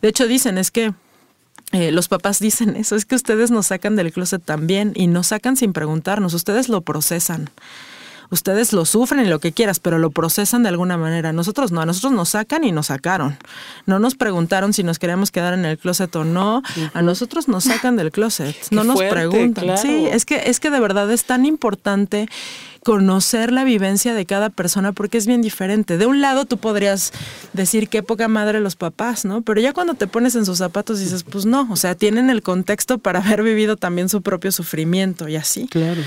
De 0.01 0.07
hecho, 0.07 0.25
dicen, 0.25 0.57
es 0.57 0.71
que 0.71 0.91
eh, 1.71 1.91
los 1.91 2.07
papás 2.07 2.39
dicen 2.39 2.75
eso, 2.77 2.95
es 2.95 3.05
que 3.05 3.13
ustedes 3.13 3.51
nos 3.51 3.67
sacan 3.67 3.95
del 3.95 4.11
closet 4.11 4.43
también 4.43 4.93
y 4.95 5.05
nos 5.05 5.27
sacan 5.27 5.55
sin 5.55 5.71
preguntarnos, 5.71 6.33
ustedes 6.33 6.67
lo 6.67 6.81
procesan 6.81 7.51
ustedes 8.29 8.73
lo 8.73 8.85
sufren 8.85 9.25
y 9.25 9.29
lo 9.29 9.39
que 9.39 9.51
quieras, 9.51 9.79
pero 9.79 9.99
lo 9.99 10.11
procesan 10.11 10.63
de 10.63 10.69
alguna 10.69 10.97
manera. 10.97 11.33
Nosotros 11.33 11.71
no, 11.71 11.81
a 11.81 11.85
nosotros 11.85 12.13
nos 12.13 12.29
sacan 12.29 12.63
y 12.63 12.71
nos 12.71 12.87
sacaron. 12.87 13.37
No 13.85 13.99
nos 13.99 14.15
preguntaron 14.15 14.73
si 14.73 14.83
nos 14.83 14.99
queríamos 14.99 15.31
quedar 15.31 15.53
en 15.53 15.65
el 15.65 15.77
closet 15.77 16.15
o 16.15 16.23
no. 16.23 16.61
A 16.93 17.01
nosotros 17.01 17.47
nos 17.47 17.65
sacan 17.65 17.95
del 17.95 18.11
closet, 18.11 18.55
no 18.71 18.83
nos 18.83 18.99
preguntan. 19.01 19.77
Sí, 19.77 20.07
es 20.11 20.25
que 20.25 20.43
es 20.45 20.59
que 20.59 20.69
de 20.69 20.79
verdad 20.79 21.11
es 21.11 21.25
tan 21.25 21.45
importante 21.45 22.27
conocer 22.87 23.51
la 23.51 23.65
vivencia 23.65 24.13
de 24.13 24.25
cada 24.25 24.49
persona 24.49 24.93
porque 24.93 25.17
es 25.17 25.27
bien 25.27 25.41
diferente. 25.41 25.97
De 25.97 26.05
un 26.05 26.21
lado 26.21 26.45
tú 26.45 26.57
podrías 26.57 27.11
decir 27.51 27.89
qué 27.89 28.01
poca 28.01 28.29
madre 28.29 28.61
los 28.61 28.77
papás, 28.77 29.25
¿no? 29.25 29.41
Pero 29.41 29.59
ya 29.59 29.73
cuando 29.73 29.95
te 29.95 30.07
pones 30.07 30.35
en 30.35 30.45
sus 30.45 30.59
zapatos 30.59 30.99
dices, 30.99 31.23
pues 31.23 31.45
no, 31.45 31.67
o 31.69 31.75
sea, 31.75 31.95
tienen 31.95 32.29
el 32.29 32.41
contexto 32.41 32.97
para 32.97 33.19
haber 33.19 33.43
vivido 33.43 33.75
también 33.75 34.07
su 34.07 34.21
propio 34.21 34.53
sufrimiento 34.53 35.27
y 35.27 35.35
así. 35.35 35.67
Claro. 35.67 36.01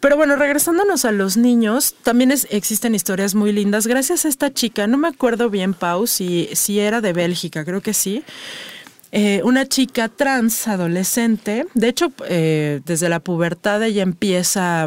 Pero 0.00 0.16
bueno, 0.16 0.36
regresándonos 0.36 1.04
a 1.04 1.10
los 1.10 1.36
niños, 1.36 1.94
también 2.02 2.32
existen 2.50 2.94
historias 2.94 3.34
muy 3.34 3.52
lindas. 3.52 3.86
Gracias 3.86 4.24
a 4.24 4.28
esta 4.28 4.52
chica, 4.52 4.86
no 4.86 4.96
me 4.96 5.08
acuerdo 5.08 5.50
bien, 5.50 5.74
Pau, 5.74 6.06
si, 6.06 6.48
si 6.52 6.78
era 6.78 7.00
de 7.00 7.12
Bélgica, 7.12 7.64
creo 7.64 7.80
que 7.80 7.94
sí. 7.94 8.22
Eh, 9.10 9.40
una 9.42 9.66
chica 9.66 10.08
trans 10.08 10.68
adolescente, 10.68 11.66
de 11.74 11.88
hecho, 11.88 12.12
eh, 12.28 12.80
desde 12.84 13.08
la 13.08 13.20
pubertad 13.20 13.82
ella 13.82 14.02
empieza, 14.02 14.86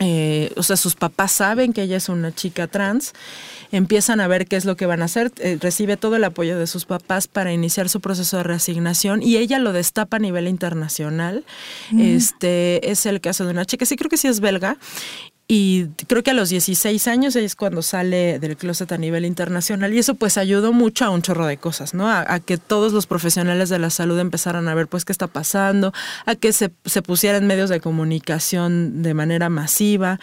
eh, 0.00 0.52
o 0.56 0.62
sea, 0.62 0.76
sus 0.76 0.96
papás 0.96 1.32
saben 1.32 1.72
que 1.72 1.82
ella 1.82 1.96
es 1.96 2.08
una 2.08 2.34
chica 2.34 2.66
trans 2.66 3.14
empiezan 3.72 4.20
a 4.20 4.28
ver 4.28 4.46
qué 4.46 4.56
es 4.56 4.64
lo 4.64 4.76
que 4.76 4.86
van 4.86 5.02
a 5.02 5.06
hacer, 5.06 5.32
eh, 5.38 5.58
recibe 5.60 5.96
todo 5.96 6.16
el 6.16 6.24
apoyo 6.24 6.58
de 6.58 6.66
sus 6.66 6.84
papás 6.84 7.26
para 7.26 7.52
iniciar 7.52 7.88
su 7.88 8.00
proceso 8.00 8.36
de 8.36 8.42
reasignación 8.44 9.22
y 9.22 9.38
ella 9.38 9.58
lo 9.58 9.72
destapa 9.72 10.18
a 10.18 10.20
nivel 10.20 10.46
internacional. 10.46 11.44
Este 11.98 12.90
es 12.90 13.06
el 13.06 13.20
caso 13.20 13.44
de 13.44 13.50
una 13.50 13.64
chica, 13.64 13.86
sí 13.86 13.96
creo 13.96 14.10
que 14.10 14.18
sí 14.18 14.28
es 14.28 14.40
belga, 14.40 14.76
y 15.48 15.88
creo 16.06 16.22
que 16.22 16.30
a 16.30 16.34
los 16.34 16.48
16 16.48 17.08
años 17.08 17.36
es 17.36 17.56
cuando 17.56 17.82
sale 17.82 18.38
del 18.38 18.56
closet 18.56 18.90
a 18.92 18.96
nivel 18.96 19.26
internacional 19.26 19.92
y 19.92 19.98
eso 19.98 20.14
pues 20.14 20.38
ayudó 20.38 20.72
mucho 20.72 21.04
a 21.04 21.10
un 21.10 21.20
chorro 21.20 21.46
de 21.46 21.58
cosas, 21.58 21.94
¿no? 21.94 22.10
A, 22.10 22.40
que 22.40 22.56
todos 22.56 22.92
los 22.92 23.06
profesionales 23.06 23.68
de 23.68 23.78
la 23.78 23.90
salud 23.90 24.18
empezaran 24.18 24.68
a 24.68 24.74
ver 24.74 24.86
pues 24.86 25.04
qué 25.04 25.12
está 25.12 25.26
pasando, 25.26 25.92
a 26.24 26.36
que 26.36 26.52
se, 26.52 26.72
se 26.86 27.02
pusieran 27.02 27.46
medios 27.46 27.68
de 27.68 27.80
comunicación 27.80 29.02
de 29.02 29.14
manera 29.14 29.50
masiva, 29.50 30.20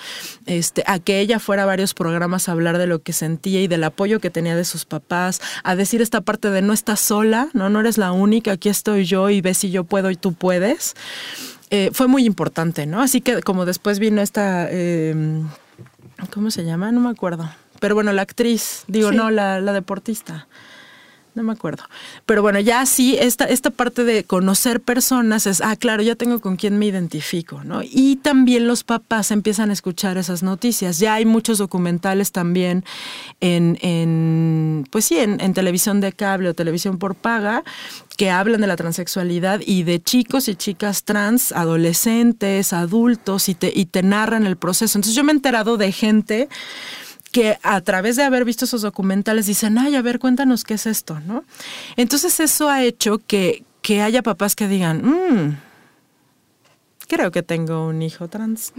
este, 0.47 0.83
a 0.87 0.99
que 0.99 1.19
ella 1.19 1.39
fuera 1.39 1.63
a 1.63 1.67
varios 1.67 1.93
programas 1.93 2.49
a 2.49 2.53
hablar 2.53 2.77
de 2.77 2.87
lo 2.87 3.03
que 3.03 3.13
sentía 3.13 3.61
y 3.61 3.67
del 3.67 3.83
apoyo 3.83 4.19
que 4.19 4.31
tenía 4.31 4.55
de 4.55 4.65
sus 4.65 4.85
papás, 4.85 5.41
a 5.63 5.75
decir 5.75 6.01
esta 6.01 6.21
parte 6.21 6.49
de 6.49 6.61
no 6.61 6.73
estás 6.73 7.01
sola, 7.01 7.49
no, 7.53 7.69
no 7.69 7.81
eres 7.81 7.97
la 7.97 8.13
única, 8.13 8.53
aquí 8.53 8.69
estoy 8.69 9.05
yo 9.05 9.29
y 9.29 9.41
ve 9.41 9.53
si 9.53 9.69
yo 9.69 9.83
puedo 9.83 10.09
y 10.09 10.15
tú 10.15 10.33
puedes. 10.33 10.95
Eh, 11.71 11.89
fue 11.93 12.07
muy 12.07 12.25
importante, 12.25 12.85
¿no? 12.85 13.01
Así 13.01 13.21
que 13.21 13.41
como 13.41 13.65
después 13.65 13.99
vino 13.99 14.21
esta, 14.21 14.67
eh, 14.69 15.43
¿cómo 16.33 16.49
se 16.51 16.65
llama? 16.65 16.91
No 16.91 16.99
me 16.99 17.09
acuerdo. 17.09 17.49
Pero 17.79 17.95
bueno, 17.95 18.11
la 18.11 18.23
actriz, 18.23 18.83
digo, 18.87 19.11
no, 19.11 19.31
la, 19.31 19.61
la 19.61 19.73
deportista 19.73 20.47
no 21.35 21.43
me 21.43 21.53
acuerdo. 21.53 21.83
Pero 22.25 22.41
bueno, 22.41 22.59
ya 22.59 22.85
sí, 22.85 23.17
esta, 23.19 23.45
esta 23.45 23.69
parte 23.69 24.03
de 24.03 24.23
conocer 24.23 24.81
personas 24.81 25.47
es, 25.47 25.61
ah, 25.61 25.75
claro, 25.75 26.01
ya 26.03 26.15
tengo 26.15 26.39
con 26.41 26.55
quién 26.55 26.77
me 26.79 26.87
identifico, 26.87 27.63
¿no? 27.63 27.81
Y 27.83 28.17
también 28.17 28.67
los 28.67 28.83
papás 28.83 29.31
empiezan 29.31 29.69
a 29.69 29.73
escuchar 29.73 30.17
esas 30.17 30.43
noticias. 30.43 30.99
Ya 30.99 31.13
hay 31.13 31.25
muchos 31.25 31.57
documentales 31.57 32.31
también 32.31 32.83
en, 33.39 33.77
en 33.81 34.87
pues 34.91 35.05
sí, 35.05 35.17
en, 35.17 35.53
televisión 35.53 36.01
de 36.01 36.13
cable 36.13 36.49
o 36.49 36.53
televisión 36.53 36.97
por 36.97 37.15
paga 37.15 37.63
que 38.17 38.29
hablan 38.29 38.61
de 38.61 38.67
la 38.67 38.75
transexualidad 38.75 39.61
y 39.65 39.83
de 39.83 40.01
chicos 40.01 40.47
y 40.49 40.55
chicas 40.55 41.03
trans, 41.03 41.51
adolescentes, 41.51 42.73
adultos, 42.73 43.49
y 43.49 43.55
te, 43.55 43.71
y 43.73 43.85
te 43.85 44.03
narran 44.03 44.45
el 44.45 44.57
proceso. 44.57 44.97
Entonces 44.97 45.15
yo 45.15 45.23
me 45.23 45.31
he 45.31 45.35
enterado 45.35 45.77
de 45.77 45.91
gente 45.91 46.49
que 47.31 47.57
a 47.63 47.81
través 47.81 48.15
de 48.15 48.23
haber 48.23 48.45
visto 48.45 48.65
esos 48.65 48.81
documentales 48.81 49.45
dicen, 49.45 49.77
ay, 49.77 49.95
a 49.95 50.01
ver, 50.01 50.19
cuéntanos 50.19 50.63
qué 50.63 50.75
es 50.75 50.85
esto, 50.85 51.19
¿no? 51.21 51.43
Entonces 51.95 52.39
eso 52.39 52.69
ha 52.69 52.83
hecho 52.83 53.19
que, 53.19 53.63
que 53.81 54.01
haya 54.01 54.23
papás 54.23 54.55
que 54.55 54.67
digan, 54.67 55.01
mmm, 55.03 55.55
creo 57.07 57.31
que 57.31 57.43
tengo 57.43 57.87
un 57.87 58.01
hijo 58.01 58.27
trans. 58.27 58.73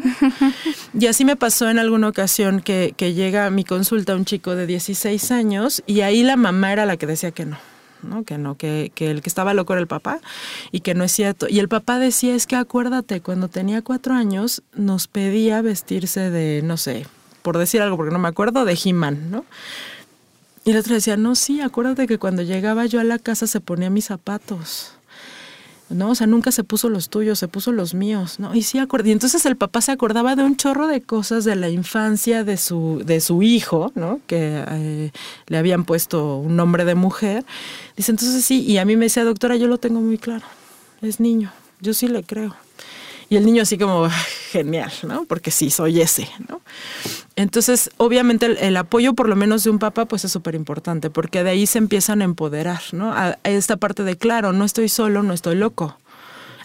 y 0.98 1.06
así 1.06 1.24
me 1.24 1.36
pasó 1.36 1.68
en 1.68 1.78
alguna 1.78 2.08
ocasión 2.08 2.60
que, 2.60 2.94
que 2.96 3.12
llega 3.12 3.46
a 3.46 3.50
mi 3.50 3.64
consulta 3.64 4.14
un 4.14 4.24
chico 4.24 4.54
de 4.54 4.66
16 4.66 5.30
años 5.32 5.82
y 5.86 6.00
ahí 6.00 6.22
la 6.22 6.36
mamá 6.36 6.72
era 6.72 6.86
la 6.86 6.96
que 6.96 7.06
decía 7.06 7.32
que 7.32 7.44
no. 7.44 7.58
¿no? 8.02 8.24
Que 8.24 8.38
no, 8.38 8.56
que, 8.56 8.92
que, 8.94 9.10
el 9.10 9.20
que 9.20 9.28
estaba 9.28 9.52
loco 9.52 9.74
era 9.74 9.80
el 9.80 9.86
papá 9.86 10.20
y 10.72 10.80
que 10.80 10.94
no 10.94 11.04
es 11.04 11.12
cierto. 11.12 11.46
Y 11.50 11.58
el 11.58 11.68
papá 11.68 11.98
decía, 11.98 12.34
es 12.34 12.46
que 12.46 12.56
acuérdate, 12.56 13.20
cuando 13.20 13.48
tenía 13.48 13.82
cuatro 13.82 14.14
años 14.14 14.62
nos 14.74 15.06
pedía 15.06 15.60
vestirse 15.60 16.30
de, 16.30 16.62
no 16.62 16.78
sé, 16.78 17.06
por 17.42 17.58
decir 17.58 17.82
algo, 17.82 17.96
porque 17.96 18.12
no 18.12 18.18
me 18.18 18.28
acuerdo, 18.28 18.64
de 18.64 18.78
He-Man, 18.82 19.30
¿no? 19.30 19.44
Y 20.64 20.72
el 20.72 20.76
otro 20.76 20.94
decía, 20.94 21.16
no, 21.16 21.34
sí, 21.34 21.60
acuérdate 21.60 22.06
que 22.06 22.18
cuando 22.18 22.42
llegaba 22.42 22.86
yo 22.86 23.00
a 23.00 23.04
la 23.04 23.18
casa 23.18 23.46
se 23.46 23.60
ponía 23.60 23.88
mis 23.88 24.06
zapatos. 24.06 24.92
¿no? 25.90 26.10
O 26.10 26.14
sea, 26.14 26.26
nunca 26.26 26.52
se 26.52 26.64
puso 26.64 26.88
los 26.88 27.08
tuyos, 27.08 27.38
se 27.38 27.48
puso 27.48 27.72
los 27.72 27.94
míos, 27.94 28.38
¿no? 28.38 28.54
Y 28.54 28.62
sí 28.62 28.78
acordé. 28.78 29.08
Y 29.10 29.12
entonces 29.12 29.44
el 29.44 29.56
papá 29.56 29.80
se 29.80 29.90
acordaba 29.90 30.36
de 30.36 30.44
un 30.44 30.56
chorro 30.56 30.86
de 30.86 31.02
cosas 31.02 31.44
de 31.44 31.56
la 31.56 31.68
infancia 31.68 32.44
de 32.44 32.56
su, 32.56 33.02
de 33.04 33.20
su 33.20 33.42
hijo, 33.42 33.90
¿no? 33.96 34.20
Que 34.26 34.64
eh, 34.68 35.10
le 35.48 35.58
habían 35.58 35.84
puesto 35.84 36.36
un 36.36 36.56
nombre 36.56 36.84
de 36.84 36.94
mujer. 36.94 37.44
Dice, 37.96 38.12
entonces 38.12 38.44
sí, 38.44 38.62
y 38.62 38.78
a 38.78 38.84
mí 38.84 38.96
me 38.96 39.06
decía, 39.06 39.24
doctora, 39.24 39.56
yo 39.56 39.66
lo 39.66 39.78
tengo 39.78 40.00
muy 40.00 40.18
claro, 40.18 40.46
es 41.02 41.18
niño, 41.18 41.52
yo 41.80 41.92
sí 41.92 42.06
le 42.06 42.22
creo. 42.22 42.54
Y 43.28 43.36
el 43.36 43.44
niño 43.44 43.62
así 43.62 43.76
como, 43.76 44.08
genial, 44.50 44.92
¿no? 45.02 45.24
Porque 45.24 45.50
sí, 45.50 45.70
soy 45.70 46.00
ese, 46.00 46.28
¿no? 46.48 46.60
Entonces, 47.36 47.90
obviamente 47.96 48.46
el, 48.66 48.76
apoyo 48.76 49.14
por 49.14 49.28
lo 49.28 49.36
menos 49.36 49.64
de 49.64 49.70
un 49.70 49.78
papá 49.78 50.04
pues 50.06 50.24
es 50.24 50.32
súper 50.32 50.54
importante, 50.54 51.10
porque 51.10 51.42
de 51.42 51.50
ahí 51.50 51.66
se 51.66 51.78
empiezan 51.78 52.20
a 52.22 52.24
empoderar, 52.24 52.80
¿no? 52.92 53.12
A, 53.12 53.38
esta 53.44 53.76
parte 53.76 54.04
de, 54.04 54.16
claro, 54.16 54.52
no 54.52 54.64
estoy 54.64 54.88
solo, 54.88 55.22
no 55.22 55.32
estoy 55.32 55.56
loco. 55.56 55.98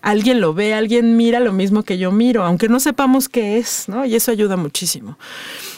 Alguien 0.01 0.39
lo 0.39 0.53
ve, 0.53 0.73
alguien 0.73 1.17
mira 1.17 1.39
lo 1.39 1.51
mismo 1.51 1.83
que 1.83 1.97
yo 1.97 2.11
miro, 2.11 2.43
aunque 2.43 2.67
no 2.69 2.79
sepamos 2.79 3.29
qué 3.29 3.57
es, 3.57 3.87
¿no? 3.87 4.05
Y 4.05 4.15
eso 4.15 4.31
ayuda 4.31 4.55
muchísimo. 4.55 5.17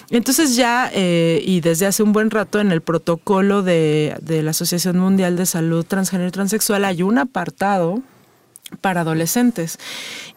Entonces 0.09 0.55
ya, 0.55 0.89
eh, 0.93 1.41
y 1.45 1.61
desde 1.61 1.85
hace 1.85 2.03
un 2.03 2.11
buen 2.11 2.29
rato 2.31 2.59
en 2.59 2.71
el 2.71 2.81
protocolo 2.81 3.63
de, 3.63 4.17
de 4.21 4.41
la 4.43 4.51
Asociación 4.51 4.99
Mundial 4.99 5.37
de 5.37 5.45
Salud 5.45 5.85
Transgénero 5.85 6.29
y 6.29 6.31
Transexual 6.31 6.85
hay 6.85 7.03
un 7.03 7.17
apartado 7.17 8.01
para 8.81 9.01
adolescentes. 9.01 9.79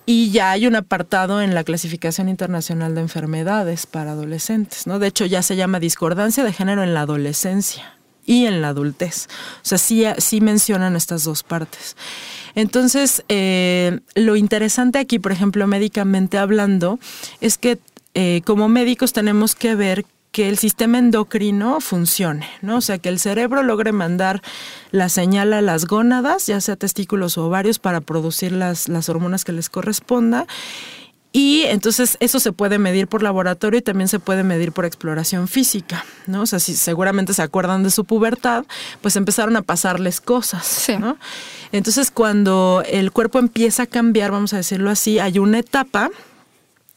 Y 0.07 0.31
ya 0.31 0.51
hay 0.53 0.67
un 0.67 0.77
apartado 0.77 1.43
en 1.43 1.55
la 1.55 1.65
clasificación 1.65 2.29
internacional 2.29 2.95
de 2.95 3.03
enfermedades 3.03 3.87
para 3.87 4.13
adolescentes, 4.13 4.87
¿no? 4.87 4.99
De 4.99 5.09
hecho, 5.09 5.27
ya 5.27 5.43
se 5.43 5.57
llama 5.57 5.81
discordancia 5.81 6.45
de 6.45 6.53
género 6.53 6.83
en 6.83 6.95
la 6.95 7.03
adolescencia 7.03 7.95
y 8.27 8.47
en 8.47 8.63
la 8.63 8.69
adultez. 8.69 9.29
O 9.57 9.65
sea, 9.65 9.79
sí, 9.79 10.05
sí 10.19 10.41
mencionan 10.41 10.97
estas 10.97 11.25
dos 11.25 11.43
partes. 11.43 11.97
Entonces, 12.55 13.25
eh, 13.29 14.01
lo 14.15 14.37
interesante 14.37 14.99
aquí, 14.99 15.19
por 15.19 15.33
ejemplo, 15.33 15.67
médicamente 15.67 16.39
hablando, 16.39 16.99
es 17.41 17.59
que 17.59 17.79
eh, 18.15 18.43
como 18.45 18.69
médicos 18.69 19.13
tenemos 19.13 19.55
que 19.55 19.75
ver 19.75 20.05
que 20.33 20.49
el 20.49 20.59
sistema 20.59 20.99
endocrino 20.99 21.81
funcione, 21.81 22.49
¿no? 22.63 22.77
O 22.77 22.81
sea, 22.81 22.99
que 22.99 23.09
el 23.09 23.19
cerebro 23.19 23.63
logre 23.63 23.93
mandar 23.93 24.43
la 24.93 25.09
señal 25.09 25.53
a 25.53 25.61
las 25.61 25.87
gónadas, 25.87 26.47
ya 26.47 26.61
sea 26.61 26.77
testículos 26.77 27.37
o 27.37 27.47
ovarios, 27.47 27.79
para 27.79 28.01
producir 28.01 28.53
las, 28.53 28.89
las 28.89 29.09
hormonas 29.09 29.45
que 29.45 29.53
les 29.53 29.69
corresponda. 29.69 30.47
Y 31.33 31.63
entonces 31.67 32.17
eso 32.19 32.41
se 32.41 32.53
puede 32.53 32.79
medir 32.79 33.07
por 33.07 33.23
laboratorio 33.23 33.79
y 33.79 33.83
también 33.83 34.09
se 34.09 34.19
puede 34.19 34.43
medir 34.43 34.73
por 34.73 34.85
exploración 34.85 35.47
física, 35.47 36.05
¿no? 36.27 36.43
O 36.43 36.47
sea, 36.47 36.59
si 36.59 36.75
seguramente 36.75 37.35
se 37.35 37.43
acuerdan 37.43 37.85
de 37.85 37.91
su 37.91 38.05
pubertad, 38.05 38.65
pues 39.01 39.15
empezaron 39.15 39.57
a 39.57 39.63
pasarles 39.63 40.21
cosas, 40.21 40.87
¿no? 40.99 41.19
Entonces 41.71 42.11
cuando 42.11 42.83
el 42.85 43.13
cuerpo 43.13 43.39
empieza 43.39 43.85
a 43.85 43.87
cambiar, 43.87 44.33
vamos 44.33 44.53
a 44.55 44.57
decirlo 44.57 44.91
así, 44.91 45.21
hay 45.21 45.39
una 45.39 45.61
etapa 45.61 46.11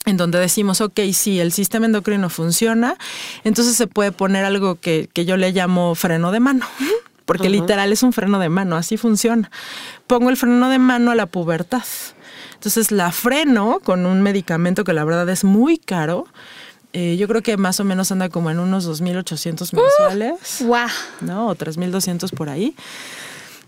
en 0.05 0.17
donde 0.17 0.39
decimos, 0.39 0.81
ok, 0.81 0.99
sí, 1.13 1.39
el 1.39 1.51
sistema 1.51 1.85
endocrino 1.85 2.29
funciona, 2.29 2.97
entonces 3.43 3.75
se 3.75 3.87
puede 3.87 4.11
poner 4.11 4.45
algo 4.45 4.75
que, 4.75 5.09
yo 5.13 5.37
le 5.37 5.51
llamo 5.51 5.95
freno 5.95 6.31
de 6.31 6.39
mano, 6.39 6.65
porque 7.25 7.49
literal 7.49 7.91
es 7.91 8.03
un 8.03 8.13
freno 8.13 8.39
de 8.39 8.49
mano, 8.49 8.75
así 8.75 8.97
funciona. 8.97 9.49
Pongo 10.07 10.29
el 10.29 10.37
freno 10.37 10.69
de 10.69 10.79
mano 10.79 11.11
a 11.11 11.15
la 11.15 11.25
pubertad. 11.25 11.83
Entonces 12.53 12.91
la 12.91 13.11
freno 13.11 13.79
con 13.83 14.05
un 14.05 14.21
medicamento 14.21 14.83
que 14.83 14.93
la 14.93 15.03
verdad 15.03 15.27
es 15.29 15.43
muy 15.43 15.77
caro. 15.77 16.25
Eh, 16.93 17.17
yo 17.17 17.27
creo 17.27 17.41
que 17.41 17.57
más 17.57 17.79
o 17.79 17.83
menos 17.83 18.11
anda 18.11 18.29
como 18.29 18.51
en 18.51 18.59
unos 18.59 18.87
2.800 18.87 19.73
mensuales. 19.73 20.59
¡Wow! 20.61 20.87
¿No? 21.21 21.47
O 21.47 21.55
3.200 21.55 22.31
por 22.31 22.49
ahí. 22.49 22.75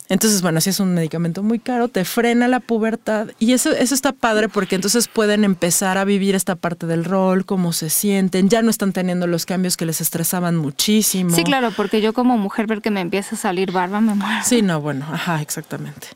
Entonces, 0.08 0.41
bueno, 0.41 0.62
si 0.62 0.70
es 0.70 0.80
un 0.80 0.93
medicamento 0.93 1.41
muy 1.41 1.58
caro, 1.58 1.88
te 1.88 2.06
frena 2.06 2.47
la 2.47 2.60
pubertad 2.60 3.30
y 3.39 3.53
eso, 3.53 3.72
eso 3.72 3.95
está 3.95 4.12
padre 4.12 4.49
porque 4.49 4.76
entonces 4.76 5.08
pueden 5.08 5.43
empezar 5.43 5.97
a 5.97 6.06
vivir 6.06 6.36
esta 6.36 6.56
parte 6.56 6.86
del 6.86 7.06
rol, 7.06 7.45
cómo 7.45 7.74
se 7.74 7.89
sienten, 7.89 8.49
ya 8.49 8.62
no 8.62 8.70
están 8.70 8.93
teniendo 8.93 9.26
los 9.26 9.45
cambios 9.45 9.78
que 9.78 9.86
les 9.86 10.01
estresaban 10.01 10.58
muchísimo. 10.58 11.36
Sí, 11.36 11.43
claro, 11.43 11.72
porque 11.76 12.01
yo 12.01 12.14
como 12.14 12.38
mujer 12.38 12.68
ver 12.68 12.82
que 12.82 12.91
me 12.91 13.01
empieza 13.01 13.36
a 13.36 13.38
salir 13.38 13.72
barba 13.72 13.99
me 13.99 14.14
muero. 14.14 14.43
Sí, 14.43 14.62
no, 14.62 14.80
bueno, 14.80 15.08
ajá, 15.12 15.41
exactamente. 15.41 16.08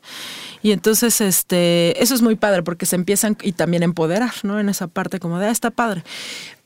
Y 0.62 0.72
entonces, 0.72 1.22
este, 1.22 2.02
eso 2.04 2.14
es 2.14 2.22
muy 2.22 2.36
padre 2.36 2.64
porque 2.64 2.86
se 2.86 2.96
empiezan 2.96 3.38
y 3.42 3.54
también 3.54 3.82
empoderar, 3.82 4.34
¿no? 4.44 4.60
En 4.60 4.70
esa 4.70 4.88
parte 4.88 5.20
como 5.20 5.40
de, 5.40 5.48
ah, 5.48 5.52
está 5.52 5.72
padre. 5.72 6.04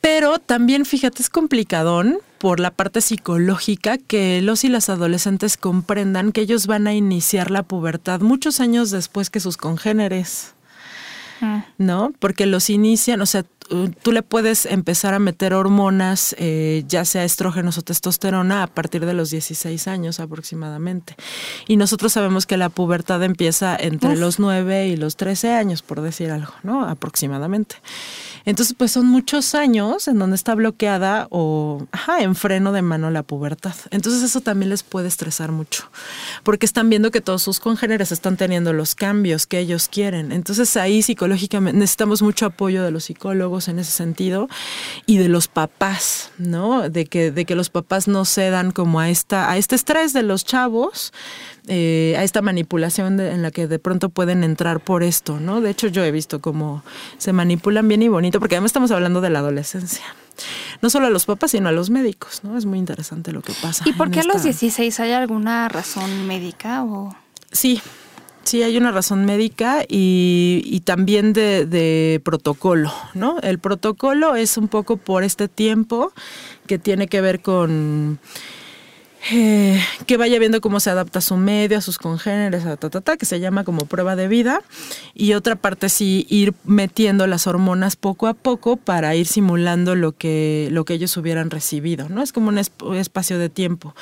Pero 0.03 0.37
también, 0.37 0.83
fíjate, 0.83 1.21
es 1.21 1.29
complicadón 1.29 2.17
por 2.37 2.59
la 2.59 2.71
parte 2.71 2.99
psicológica 2.99 3.97
que 3.97 4.41
los 4.41 4.65
y 4.65 4.67
las 4.67 4.89
adolescentes 4.89 5.55
comprendan 5.55 6.33
que 6.33 6.41
ellos 6.41 6.67
van 6.67 6.87
a 6.87 6.93
iniciar 6.93 7.49
la 7.49 7.63
pubertad 7.63 8.19
muchos 8.19 8.59
años 8.59 8.91
después 8.91 9.29
que 9.29 9.39
sus 9.39 9.55
congéneres. 9.55 10.55
Ah. 11.41 11.65
¿No? 11.77 12.11
Porque 12.19 12.45
los 12.45 12.69
inician, 12.69 13.21
o 13.21 13.25
sea, 13.25 13.45
tú 14.01 14.11
le 14.11 14.23
puedes 14.23 14.65
empezar 14.65 15.13
a 15.13 15.19
meter 15.19 15.53
hormonas, 15.53 16.35
eh, 16.37 16.83
ya 16.87 17.05
sea 17.05 17.23
estrógenos 17.23 17.77
o 17.77 17.81
testosterona, 17.81 18.63
a 18.63 18.67
partir 18.67 19.05
de 19.05 19.13
los 19.13 19.29
16 19.29 19.87
años 19.87 20.19
aproximadamente. 20.19 21.15
Y 21.67 21.77
nosotros 21.77 22.13
sabemos 22.13 22.45
que 22.45 22.57
la 22.57 22.69
pubertad 22.69 23.23
empieza 23.23 23.75
entre 23.75 24.17
los 24.17 24.39
9 24.39 24.87
y 24.87 24.97
los 24.97 25.15
13 25.15 25.53
años, 25.53 25.81
por 25.81 26.01
decir 26.01 26.29
algo, 26.29 26.53
¿no? 26.63 26.85
Aproximadamente. 26.85 27.77
Entonces, 28.45 28.75
pues 28.77 28.91
son 28.91 29.07
muchos 29.07 29.55
años 29.55 30.07
en 30.07 30.19
donde 30.19 30.35
está 30.35 30.55
bloqueada 30.55 31.27
o 31.29 31.85
ajá, 31.91 32.21
en 32.21 32.35
freno 32.35 32.71
de 32.71 32.81
mano 32.81 33.09
la 33.09 33.23
pubertad. 33.23 33.75
Entonces 33.91 34.23
eso 34.23 34.41
también 34.41 34.69
les 34.69 34.83
puede 34.83 35.07
estresar 35.07 35.51
mucho, 35.51 35.89
porque 36.43 36.65
están 36.65 36.89
viendo 36.89 37.11
que 37.11 37.21
todos 37.21 37.41
sus 37.41 37.59
congéneres 37.59 38.11
están 38.11 38.37
teniendo 38.37 38.73
los 38.73 38.95
cambios 38.95 39.47
que 39.47 39.59
ellos 39.59 39.87
quieren. 39.87 40.31
Entonces 40.31 40.75
ahí 40.77 41.01
psicológicamente 41.01 41.79
necesitamos 41.79 42.21
mucho 42.21 42.45
apoyo 42.45 42.83
de 42.83 42.91
los 42.91 43.05
psicólogos 43.05 43.67
en 43.67 43.79
ese 43.79 43.91
sentido 43.91 44.49
y 45.05 45.17
de 45.17 45.29
los 45.29 45.47
papás, 45.47 46.31
¿no? 46.37 46.89
De 46.89 47.05
que, 47.05 47.31
de 47.31 47.45
que 47.45 47.55
los 47.55 47.69
papás 47.69 48.07
no 48.07 48.25
cedan 48.25 48.71
como 48.71 48.99
a, 48.99 49.09
esta, 49.09 49.49
a 49.49 49.57
este 49.57 49.75
estrés 49.75 50.13
de 50.13 50.23
los 50.23 50.45
chavos 50.45 51.13
eh, 51.67 52.15
a 52.17 52.23
esta 52.23 52.41
manipulación 52.41 53.19
en 53.19 53.41
la 53.41 53.51
que 53.51 53.67
de 53.67 53.79
pronto 53.79 54.09
pueden 54.09 54.43
entrar 54.43 54.81
por 54.81 55.01
esto, 55.01 55.39
¿no? 55.39 55.61
De 55.61 55.69
hecho, 55.69 55.87
yo 55.87 56.03
he 56.03 56.11
visto 56.11 56.41
cómo 56.41 56.83
se 57.17 57.31
manipulan 57.31 57.87
bien 57.87 58.01
y 58.01 58.09
bonito, 58.09 58.39
porque 58.39 58.55
además 58.55 58.69
estamos 58.69 58.91
hablando 58.91 59.21
de 59.21 59.29
la 59.29 59.39
adolescencia. 59.39 60.03
No 60.81 60.89
solo 60.89 61.07
a 61.07 61.09
los 61.09 61.25
papás, 61.25 61.51
sino 61.51 61.69
a 61.69 61.71
los 61.71 61.89
médicos, 61.89 62.43
¿no? 62.43 62.57
Es 62.57 62.65
muy 62.65 62.79
interesante 62.79 63.31
lo 63.31 63.41
que 63.41 63.53
pasa. 63.61 63.83
¿Y 63.87 63.93
por 63.93 64.11
qué 64.11 64.21
a 64.21 64.23
los 64.23 64.43
16 64.43 64.99
hay 64.99 65.11
alguna 65.13 65.69
razón 65.69 66.27
médica 66.27 66.83
o...? 66.83 67.15
Sí, 67.51 67.81
Sí, 68.43 68.61
hay 68.61 68.75
una 68.75 68.91
razón 68.91 69.23
médica 69.23 69.85
y, 69.87 70.61
y 70.65 70.81
también 70.81 71.31
de, 71.31 71.65
de, 71.65 72.21
protocolo, 72.25 72.91
¿no? 73.13 73.39
El 73.39 73.57
protocolo 73.57 74.35
es 74.35 74.57
un 74.57 74.67
poco 74.67 74.97
por 74.97 75.23
este 75.23 75.47
tiempo 75.47 76.11
que 76.67 76.77
tiene 76.77 77.07
que 77.07 77.21
ver 77.21 77.41
con 77.41 78.19
eh, 79.31 79.81
que 80.05 80.17
vaya 80.17 80.37
viendo 80.37 80.59
cómo 80.59 80.79
se 80.79 80.89
adapta 80.89 81.19
a 81.19 81.21
su 81.21 81.37
medio, 81.37 81.77
a 81.77 81.81
sus 81.81 81.97
congéneres, 81.97 82.65
a 82.65 82.75
ta, 82.75 83.17
que 83.17 83.25
se 83.25 83.39
llama 83.39 83.63
como 83.63 83.85
prueba 83.85 84.15
de 84.15 84.27
vida. 84.27 84.61
Y 85.13 85.33
otra 85.33 85.55
parte 85.55 85.89
sí, 85.89 86.25
ir 86.29 86.53
metiendo 86.65 87.25
las 87.27 87.47
hormonas 87.47 87.95
poco 87.95 88.27
a 88.27 88.33
poco 88.33 88.75
para 88.75 89.15
ir 89.15 89.25
simulando 89.25 89.95
lo 89.95 90.11
que, 90.11 90.67
lo 90.71 90.83
que 90.83 90.95
ellos 90.95 91.15
hubieran 91.15 91.51
recibido, 91.51 92.09
¿no? 92.09 92.21
Es 92.21 92.33
como 92.33 92.49
un, 92.49 92.57
espacio 92.57 93.39
de 93.39 93.49
tiempo. 93.49 93.95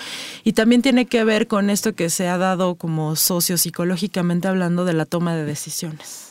Y 0.43 0.53
también 0.53 0.81
tiene 0.81 1.05
que 1.05 1.23
ver 1.23 1.47
con 1.47 1.69
esto 1.69 1.93
que 1.93 2.09
se 2.09 2.27
ha 2.27 2.37
dado 2.37 2.75
como 2.75 3.15
socio 3.15 3.57
psicológicamente 3.57 4.47
hablando 4.47 4.85
de 4.85 4.93
la 4.93 5.05
toma 5.05 5.35
de 5.35 5.45
decisiones. 5.45 6.30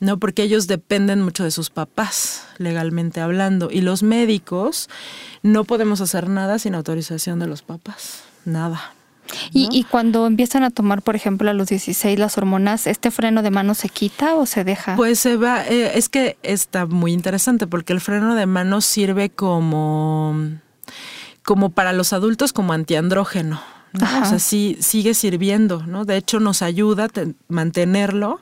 ¿No? 0.00 0.18
Porque 0.18 0.42
ellos 0.42 0.66
dependen 0.66 1.22
mucho 1.22 1.44
de 1.44 1.50
sus 1.50 1.70
papás, 1.70 2.44
legalmente 2.58 3.20
hablando. 3.20 3.68
Y 3.70 3.80
los 3.80 4.02
médicos 4.02 4.88
no 5.42 5.64
podemos 5.64 6.00
hacer 6.00 6.28
nada 6.28 6.58
sin 6.58 6.74
autorización 6.74 7.38
de 7.38 7.46
los 7.46 7.62
papás, 7.62 8.22
nada. 8.44 8.92
Y, 9.52 9.84
cuando 9.84 10.26
empiezan 10.26 10.62
a 10.62 10.70
tomar, 10.70 11.02
por 11.02 11.14
ejemplo, 11.14 11.50
a 11.50 11.52
los 11.52 11.68
16 11.68 12.18
las 12.18 12.38
hormonas, 12.38 12.86
¿este 12.86 13.10
freno 13.10 13.42
de 13.42 13.50
mano 13.50 13.74
se 13.74 13.90
quita 13.90 14.34
o 14.36 14.46
se 14.46 14.64
deja? 14.64 14.96
Pues 14.96 15.18
se 15.18 15.36
va, 15.36 15.66
eh, 15.66 15.98
es 15.98 16.08
que 16.08 16.38
está 16.42 16.86
muy 16.86 17.12
interesante 17.12 17.66
porque 17.66 17.92
el 17.92 18.00
freno 18.00 18.34
de 18.34 18.46
mano 18.46 18.80
sirve 18.80 19.28
como, 19.28 20.34
como 21.44 21.70
para 21.70 21.92
los 21.92 22.14
adultos 22.14 22.54
como 22.54 22.72
antiandrógeno. 22.72 23.60
¿no? 23.92 24.22
O 24.22 24.24
sea, 24.26 24.38
sí 24.38 24.76
sigue 24.80 25.14
sirviendo, 25.14 25.82
¿no? 25.86 26.04
De 26.04 26.16
hecho, 26.16 26.40
nos 26.40 26.62
ayuda 26.62 27.04
a 27.04 27.10
mantenerlo 27.48 28.40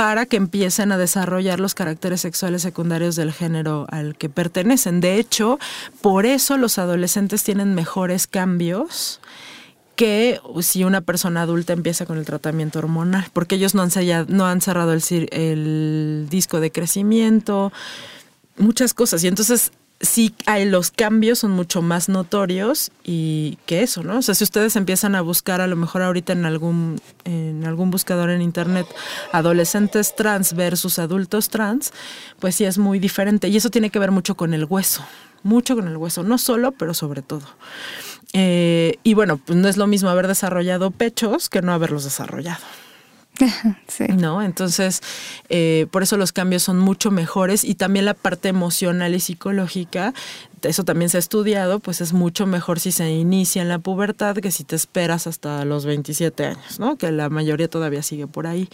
para 0.00 0.24
que 0.24 0.38
empiecen 0.38 0.92
a 0.92 0.96
desarrollar 0.96 1.60
los 1.60 1.74
caracteres 1.74 2.22
sexuales 2.22 2.62
secundarios 2.62 3.16
del 3.16 3.34
género 3.34 3.86
al 3.90 4.16
que 4.16 4.30
pertenecen. 4.30 5.02
De 5.02 5.18
hecho, 5.18 5.58
por 6.00 6.24
eso 6.24 6.56
los 6.56 6.78
adolescentes 6.78 7.44
tienen 7.44 7.74
mejores 7.74 8.26
cambios 8.26 9.20
que 9.96 10.40
si 10.62 10.84
una 10.84 11.02
persona 11.02 11.42
adulta 11.42 11.74
empieza 11.74 12.06
con 12.06 12.16
el 12.16 12.24
tratamiento 12.24 12.78
hormonal, 12.78 13.26
porque 13.34 13.56
ellos 13.56 13.74
no 13.74 13.82
han, 13.82 13.90
no 14.28 14.46
han 14.46 14.62
cerrado 14.62 14.94
el, 14.94 15.02
el 15.32 16.28
disco 16.30 16.60
de 16.60 16.72
crecimiento, 16.72 17.70
muchas 18.56 18.94
cosas. 18.94 19.22
Y 19.22 19.28
entonces 19.28 19.70
sí 20.00 20.34
los 20.66 20.90
cambios 20.90 21.40
son 21.40 21.50
mucho 21.50 21.82
más 21.82 22.08
notorios 22.08 22.90
y 23.04 23.58
que 23.66 23.82
eso, 23.82 24.02
¿no? 24.02 24.18
O 24.18 24.22
sea, 24.22 24.34
si 24.34 24.44
ustedes 24.44 24.74
empiezan 24.76 25.14
a 25.14 25.20
buscar 25.20 25.60
a 25.60 25.66
lo 25.66 25.76
mejor 25.76 26.02
ahorita 26.02 26.32
en 26.32 26.46
algún, 26.46 27.00
en 27.24 27.66
algún 27.66 27.90
buscador 27.90 28.30
en 28.30 28.40
internet 28.40 28.86
adolescentes 29.32 30.16
trans 30.16 30.54
versus 30.54 30.98
adultos 30.98 31.50
trans, 31.50 31.92
pues 32.38 32.54
sí 32.54 32.64
es 32.64 32.78
muy 32.78 32.98
diferente. 32.98 33.48
Y 33.48 33.56
eso 33.56 33.70
tiene 33.70 33.90
que 33.90 33.98
ver 33.98 34.10
mucho 34.10 34.36
con 34.36 34.54
el 34.54 34.64
hueso, 34.64 35.04
mucho 35.42 35.76
con 35.76 35.86
el 35.86 35.96
hueso, 35.96 36.22
no 36.22 36.38
solo, 36.38 36.72
pero 36.72 36.94
sobre 36.94 37.20
todo. 37.20 37.46
Eh, 38.32 38.98
y 39.02 39.14
bueno, 39.14 39.36
pues 39.38 39.58
no 39.58 39.68
es 39.68 39.76
lo 39.76 39.86
mismo 39.86 40.08
haber 40.08 40.28
desarrollado 40.28 40.90
pechos 40.92 41.48
que 41.50 41.62
no 41.62 41.72
haberlos 41.72 42.04
desarrollado. 42.04 42.64
¿No? 44.16 44.42
Entonces, 44.42 45.00
eh, 45.48 45.86
por 45.90 46.02
eso 46.02 46.16
los 46.16 46.32
cambios 46.32 46.62
son 46.62 46.78
mucho 46.78 47.10
mejores 47.10 47.64
y 47.64 47.74
también 47.74 48.04
la 48.04 48.14
parte 48.14 48.48
emocional 48.48 49.14
y 49.14 49.20
psicológica 49.20 50.14
eso 50.62 50.84
también 50.84 51.08
se 51.08 51.16
ha 51.16 51.20
estudiado, 51.20 51.80
pues 51.80 52.00
es 52.00 52.12
mucho 52.12 52.46
mejor 52.46 52.80
si 52.80 52.92
se 52.92 53.10
inicia 53.10 53.62
en 53.62 53.68
la 53.68 53.78
pubertad 53.78 54.36
que 54.36 54.50
si 54.50 54.64
te 54.64 54.76
esperas 54.76 55.26
hasta 55.26 55.64
los 55.64 55.86
27 55.86 56.44
años, 56.44 56.78
¿no? 56.78 56.96
Que 56.96 57.10
la 57.12 57.28
mayoría 57.28 57.68
todavía 57.68 58.02
sigue 58.02 58.26
por 58.26 58.46
ahí. 58.46 58.68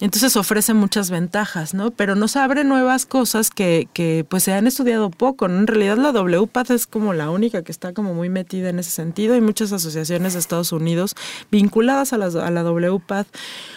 Entonces 0.00 0.36
ofrece 0.36 0.74
muchas 0.74 1.10
ventajas, 1.10 1.74
¿no? 1.74 1.90
Pero 1.90 2.14
nos 2.14 2.36
abre 2.36 2.64
nuevas 2.64 3.06
cosas 3.06 3.50
que, 3.50 3.88
que 3.92 4.24
pues 4.28 4.44
se 4.44 4.52
han 4.52 4.66
estudiado 4.66 5.10
poco, 5.10 5.48
¿no? 5.48 5.58
En 5.58 5.66
realidad 5.66 5.96
la 5.96 6.12
WPAD 6.12 6.72
es 6.72 6.86
como 6.86 7.12
la 7.12 7.30
única 7.30 7.62
que 7.62 7.72
está 7.72 7.92
como 7.92 8.14
muy 8.14 8.28
metida 8.28 8.68
en 8.68 8.78
ese 8.78 8.90
sentido. 8.90 9.34
Hay 9.34 9.40
muchas 9.40 9.72
asociaciones 9.72 10.32
de 10.32 10.38
Estados 10.38 10.72
Unidos 10.72 11.14
vinculadas 11.50 12.12
a 12.12 12.18
la, 12.18 12.26
a 12.26 12.50
la 12.50 12.62
WPAD 12.62 13.26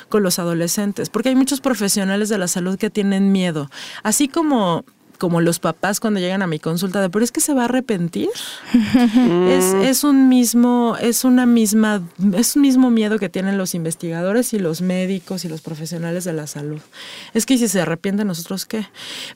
con 0.10 0.24
los 0.24 0.40
adolescentes, 0.40 1.10
porque 1.10 1.30
hay 1.30 1.36
muchos 1.36 1.62
profesionales 1.62 2.30
de 2.30 2.38
la 2.38 2.48
salud 2.48 2.78
que 2.78 2.90
tienen 2.90 3.32
miedo. 3.32 3.70
Así 4.04 4.28
como 4.28 4.86
como 5.22 5.40
los 5.40 5.60
papás 5.60 6.00
cuando 6.00 6.20
llegan 6.20 6.42
a 6.42 6.48
mi 6.48 6.58
consulta 6.58 7.00
de, 7.00 7.12
pero 7.12 7.24
es 7.24 7.32
que 7.32 7.42
se 7.42 7.54
va 7.54 7.62
a 7.62 7.66
arrepentir. 7.66 8.28
es, 8.74 9.76
es, 9.88 10.04
un 10.04 10.30
mismo, 10.30 10.98
es 11.00 11.24
una 11.24 11.46
misma, 11.46 12.02
es 12.34 12.56
un 12.56 12.64
mismo 12.64 12.90
miedo 12.90 13.20
que 13.20 13.30
tienen 13.30 13.56
los 13.56 13.76
investigadores 13.76 14.52
y 14.54 14.58
los 14.58 14.82
médicos 14.82 15.46
y 15.46 15.48
los 15.48 15.62
profesionales 15.62 16.24
de 16.24 16.34
la 16.34 16.48
salud. 16.48 16.82
Es 17.36 17.46
que 17.46 17.60
si 17.60 17.68
se 17.68 17.82
arrepiente, 17.82 18.26
nosotros 18.26 18.66
qué. 18.66 18.88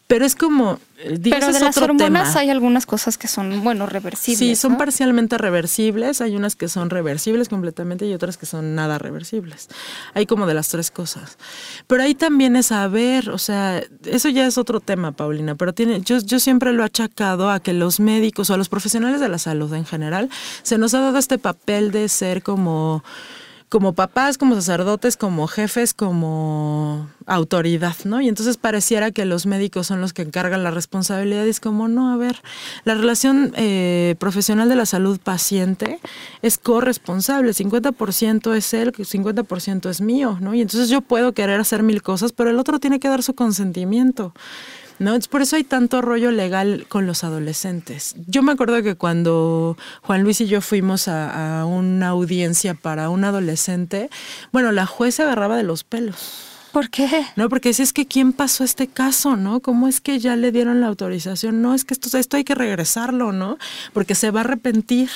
Pero 0.07 0.25
es 0.25 0.36
como, 0.36 0.79
eh, 0.98 1.20
pero 1.22 1.52
de 1.52 1.60
las 1.60 1.78
hormonas 1.78 2.36
hay 2.36 2.50
algunas 2.50 2.86
cosas 2.86 3.18
que 3.18 3.28
son, 3.28 3.64
bueno, 3.64 3.86
reversibles. 3.86 4.39
Sí, 4.39 4.56
son 4.56 4.78
parcialmente 4.78 5.38
reversibles. 5.38 6.22
Hay 6.22 6.36
unas 6.36 6.56
que 6.56 6.68
son 6.68 6.89
reversibles 6.89 7.50
completamente 7.50 8.06
y 8.06 8.14
otras 8.14 8.38
que 8.38 8.46
son 8.46 8.76
nada 8.76 8.98
reversibles. 8.98 9.68
Hay 10.14 10.26
como 10.26 10.46
de 10.46 10.54
las 10.54 10.70
tres 10.70 10.91
cosas. 10.91 11.38
Pero 11.88 12.04
ahí 12.04 12.16
también 12.16 12.56
es 12.56 12.68
saber, 12.68 13.30
o 13.30 13.38
sea, 13.38 13.84
eso 14.06 14.30
ya 14.30 14.46
es 14.46 14.58
otro 14.58 14.80
tema, 14.80 15.12
Paulina, 15.12 15.56
pero 15.56 15.74
tiene, 15.74 16.02
yo, 16.02 16.20
yo 16.20 16.39
siempre 16.39 16.72
lo 16.74 16.84
he 16.84 16.86
achacado 16.86 17.50
a 17.50 17.60
que 17.60 17.74
los 17.74 18.00
médicos 18.00 18.50
o 18.50 18.54
a 18.54 18.58
los 18.58 18.70
profesionales 18.70 19.20
de 19.20 19.30
la 19.30 19.38
salud 19.38 19.74
en 19.74 19.86
general 19.86 20.30
se 20.64 20.78
nos 20.78 20.93
ha 20.93 21.02
dado 21.02 21.18
este 21.18 21.38
papel 21.38 21.91
de 21.91 22.08
ser 22.10 22.41
como 22.41 23.04
como 23.70 23.93
papás, 23.93 24.38
como 24.38 24.55
sacerdotes, 24.55 25.18
como 25.18 25.47
jefes, 25.47 25.93
como 25.93 27.09
autoridad, 27.26 27.95
¿no? 28.03 28.22
Y 28.22 28.30
entonces 28.30 28.57
pareciera 28.57 29.11
que 29.11 29.26
los 29.26 29.45
médicos 29.45 29.88
son 29.88 30.01
los 30.01 30.13
que 30.13 30.22
encargan 30.22 30.63
la 30.63 30.72
responsabilidad. 30.72 31.45
Y 31.45 31.49
es 31.49 31.59
como, 31.59 31.88
no, 31.88 32.13
a 32.13 32.18
ver, 32.18 32.41
la 32.84 32.93
relación 32.93 33.53
eh, 33.55 34.16
profesional 34.20 34.70
de 34.70 34.76
la 34.76 34.86
salud 34.86 35.20
paciente 35.20 35.99
es 36.41 36.57
corresponsable. 36.57 37.51
50% 37.51 38.55
es 38.55 38.74
él, 38.74 38.93
50% 38.93 39.89
es 39.89 40.01
mío, 40.01 40.38
¿no? 40.39 40.53
Y 40.53 40.61
entonces 40.61 40.89
yo 40.89 41.01
puedo 41.01 41.34
querer 41.34 41.59
hacer 41.59 41.84
mil 41.84 42.01
cosas, 42.01 42.32
pero 42.32 42.51
el 42.51 42.59
otro 42.59 42.80
tiene 42.80 42.99
que 42.99 43.09
dar 43.09 43.24
su 43.24 43.34
consentimiento. 43.34 44.34
¿No? 45.00 45.18
Por 45.30 45.41
eso 45.41 45.56
hay 45.56 45.64
tanto 45.64 46.02
rollo 46.02 46.32
legal 46.32 46.86
con 46.88 47.06
los 47.06 47.24
adolescentes. 47.24 48.16
Yo 48.28 48.43
me 48.43 48.52
acuerdo 48.52 48.82
que 48.84 48.96
cuando 48.96 49.78
Juan 50.02 50.24
Luis 50.24 50.41
y 50.41 50.48
yo 50.48 50.62
fuimos 50.62 51.08
a, 51.08 51.66
una 51.66 52.10
audiencia 52.10 52.74
para 52.74 53.10
un 53.10 53.24
adolescente, 53.24 54.10
bueno, 54.52 54.72
la 54.72 54.86
jueza 54.86 55.24
agarraba 55.24 55.58
de 55.58 55.64
los 55.64 55.84
pelos. 55.84 56.52
¿Por 56.72 56.89
qué? 56.89 57.26
No, 57.38 57.48
porque 57.48 57.74
si 57.74 57.84
es 57.84 57.93
que 57.93 58.06
quién 58.06 58.34
pasó 58.34 58.66
este 58.66 58.88
caso, 58.88 59.38
¿no? 59.38 59.62
¿Cómo 59.62 59.88
es 59.88 60.02
que 60.02 60.20
ya 60.20 60.36
le 60.36 60.52
dieron 60.52 60.82
la 60.82 60.88
autorización? 60.88 61.62
No, 61.62 61.74
es 61.74 61.86
que 61.86 61.93
esto, 61.93 62.18
esto 62.18 62.36
hay 62.36 62.43
que 62.43 62.54
regresarlo, 62.54 63.32
¿no? 63.32 63.58
Porque 63.93 64.14
se 64.14 64.30
va 64.30 64.41
a 64.41 64.43
arrepentir. 64.43 65.10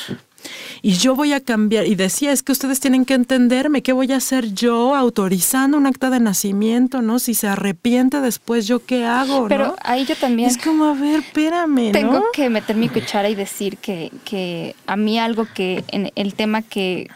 Y 0.81 0.93
yo 0.93 1.15
voy 1.15 1.33
a 1.33 1.41
cambiar, 1.41 1.85
y 1.85 1.95
decía, 1.95 2.31
es 2.31 2.43
que 2.43 2.51
ustedes 2.51 2.79
tienen 2.79 3.05
que 3.05 3.13
entenderme, 3.13 3.81
¿qué 3.81 3.93
voy 3.93 4.11
a 4.11 4.17
hacer 4.17 4.53
yo 4.53 4.95
autorizando 4.95 5.77
un 5.77 5.85
acta 5.85 6.09
de 6.09 6.19
nacimiento, 6.19 7.01
no? 7.01 7.19
Si 7.19 7.33
se 7.33 7.47
arrepiente 7.47 8.21
después, 8.21 8.67
¿yo 8.67 8.85
qué 8.85 9.05
hago? 9.05 9.47
Pero 9.47 9.75
ahí 9.83 10.05
yo 10.05 10.15
también... 10.15 10.49
Es 10.49 10.57
como, 10.57 10.85
a 10.85 10.93
ver, 10.93 11.19
espérame, 11.19 11.91
Tengo 11.91 12.23
que 12.33 12.49
meter 12.49 12.75
mi 12.75 12.89
cuchara 12.89 13.29
y 13.29 13.35
decir 13.35 13.77
que, 13.77 14.11
que 14.23 14.75
a 14.87 14.95
mí 14.95 15.19
algo 15.19 15.47
que, 15.53 15.83
en 15.89 16.11
el 16.15 16.33
tema 16.33 16.61
que, 16.61 17.09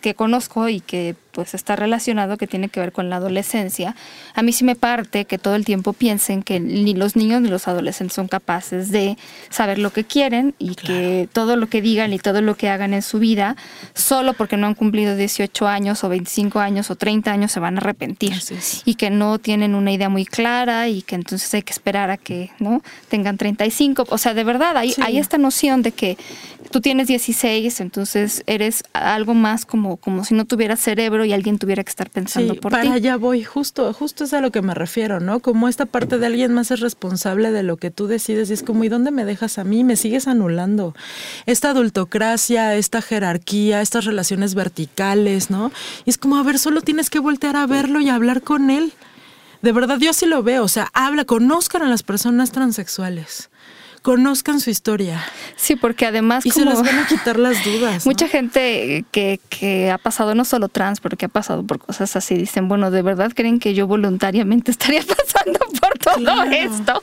que 0.00 0.14
conozco 0.14 0.68
y 0.68 0.80
que 0.80 1.14
pues 1.36 1.52
está 1.52 1.76
relacionado, 1.76 2.38
que 2.38 2.46
tiene 2.46 2.70
que 2.70 2.80
ver 2.80 2.92
con 2.92 3.10
la 3.10 3.16
adolescencia, 3.16 3.94
a 4.34 4.40
mí 4.40 4.54
sí 4.54 4.64
me 4.64 4.74
parte 4.74 5.26
que 5.26 5.36
todo 5.36 5.54
el 5.54 5.66
tiempo 5.66 5.92
piensen 5.92 6.42
que 6.42 6.60
ni 6.60 6.94
los 6.94 7.14
niños 7.14 7.42
ni 7.42 7.50
los 7.50 7.68
adolescentes 7.68 8.14
son 8.14 8.26
capaces 8.26 8.90
de 8.90 9.18
saber 9.50 9.78
lo 9.78 9.92
que 9.92 10.04
quieren 10.04 10.54
y 10.58 10.76
que 10.76 11.28
todo 11.34 11.56
lo 11.56 11.68
que 11.68 11.82
digan 11.82 12.14
y 12.14 12.18
todo 12.18 12.40
lo 12.40 12.56
que 12.56 12.70
hagan 12.70 12.94
en 12.94 13.02
su 13.02 13.18
vida, 13.18 13.54
solo 13.92 14.32
porque 14.32 14.56
no 14.56 14.66
han 14.66 14.74
cumplido 14.74 15.14
18 15.14 15.68
años 15.68 16.02
o 16.04 16.08
25 16.08 16.58
años 16.58 16.90
o 16.90 16.96
30 16.96 17.30
años, 17.30 17.52
se 17.52 17.60
van 17.60 17.76
a 17.76 17.82
arrepentir. 17.82 18.32
Y 18.86 18.94
que 18.94 19.10
no 19.10 19.38
tienen 19.38 19.74
una 19.74 19.92
idea 19.92 20.08
muy 20.08 20.24
clara 20.24 20.88
y 20.88 21.02
que 21.02 21.16
entonces 21.16 21.52
hay 21.52 21.60
que 21.60 21.72
esperar 21.72 22.08
a 22.08 22.16
que 22.16 22.50
no 22.58 22.80
tengan 23.10 23.36
35. 23.36 24.06
O 24.08 24.16
sea, 24.16 24.32
de 24.32 24.42
verdad, 24.42 24.74
hay, 24.78 24.94
hay 25.02 25.18
esta 25.18 25.36
noción 25.36 25.82
de 25.82 25.92
que 25.92 26.16
tú 26.70 26.80
tienes 26.80 27.08
16, 27.08 27.80
entonces 27.80 28.42
eres 28.46 28.84
algo 28.94 29.34
más 29.34 29.66
como, 29.66 29.98
como 29.98 30.24
si 30.24 30.32
no 30.32 30.46
tuvieras 30.46 30.80
cerebro 30.80 31.25
y 31.26 31.32
alguien 31.32 31.58
tuviera 31.58 31.84
que 31.84 31.90
estar 31.90 32.10
pensando 32.10 32.54
por 32.54 32.72
para 32.72 32.82
ti. 32.82 32.88
Para 32.88 32.96
allá 32.96 33.16
voy, 33.16 33.44
justo, 33.44 33.92
justo 33.92 34.24
es 34.24 34.32
a 34.32 34.40
lo 34.40 34.50
que 34.50 34.62
me 34.62 34.74
refiero, 34.74 35.20
¿no? 35.20 35.40
Como 35.40 35.68
esta 35.68 35.86
parte 35.86 36.18
de 36.18 36.26
alguien 36.26 36.52
más 36.54 36.70
es 36.70 36.80
responsable 36.80 37.50
de 37.50 37.62
lo 37.62 37.76
que 37.76 37.90
tú 37.90 38.06
decides 38.06 38.50
y 38.50 38.54
es 38.54 38.62
como, 38.62 38.84
¿y 38.84 38.88
dónde 38.88 39.10
me 39.10 39.24
dejas 39.24 39.58
a 39.58 39.64
mí? 39.64 39.84
Me 39.84 39.96
sigues 39.96 40.28
anulando. 40.28 40.94
Esta 41.44 41.70
adultocracia, 41.70 42.74
esta 42.74 43.02
jerarquía, 43.02 43.82
estas 43.82 44.04
relaciones 44.04 44.54
verticales, 44.54 45.50
¿no? 45.50 45.72
Y 46.04 46.10
es 46.10 46.18
como, 46.18 46.36
a 46.36 46.42
ver, 46.42 46.58
solo 46.58 46.80
tienes 46.80 47.10
que 47.10 47.18
voltear 47.18 47.56
a 47.56 47.66
verlo 47.66 48.00
y 48.00 48.08
hablar 48.08 48.42
con 48.42 48.70
él. 48.70 48.92
De 49.62 49.72
verdad, 49.72 49.98
yo 49.98 50.12
sí 50.12 50.26
lo 50.26 50.42
veo, 50.42 50.64
o 50.64 50.68
sea, 50.68 50.90
habla, 50.92 51.24
conozcan 51.24 51.82
a 51.82 51.88
las 51.88 52.02
personas 52.02 52.52
transexuales 52.52 53.50
conozcan 54.06 54.60
su 54.60 54.70
historia. 54.70 55.20
Sí, 55.56 55.74
porque 55.74 56.06
además... 56.06 56.46
Y 56.46 56.52
se 56.52 56.64
les 56.64 56.80
van 56.80 56.96
a 56.96 57.08
quitar 57.08 57.40
las 57.40 57.64
dudas. 57.64 58.06
Mucha 58.06 58.28
gente 58.28 59.04
que, 59.10 59.40
que, 59.48 59.90
ha 59.90 59.98
pasado 59.98 60.36
no 60.36 60.44
solo 60.44 60.68
trans, 60.68 61.00
pero 61.00 61.16
que 61.16 61.26
ha 61.26 61.28
pasado 61.28 61.64
por 61.64 61.80
cosas 61.80 62.14
así, 62.14 62.36
dicen, 62.36 62.68
bueno, 62.68 62.92
¿de 62.92 63.02
verdad 63.02 63.32
creen 63.34 63.58
que 63.58 63.74
yo 63.74 63.88
voluntariamente 63.88 64.70
estaría 64.76 65.00
pasando 65.00 65.58
por 65.80 65.98
todo 65.98 66.44
esto? 66.44 67.02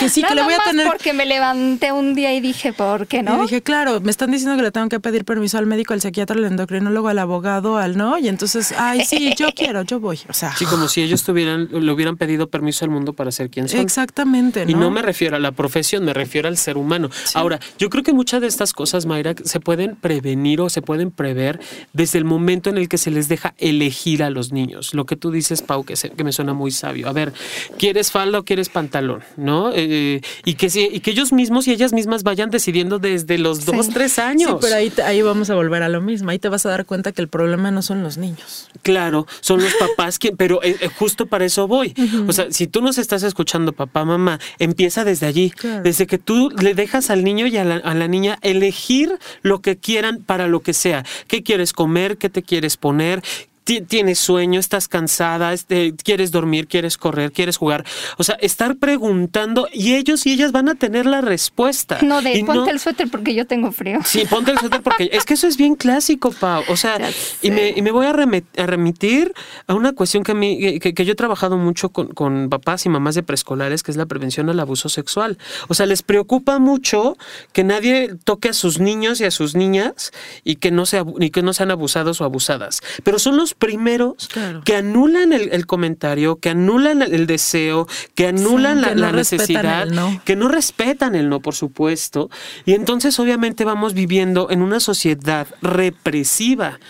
que 0.00 0.08
sí, 0.08 0.24
que 0.24 0.34
le 0.34 0.42
voy 0.42 0.54
a 0.54 0.58
tener... 0.68 0.88
porque 0.88 1.12
me 1.12 1.26
levanté 1.26 1.92
un 1.92 2.16
día 2.16 2.34
y 2.34 2.40
dije, 2.40 2.72
¿por 2.72 3.06
qué 3.06 3.22
no? 3.22 3.38
Y 3.38 3.42
dije, 3.42 3.62
claro, 3.62 4.00
me 4.00 4.10
están 4.10 4.32
diciendo 4.32 4.56
que 4.56 4.62
le 4.62 4.72
tengo 4.72 4.88
que 4.88 4.98
pedir 4.98 5.24
permiso 5.24 5.58
al 5.58 5.66
médico, 5.66 5.94
al 5.94 6.00
psiquiatra, 6.00 6.34
al 6.34 6.44
endocrinólogo, 6.44 7.06
al 7.06 7.20
abogado, 7.20 7.78
al 7.78 7.96
no, 7.96 8.18
y 8.18 8.26
entonces, 8.26 8.74
ay, 8.76 9.04
sí, 9.04 9.32
yo 9.38 9.46
quiero, 9.54 9.82
yo 9.82 10.00
voy. 10.00 10.18
O 10.28 10.32
sea... 10.32 10.56
Sí, 10.56 10.64
como 10.64 10.88
si 10.88 11.02
ellos 11.02 11.22
tuvieran, 11.22 11.68
le 11.70 11.92
hubieran 11.92 12.16
pedido 12.16 12.48
permiso 12.48 12.84
al 12.84 12.90
mundo 12.90 13.12
para 13.12 13.30
ser 13.30 13.48
quien 13.48 13.68
son. 13.68 13.78
Exactamente, 13.78 14.64
Y 14.66 14.74
no 14.74 14.90
me 14.90 15.02
refiero 15.02 15.36
a 15.36 15.38
la 15.38 15.52
profesión, 15.52 16.04
me 16.04 16.12
refiero 16.12 16.31
al 16.40 16.56
ser 16.56 16.76
humano. 16.76 17.10
Ahora, 17.34 17.60
yo 17.78 17.90
creo 17.90 18.02
que 18.02 18.12
muchas 18.12 18.40
de 18.40 18.46
estas 18.46 18.72
cosas, 18.72 19.06
Mayra, 19.06 19.34
se 19.44 19.60
pueden 19.60 19.96
prevenir 19.96 20.60
o 20.60 20.68
se 20.68 20.82
pueden 20.82 21.10
prever 21.10 21.60
desde 21.92 22.18
el 22.18 22.24
momento 22.24 22.70
en 22.70 22.78
el 22.78 22.88
que 22.88 22.98
se 22.98 23.10
les 23.10 23.28
deja 23.28 23.54
elegir 23.58 24.22
a 24.22 24.30
los 24.30 24.52
niños. 24.52 24.94
Lo 24.94 25.06
que 25.06 25.16
tú 25.16 25.30
dices, 25.30 25.62
Pau, 25.62 25.84
que, 25.84 25.94
que 25.94 26.24
me 26.24 26.32
suena 26.32 26.54
muy 26.54 26.70
sabio. 26.70 27.08
A 27.08 27.12
ver, 27.12 27.32
¿quieres 27.78 28.10
falda 28.10 28.38
o 28.38 28.44
quieres 28.44 28.68
pantalón? 28.68 29.22
¿No? 29.36 29.70
Eh, 29.74 30.20
y, 30.44 30.54
que, 30.54 30.68
y 30.92 31.00
que 31.00 31.10
ellos 31.10 31.32
mismos 31.32 31.68
y 31.68 31.72
ellas 31.72 31.92
mismas 31.92 32.22
vayan 32.22 32.50
decidiendo 32.50 32.98
desde 32.98 33.38
los 33.38 33.64
dos, 33.64 33.88
tres 33.90 34.18
años. 34.18 34.50
Sí, 34.50 34.56
pero 34.60 34.76
ahí, 34.76 34.92
ahí 35.04 35.22
vamos 35.22 35.50
a 35.50 35.54
volver 35.54 35.82
a 35.82 35.88
lo 35.88 36.00
mismo. 36.00 36.30
Ahí 36.30 36.38
te 36.38 36.48
vas 36.48 36.66
a 36.66 36.70
dar 36.70 36.86
cuenta 36.86 37.12
que 37.12 37.22
el 37.22 37.28
problema 37.28 37.70
no 37.70 37.82
son 37.82 38.02
los 38.02 38.18
niños. 38.18 38.70
Claro, 38.82 39.26
son 39.40 39.62
los 39.62 39.74
papás 39.80 40.18
que, 40.18 40.32
pero 40.32 40.62
eh, 40.62 40.76
eh, 40.80 40.88
justo 40.98 41.26
para 41.26 41.44
eso 41.44 41.68
voy. 41.68 41.94
O 42.26 42.32
sea, 42.32 42.50
si 42.50 42.66
tú 42.66 42.82
nos 42.82 42.98
estás 42.98 43.22
escuchando, 43.22 43.72
papá, 43.72 44.04
mamá, 44.04 44.38
empieza 44.58 45.04
desde 45.04 45.26
allí, 45.26 45.52
desde 45.82 46.06
que 46.06 46.18
tú 46.24 46.50
le 46.50 46.74
dejas 46.74 47.10
al 47.10 47.24
niño 47.24 47.46
y 47.46 47.56
a 47.56 47.64
la, 47.64 47.76
a 47.76 47.94
la 47.94 48.08
niña 48.08 48.38
elegir 48.42 49.18
lo 49.42 49.60
que 49.60 49.76
quieran 49.76 50.22
para 50.22 50.46
lo 50.46 50.60
que 50.60 50.72
sea. 50.72 51.04
¿Qué 51.26 51.42
quieres 51.42 51.72
comer? 51.72 52.18
¿Qué 52.18 52.28
te 52.28 52.42
quieres 52.42 52.76
poner? 52.76 53.22
Tienes 53.64 54.18
sueño, 54.18 54.58
estás 54.58 54.88
cansada, 54.88 55.52
este, 55.52 55.94
quieres 55.94 56.30
dormir, 56.30 56.66
quieres 56.66 56.96
correr, 56.96 57.32
quieres 57.32 57.56
jugar. 57.56 57.84
O 58.18 58.24
sea, 58.24 58.36
estar 58.36 58.76
preguntando 58.76 59.68
y 59.72 59.94
ellos 59.94 60.26
y 60.26 60.32
ellas 60.32 60.52
van 60.52 60.68
a 60.68 60.74
tener 60.74 61.06
la 61.06 61.20
respuesta. 61.20 61.98
No, 62.02 62.22
de 62.22 62.42
ponte 62.44 62.70
el 62.70 62.80
suéter 62.80 63.08
porque 63.10 63.34
yo 63.34 63.46
tengo 63.46 63.72
frío. 63.72 64.00
Sí, 64.04 64.24
ponte 64.28 64.50
el 64.50 64.58
suéter 64.58 64.82
porque 64.82 65.10
es 65.12 65.24
que 65.24 65.34
eso 65.34 65.46
es 65.46 65.56
bien 65.56 65.74
clásico, 65.74 66.32
Pau. 66.32 66.64
O 66.68 66.76
sea, 66.76 66.98
y 67.40 67.50
me, 67.50 67.70
y 67.70 67.82
me, 67.82 67.90
voy 67.90 68.06
a, 68.06 68.12
remitir 68.12 69.32
a 69.66 69.74
una 69.74 69.92
cuestión 69.92 70.24
que, 70.24 70.32
a 70.32 70.34
mí, 70.34 70.80
que, 70.80 71.04
yo 71.04 71.12
he 71.12 71.16
trabajado 71.16 71.56
mucho 71.56 71.90
con, 71.90 72.08
con, 72.08 72.48
papás 72.50 72.86
y 72.86 72.88
mamás 72.88 73.14
de 73.14 73.22
preescolares, 73.22 73.82
que 73.82 73.90
es 73.90 73.96
la 73.96 74.06
prevención 74.06 74.48
al 74.48 74.60
abuso 74.60 74.88
sexual. 74.88 75.38
O 75.68 75.74
sea, 75.74 75.86
les 75.86 76.02
preocupa 76.02 76.58
mucho 76.58 77.16
que 77.52 77.64
nadie 77.64 78.14
toque 78.24 78.50
a 78.50 78.52
sus 78.52 78.80
niños 78.80 79.20
y 79.20 79.24
a 79.24 79.30
sus 79.30 79.54
niñas 79.54 80.12
y 80.44 80.56
que 80.56 80.70
no, 80.70 80.86
sea, 80.86 81.04
y 81.18 81.30
que 81.30 81.42
no 81.42 81.52
sean 81.52 81.70
abusados 81.70 82.20
o 82.20 82.24
abusadas. 82.24 82.80
Pero 83.04 83.18
son 83.18 83.36
los 83.36 83.54
primeros 83.62 84.28
que 84.64 84.74
anulan 84.74 85.32
el, 85.32 85.66
comentario, 85.66 86.34
que 86.34 86.50
anulan 86.50 87.00
el, 87.00 87.28
deseo, 87.28 87.86
que 88.16 88.26
anulan 88.26 88.80
la, 88.80 89.12
necesidad, 89.12 89.86
que 90.24 90.34
no 90.34 90.48
respetan 90.48 91.14
el 91.14 91.28
no, 91.28 91.38
por 91.38 91.54
supuesto. 91.54 92.28
Y 92.66 92.72
entonces 92.72 93.20
obviamente 93.20 93.64
vamos 93.64 93.94
viviendo 93.94 94.50
en 94.50 94.62
una 94.62 94.80
sociedad 94.80 95.46
represiva. 95.62 96.80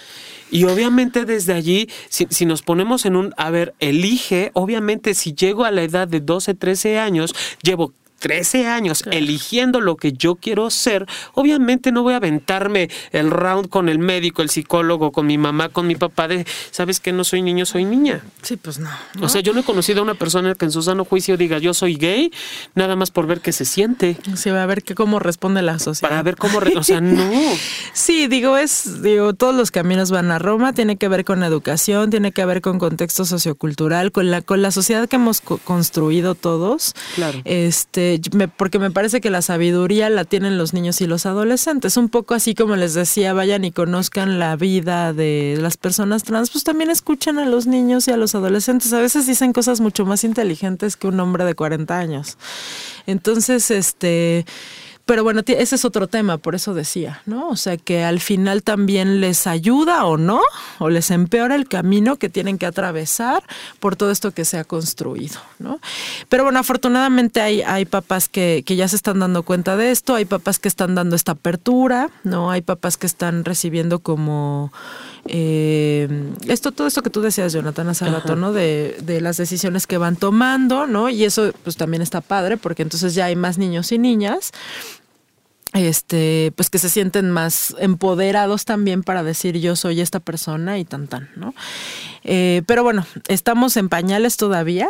Y 0.51 0.64
obviamente 0.64 1.27
desde 1.27 1.53
allí, 1.53 1.91
si, 2.09 2.27
si, 2.31 2.47
nos 2.47 2.62
ponemos 2.62 3.05
en 3.05 3.16
un, 3.16 3.35
a 3.37 3.51
ver, 3.51 3.75
elige, 3.79 4.51
obviamente 4.55 5.12
si 5.12 5.35
llego 5.35 5.66
a 5.66 5.70
la 5.70 5.83
edad 5.83 6.09
de 6.09 6.20
12, 6.20 6.55
13 6.55 6.99
años, 6.99 7.35
llevo 7.62 7.93
13 8.23 8.68
años 8.68 9.03
eligiendo 9.11 9.81
lo 9.81 9.97
que 9.97 10.12
yo 10.12 10.37
quiero 10.37 10.70
ser, 10.70 11.07
obviamente 11.35 11.91
no 11.91 12.05
voy 12.05 12.14
a 12.14 12.18
aventarme 12.18 12.89
el 13.11 13.33
round 13.33 13.68
con 13.68 13.89
el 13.89 13.99
médico, 13.99 14.43
el 14.43 14.49
psicólogo, 14.49 15.11
con 15.11 15.27
mi 15.27 15.39
mamá, 15.39 15.70
con 15.70 15.89
mi 15.89 15.97
papá 15.97 16.29
de, 16.29 16.47
¿sabes 16.70 17.01
que 17.01 17.12
no 17.12 17.25
soy 17.25 17.43
niño, 17.43 17.66
soy 17.66 17.85
niña? 17.85 18.23
Sí, 18.43 18.57
pues 18.57 18.79
no, 18.79 18.91
O 19.20 19.29
sea, 19.29 19.41
yo 19.41 19.53
no 19.53 19.61
he 19.61 19.64
conocido 19.64 20.01
a 20.01 20.03
una 20.05 20.14
persona 20.14 20.55
que 20.55 20.64
en 20.64 20.70
su 20.70 20.83
sano 20.83 21.05
juicio 21.05 21.37
diga, 21.37 21.59
yo 21.59 21.75
soy 21.75 21.97
gay, 21.97 22.31
nada 22.77 22.95
más 22.95 23.11
por 23.11 23.27
ver 23.27 23.41
qué 23.41 23.51
se 23.51 23.64
siente. 23.64 24.16
Sí, 24.37 24.51
va 24.51 24.62
a 24.62 24.66
ver 24.66 24.85
que 24.85 24.95
cómo 24.95 25.18
responde 25.18 25.61
la 25.62 25.81
sociedad. 25.81 26.09
Para 26.09 26.23
ver 26.23 26.37
cómo, 26.37 26.61
o 26.77 26.83
sea, 26.85 27.01
no. 27.01 27.29
sí, 27.93 28.29
digo, 28.29 28.57
es, 28.57 29.03
digo, 29.03 29.35
todos 29.35 29.55
los 29.55 29.73
caminos 29.73 30.12
van 30.12 30.31
a 30.31 30.39
Roma, 30.39 30.73
tiene 30.73 30.97
que 30.97 31.09
ver 31.09 31.25
con 31.25 31.43
educación, 31.43 32.11
tiene 32.11 32.31
que 32.31 32.45
ver 32.45 32.61
con 32.61 32.79
contexto 32.79 33.25
sociocultural, 33.25 34.12
con 34.12 34.31
la, 34.31 34.43
con 34.43 34.62
la 34.62 34.70
sociedad 34.70 35.09
que 35.09 35.16
hemos 35.16 35.41
construido 35.41 36.37
todos. 36.37 36.95
Claro. 37.16 37.41
Este, 37.45 38.12
porque 38.57 38.79
me 38.79 38.91
parece 38.91 39.21
que 39.21 39.31
la 39.31 39.43
sabiduría 39.43 40.11
la 40.11 40.25
tienen 40.25 40.59
los 40.59 40.73
niños 40.73 41.01
y 41.01 41.07
los 41.07 41.27
adolescentes. 41.27 41.97
Un 41.97 42.09
poco 42.09 42.35
así 42.35 42.55
como 42.55 42.77
les 42.77 42.95
decía, 42.95 43.33
vayan 43.33 43.65
y 43.65 43.73
conozcan 43.73 44.39
la 44.39 44.57
vida 44.57 45.13
de 45.13 45.57
las 45.61 45.77
personas 45.77 46.23
trans, 46.23 46.51
pues 46.51 46.65
también 46.65 46.91
escuchen 46.91 47.39
a 47.39 47.47
los 47.47 47.67
niños 47.67 48.09
y 48.09 48.13
a 48.13 48.17
los 48.17 48.35
adolescentes. 48.35 48.93
A 48.93 49.01
veces 49.01 49.27
dicen 49.27 49.53
cosas 49.53 49.81
mucho 49.81 50.05
más 50.07 50.25
inteligentes 50.25 50.97
que 50.97 51.07
un 51.07 51.21
hombre 51.21 51.45
de 51.45 51.55
40 51.55 51.99
años. 51.99 52.39
Entonces, 53.07 53.71
este 53.71 54.45
pero 55.05 55.24
bueno, 55.24 55.42
ese 55.46 55.74
es 55.74 55.84
otro 55.84 56.07
tema, 56.07 56.38
por 56.38 56.55
eso 56.55 56.74
decía, 56.74 57.22
¿no? 57.26 57.48
O 57.48 57.57
sea, 57.57 57.76
que 57.76 58.05
al 58.05 58.20
final 58.20 58.62
también 58.62 59.20
les 59.20 59.46
ayuda 59.46 60.05
o 60.05 60.16
no, 60.16 60.40
o 60.78 60.90
les 60.90 61.11
empeora 61.11 61.55
el 61.55 61.68
camino 61.68 62.16
que 62.16 62.28
tienen 62.28 62.57
que 62.57 62.66
atravesar 62.66 63.42
por 63.80 63.96
todo 63.96 64.11
esto 64.11 64.30
que 64.30 64.44
se 64.44 64.59
ha 64.59 64.64
construido, 64.64 65.40
¿no? 65.59 65.80
Pero 66.28 66.44
bueno, 66.44 66.61
afortunadamente 66.61 67.40
hay, 67.40 67.62
hay 67.62 67.84
papás 67.84 68.28
que, 68.28 68.62
que 68.64 68.76
ya 68.76 68.86
se 68.86 68.96
están 68.96 69.18
dando 69.18 69.42
cuenta 69.42 69.76
de 69.76 69.90
esto, 69.90 70.14
hay 70.14 70.24
papás 70.24 70.59
que 70.59 70.68
están 70.68 70.94
dando 70.94 71.16
esta 71.16 71.32
apertura, 71.32 72.11
¿no? 72.22 72.50
Hay 72.50 72.62
papás 72.62 72.96
que 72.96 73.07
están 73.07 73.44
recibiendo 73.44 73.98
como... 73.98 74.72
Eh, 75.27 76.09
esto, 76.49 76.73
todo 76.73 76.89
esto 76.89 77.03
que 77.03 77.11
tú 77.11 77.20
decías, 77.20 77.53
Jonathan, 77.53 77.89
hace 77.89 78.07
rato, 78.07 78.35
¿no? 78.35 78.53
De, 78.53 78.99
de, 79.03 79.20
las 79.20 79.37
decisiones 79.37 79.87
que 79.87 79.97
van 79.99 80.16
tomando, 80.16 80.87
¿no? 80.87 81.09
Y 81.09 81.25
eso 81.25 81.53
pues 81.62 81.77
también 81.77 82.03
está 82.03 82.20
padre 82.20 82.57
porque 82.57 82.83
entonces 82.83 83.14
ya 83.14 83.27
hay 83.27 83.37
más 83.37 83.57
niños 83.57 83.93
y 83.93 83.99
niñas 83.99 84.53
este, 85.73 86.53
pues 86.55 86.68
que 86.70 86.79
se 86.79 86.89
sienten 86.89 87.31
más 87.31 87.75
empoderados 87.79 88.64
también 88.64 89.03
para 89.03 89.23
decir 89.23 89.59
yo 89.59 89.75
soy 89.77 90.01
esta 90.01 90.20
persona 90.20 90.79
y 90.79 90.85
tan 90.85 91.09
tan, 91.09 91.31
¿no? 91.37 91.55
Eh, 92.25 92.62
pero 92.66 92.83
bueno, 92.83 93.07
estamos 93.29 93.77
en 93.77 93.89
pañales 93.89 94.37
todavía, 94.37 94.89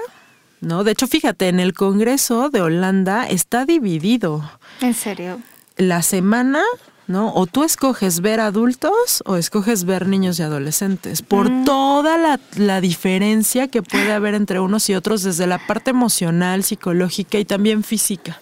¿no? 0.60 0.84
De 0.84 0.92
hecho, 0.92 1.06
fíjate, 1.06 1.48
en 1.48 1.60
el 1.60 1.72
Congreso 1.72 2.50
de 2.50 2.62
Holanda 2.62 3.28
está 3.28 3.64
dividido. 3.64 4.50
¿En 4.80 4.94
serio? 4.94 5.40
La 5.76 6.02
semana 6.02 6.62
¿no? 7.06 7.32
O 7.34 7.46
tú 7.46 7.64
escoges 7.64 8.20
ver 8.20 8.40
adultos 8.40 9.22
o 9.26 9.36
escoges 9.36 9.84
ver 9.84 10.06
niños 10.06 10.38
y 10.38 10.42
adolescentes, 10.42 11.22
por 11.22 11.50
mm. 11.50 11.64
toda 11.64 12.18
la, 12.18 12.40
la, 12.56 12.80
diferencia 12.80 13.68
que 13.68 13.82
puede 13.82 14.12
haber 14.12 14.34
entre 14.34 14.60
unos 14.60 14.88
y 14.88 14.94
otros 14.94 15.22
desde 15.22 15.46
la 15.46 15.58
parte 15.66 15.90
emocional, 15.90 16.64
psicológica 16.64 17.38
y 17.38 17.44
también 17.44 17.84
física. 17.84 18.40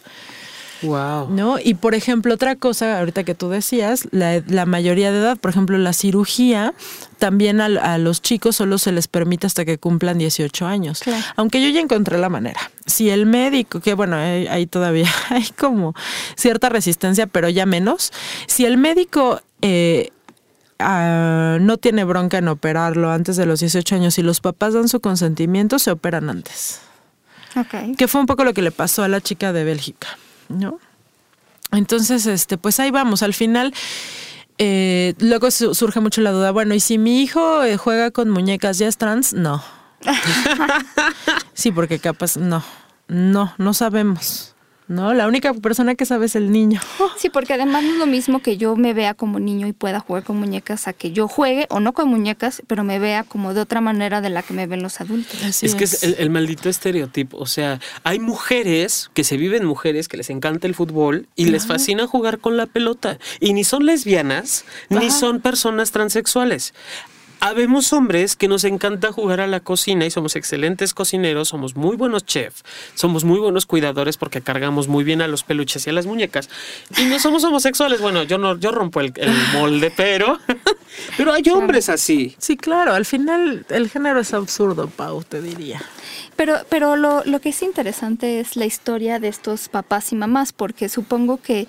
Wow. 0.82 1.28
¿No? 1.30 1.58
Y 1.58 1.74
por 1.74 1.94
ejemplo, 1.94 2.34
otra 2.34 2.56
cosa, 2.56 2.98
ahorita 2.98 3.24
que 3.24 3.34
tú 3.34 3.48
decías, 3.48 4.08
la, 4.10 4.42
la 4.46 4.66
mayoría 4.66 5.12
de 5.12 5.18
edad, 5.18 5.38
por 5.38 5.50
ejemplo, 5.50 5.76
la 5.78 5.92
cirugía, 5.92 6.74
también 7.20 7.60
a, 7.60 7.98
los 7.98 8.22
chicos 8.22 8.56
solo 8.56 8.78
se 8.78 8.90
les 8.90 9.06
permite 9.06 9.46
hasta 9.46 9.64
que 9.64 9.78
cumplan 9.78 10.18
18 10.18 10.66
años. 10.66 11.02
Aunque 11.36 11.62
yo 11.62 11.68
ya 11.68 11.80
encontré 11.80 12.18
la 12.18 12.28
manera. 12.28 12.58
Si 12.86 13.10
el 13.10 13.26
médico, 13.26 13.80
que 13.80 13.94
bueno, 13.94 14.16
ahí 14.16 14.66
todavía 14.66 15.08
hay 15.28 15.46
como 15.56 15.94
cierta 16.34 16.68
resistencia, 16.68 17.28
pero 17.28 17.48
ya 17.48 17.66
menos. 17.66 18.10
Si 18.48 18.64
el 18.64 18.78
médico 18.78 19.40
eh, 19.62 20.10
ah, 20.78 21.58
no 21.60 21.76
tiene 21.76 22.02
bronca 22.04 22.38
en 22.38 22.48
operarlo 22.48 23.12
antes 23.12 23.36
de 23.36 23.46
los 23.46 23.60
18 23.60 23.94
años 23.94 24.18
y 24.18 24.22
los 24.22 24.40
papás 24.40 24.74
dan 24.74 24.88
su 24.88 25.00
consentimiento, 25.00 25.78
se 25.78 25.90
operan 25.90 26.30
antes. 26.30 26.80
Okay. 27.54 27.94
Que 27.96 28.08
fue 28.08 28.20
un 28.20 28.26
poco 28.26 28.44
lo 28.44 28.54
que 28.54 28.62
le 28.62 28.70
pasó 28.70 29.02
a 29.02 29.08
la 29.08 29.20
chica 29.20 29.52
de 29.52 29.64
Bélgica. 29.64 30.08
¿No? 30.50 30.78
Entonces, 31.72 32.26
este, 32.26 32.58
pues 32.58 32.80
ahí 32.80 32.90
vamos. 32.90 33.22
Al 33.22 33.34
final, 33.34 33.72
eh, 34.58 35.14
luego 35.20 35.50
surge 35.50 36.00
mucho 36.00 36.20
la 36.20 36.32
duda, 36.32 36.50
bueno, 36.50 36.74
¿y 36.74 36.80
si 36.80 36.98
mi 36.98 37.22
hijo 37.22 37.62
eh, 37.62 37.76
juega 37.76 38.10
con 38.10 38.28
muñecas, 38.28 38.78
ya 38.78 38.88
es 38.88 38.98
trans? 38.98 39.32
No. 39.32 39.62
sí, 41.54 41.70
porque 41.70 41.98
capaz, 41.98 42.36
no, 42.36 42.62
no, 43.08 43.54
no 43.56 43.74
sabemos. 43.74 44.54
¿No? 44.90 45.14
La 45.14 45.28
única 45.28 45.54
persona 45.54 45.94
que 45.94 46.04
sabe 46.04 46.26
es 46.26 46.36
el 46.36 46.50
niño. 46.50 46.80
Sí, 47.16 47.28
porque 47.28 47.52
además 47.52 47.84
no 47.84 47.90
es 47.90 47.98
lo 47.98 48.06
mismo 48.06 48.40
que 48.40 48.56
yo 48.56 48.76
me 48.76 48.94
vea 48.94 49.12
como 49.12 49.40
niño 49.40 49.66
y 49.66 49.74
pueda 49.74 50.00
jugar 50.00 50.22
con 50.22 50.38
muñecas 50.38 50.88
a 50.88 50.94
que 50.94 51.12
yo 51.12 51.28
juegue 51.28 51.66
o 51.68 51.78
no 51.78 51.92
con 51.92 52.08
muñecas, 52.08 52.62
pero 52.66 52.82
me 52.82 52.98
vea 52.98 53.24
como 53.24 53.52
de 53.52 53.60
otra 53.60 53.82
manera 53.82 54.22
de 54.22 54.30
la 54.30 54.42
que 54.42 54.54
me 54.54 54.66
ven 54.66 54.82
los 54.82 55.02
adultos. 55.02 55.62
es, 55.62 55.74
que 55.74 55.84
es 55.84 56.02
el, 56.02 56.30
maldito 56.30 56.70
estereotipo. 56.70 57.36
O 57.36 57.44
sea, 57.44 57.78
hay 58.04 58.20
mujeres 58.20 59.10
que 59.12 59.22
se 59.22 59.36
viven 59.36 59.66
mujeres 59.66 60.08
que 60.08 60.16
les 60.16 60.30
encanta 60.30 60.66
el 60.66 60.74
fútbol 60.74 61.28
y 61.36 61.46
les 61.46 61.66
fascina 61.66 62.06
jugar 62.06 62.38
con 62.38 62.56
la 62.56 62.64
pelota. 62.64 63.18
Y 63.38 63.52
ni 63.52 63.64
son 63.64 63.84
lesbianas, 63.84 64.64
ni 64.88 65.10
son 65.10 65.40
personas 65.40 65.90
transexuales. 65.90 66.72
Habemos 67.40 67.92
hombres 67.94 68.36
que 68.36 68.48
nos 68.48 68.64
encanta 68.64 69.12
jugar 69.12 69.40
a 69.40 69.46
la 69.46 69.60
cocina 69.60 70.04
y 70.04 70.10
somos 70.10 70.36
excelentes 70.36 70.92
cocineros, 70.92 71.48
somos 71.48 71.74
muy 71.74 71.96
buenos 71.96 72.26
chefs, 72.26 72.62
somos 72.94 73.24
muy 73.24 73.38
buenos 73.38 73.64
cuidadores 73.64 74.18
porque 74.18 74.42
cargamos 74.42 74.88
muy 74.88 75.04
bien 75.04 75.22
a 75.22 75.26
los 75.26 75.42
peluches 75.42 75.86
y 75.86 75.90
a 75.90 75.94
las 75.94 76.04
muñecas. 76.04 76.50
Y 76.98 77.04
no 77.04 77.18
somos 77.18 77.42
homosexuales. 77.44 78.00
Bueno, 78.00 78.24
yo 78.24 78.36
no, 78.36 78.58
yo 78.58 78.72
rompo 78.72 79.00
el, 79.00 79.12
molde, 79.54 79.90
pero, 79.96 80.38
pero 81.16 81.32
hay 81.32 81.42
hombres 81.50 81.88
así. 81.88 82.36
Sí, 82.38 82.56
claro. 82.56 82.92
Al 82.92 83.06
final 83.06 83.64
el 83.70 83.88
género 83.88 84.20
es 84.20 84.34
absurdo, 84.34 84.88
Pau, 84.88 85.24
te 85.24 85.40
diría. 85.40 85.80
Pero, 86.36 86.58
pero 86.68 86.96
lo, 86.96 87.24
lo 87.24 87.40
que 87.40 87.48
es 87.48 87.62
interesante 87.62 88.40
es 88.40 88.56
la 88.56 88.66
historia 88.66 89.18
de 89.18 89.28
estos 89.28 89.68
papás 89.68 90.12
y 90.12 90.16
mamás, 90.16 90.52
porque 90.52 90.88
supongo 90.88 91.38
que 91.38 91.68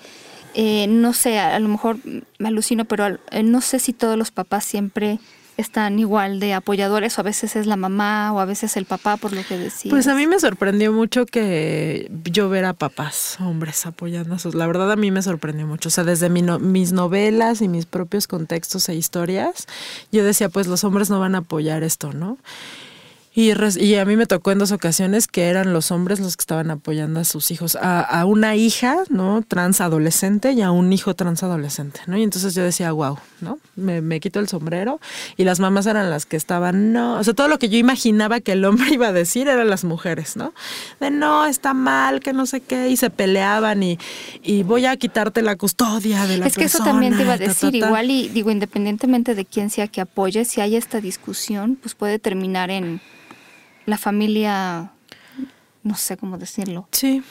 eh, 0.54 0.86
no 0.86 1.14
sé, 1.14 1.38
a, 1.38 1.58
lo 1.58 1.68
mejor 1.68 1.96
me 2.38 2.48
alucino, 2.48 2.84
pero 2.84 3.18
eh, 3.30 3.42
no 3.42 3.60
sé 3.60 3.78
si 3.78 3.92
todos 3.92 4.18
los 4.18 4.30
papás 4.30 4.64
siempre 4.64 5.18
están 5.56 5.98
igual 5.98 6.40
de 6.40 6.54
apoyadores 6.54 7.18
o 7.18 7.20
a 7.20 7.24
veces 7.24 7.56
es 7.56 7.66
la 7.66 7.76
mamá 7.76 8.32
o 8.32 8.40
a 8.40 8.44
veces 8.44 8.76
el 8.76 8.84
papá 8.84 9.16
por 9.16 9.32
lo 9.32 9.42
que 9.44 9.58
decía. 9.58 9.90
Pues 9.90 10.06
a 10.06 10.14
mí 10.14 10.26
me 10.26 10.38
sorprendió 10.40 10.92
mucho 10.92 11.26
que 11.26 12.10
yo 12.24 12.48
ver 12.48 12.64
a 12.64 12.72
papás, 12.72 13.36
hombres 13.40 13.84
apoyando 13.86 14.34
a 14.34 14.38
sus... 14.38 14.54
La 14.54 14.66
verdad 14.66 14.90
a 14.90 14.96
mí 14.96 15.10
me 15.10 15.22
sorprendió 15.22 15.66
mucho. 15.66 15.88
O 15.88 15.92
sea, 15.92 16.04
desde 16.04 16.28
mis 16.28 16.92
novelas 16.92 17.60
y 17.60 17.68
mis 17.68 17.86
propios 17.86 18.26
contextos 18.26 18.88
e 18.88 18.94
historias, 18.94 19.66
yo 20.10 20.24
decía, 20.24 20.48
pues 20.48 20.66
los 20.66 20.84
hombres 20.84 21.10
no 21.10 21.20
van 21.20 21.34
a 21.34 21.38
apoyar 21.38 21.82
esto, 21.82 22.12
¿no? 22.12 22.38
Y, 23.34 23.54
res- 23.54 23.78
y 23.78 23.94
a 23.96 24.04
mí 24.04 24.16
me 24.16 24.26
tocó 24.26 24.50
en 24.52 24.58
dos 24.58 24.72
ocasiones 24.72 25.26
que 25.26 25.44
eran 25.48 25.72
los 25.72 25.90
hombres 25.90 26.20
los 26.20 26.36
que 26.36 26.42
estaban 26.42 26.70
apoyando 26.70 27.18
a 27.18 27.24
sus 27.24 27.50
hijos, 27.50 27.76
a, 27.76 28.00
a 28.02 28.26
una 28.26 28.56
hija, 28.56 28.96
¿no? 29.08 29.42
Trans 29.46 29.80
adolescente 29.80 30.52
y 30.52 30.60
a 30.60 30.70
un 30.70 30.92
hijo 30.92 31.14
trans 31.14 31.42
adolescente, 31.42 32.00
¿no? 32.06 32.18
Y 32.18 32.24
entonces 32.24 32.54
yo 32.54 32.62
decía, 32.62 32.92
wow, 32.92 33.16
¿no? 33.40 33.58
Me, 33.74 34.02
me 34.02 34.20
quito 34.20 34.38
el 34.38 34.48
sombrero 34.48 35.00
y 35.38 35.44
las 35.44 35.60
mamás 35.60 35.86
eran 35.86 36.10
las 36.10 36.26
que 36.26 36.36
estaban, 36.36 36.92
no, 36.92 37.14
o 37.18 37.24
sea, 37.24 37.32
todo 37.32 37.48
lo 37.48 37.58
que 37.58 37.70
yo 37.70 37.78
imaginaba 37.78 38.40
que 38.40 38.52
el 38.52 38.66
hombre 38.66 38.88
iba 38.92 39.08
a 39.08 39.12
decir 39.12 39.48
eran 39.48 39.70
las 39.70 39.84
mujeres, 39.84 40.36
¿no? 40.36 40.52
De 41.00 41.10
no, 41.10 41.46
está 41.46 41.72
mal, 41.72 42.20
que 42.20 42.34
no 42.34 42.44
sé 42.44 42.60
qué, 42.60 42.90
y 42.90 42.98
se 42.98 43.08
peleaban 43.08 43.82
y, 43.82 43.98
y 44.42 44.62
voy 44.62 44.84
a 44.84 44.94
quitarte 44.98 45.40
la 45.40 45.56
custodia 45.56 46.26
de 46.26 46.36
la 46.36 46.46
Es 46.48 46.56
que 46.56 46.64
eso 46.64 46.84
también 46.84 47.16
te 47.16 47.22
iba 47.22 47.32
a 47.32 47.38
ta, 47.38 47.44
ta, 47.44 47.48
decir, 47.48 47.70
ta. 47.70 47.76
igual 47.86 48.10
y 48.10 48.28
digo, 48.28 48.50
independientemente 48.50 49.34
de 49.34 49.46
quién 49.46 49.70
sea 49.70 49.88
que 49.88 50.02
apoye, 50.02 50.44
si 50.44 50.60
hay 50.60 50.76
esta 50.76 51.00
discusión, 51.00 51.78
pues 51.80 51.94
puede 51.94 52.18
terminar 52.18 52.70
en 52.70 53.00
la 53.86 53.98
familia, 53.98 54.92
no 55.82 55.94
sé 55.96 56.16
cómo 56.16 56.38
decirlo, 56.38 56.88
Sí, 56.92 57.22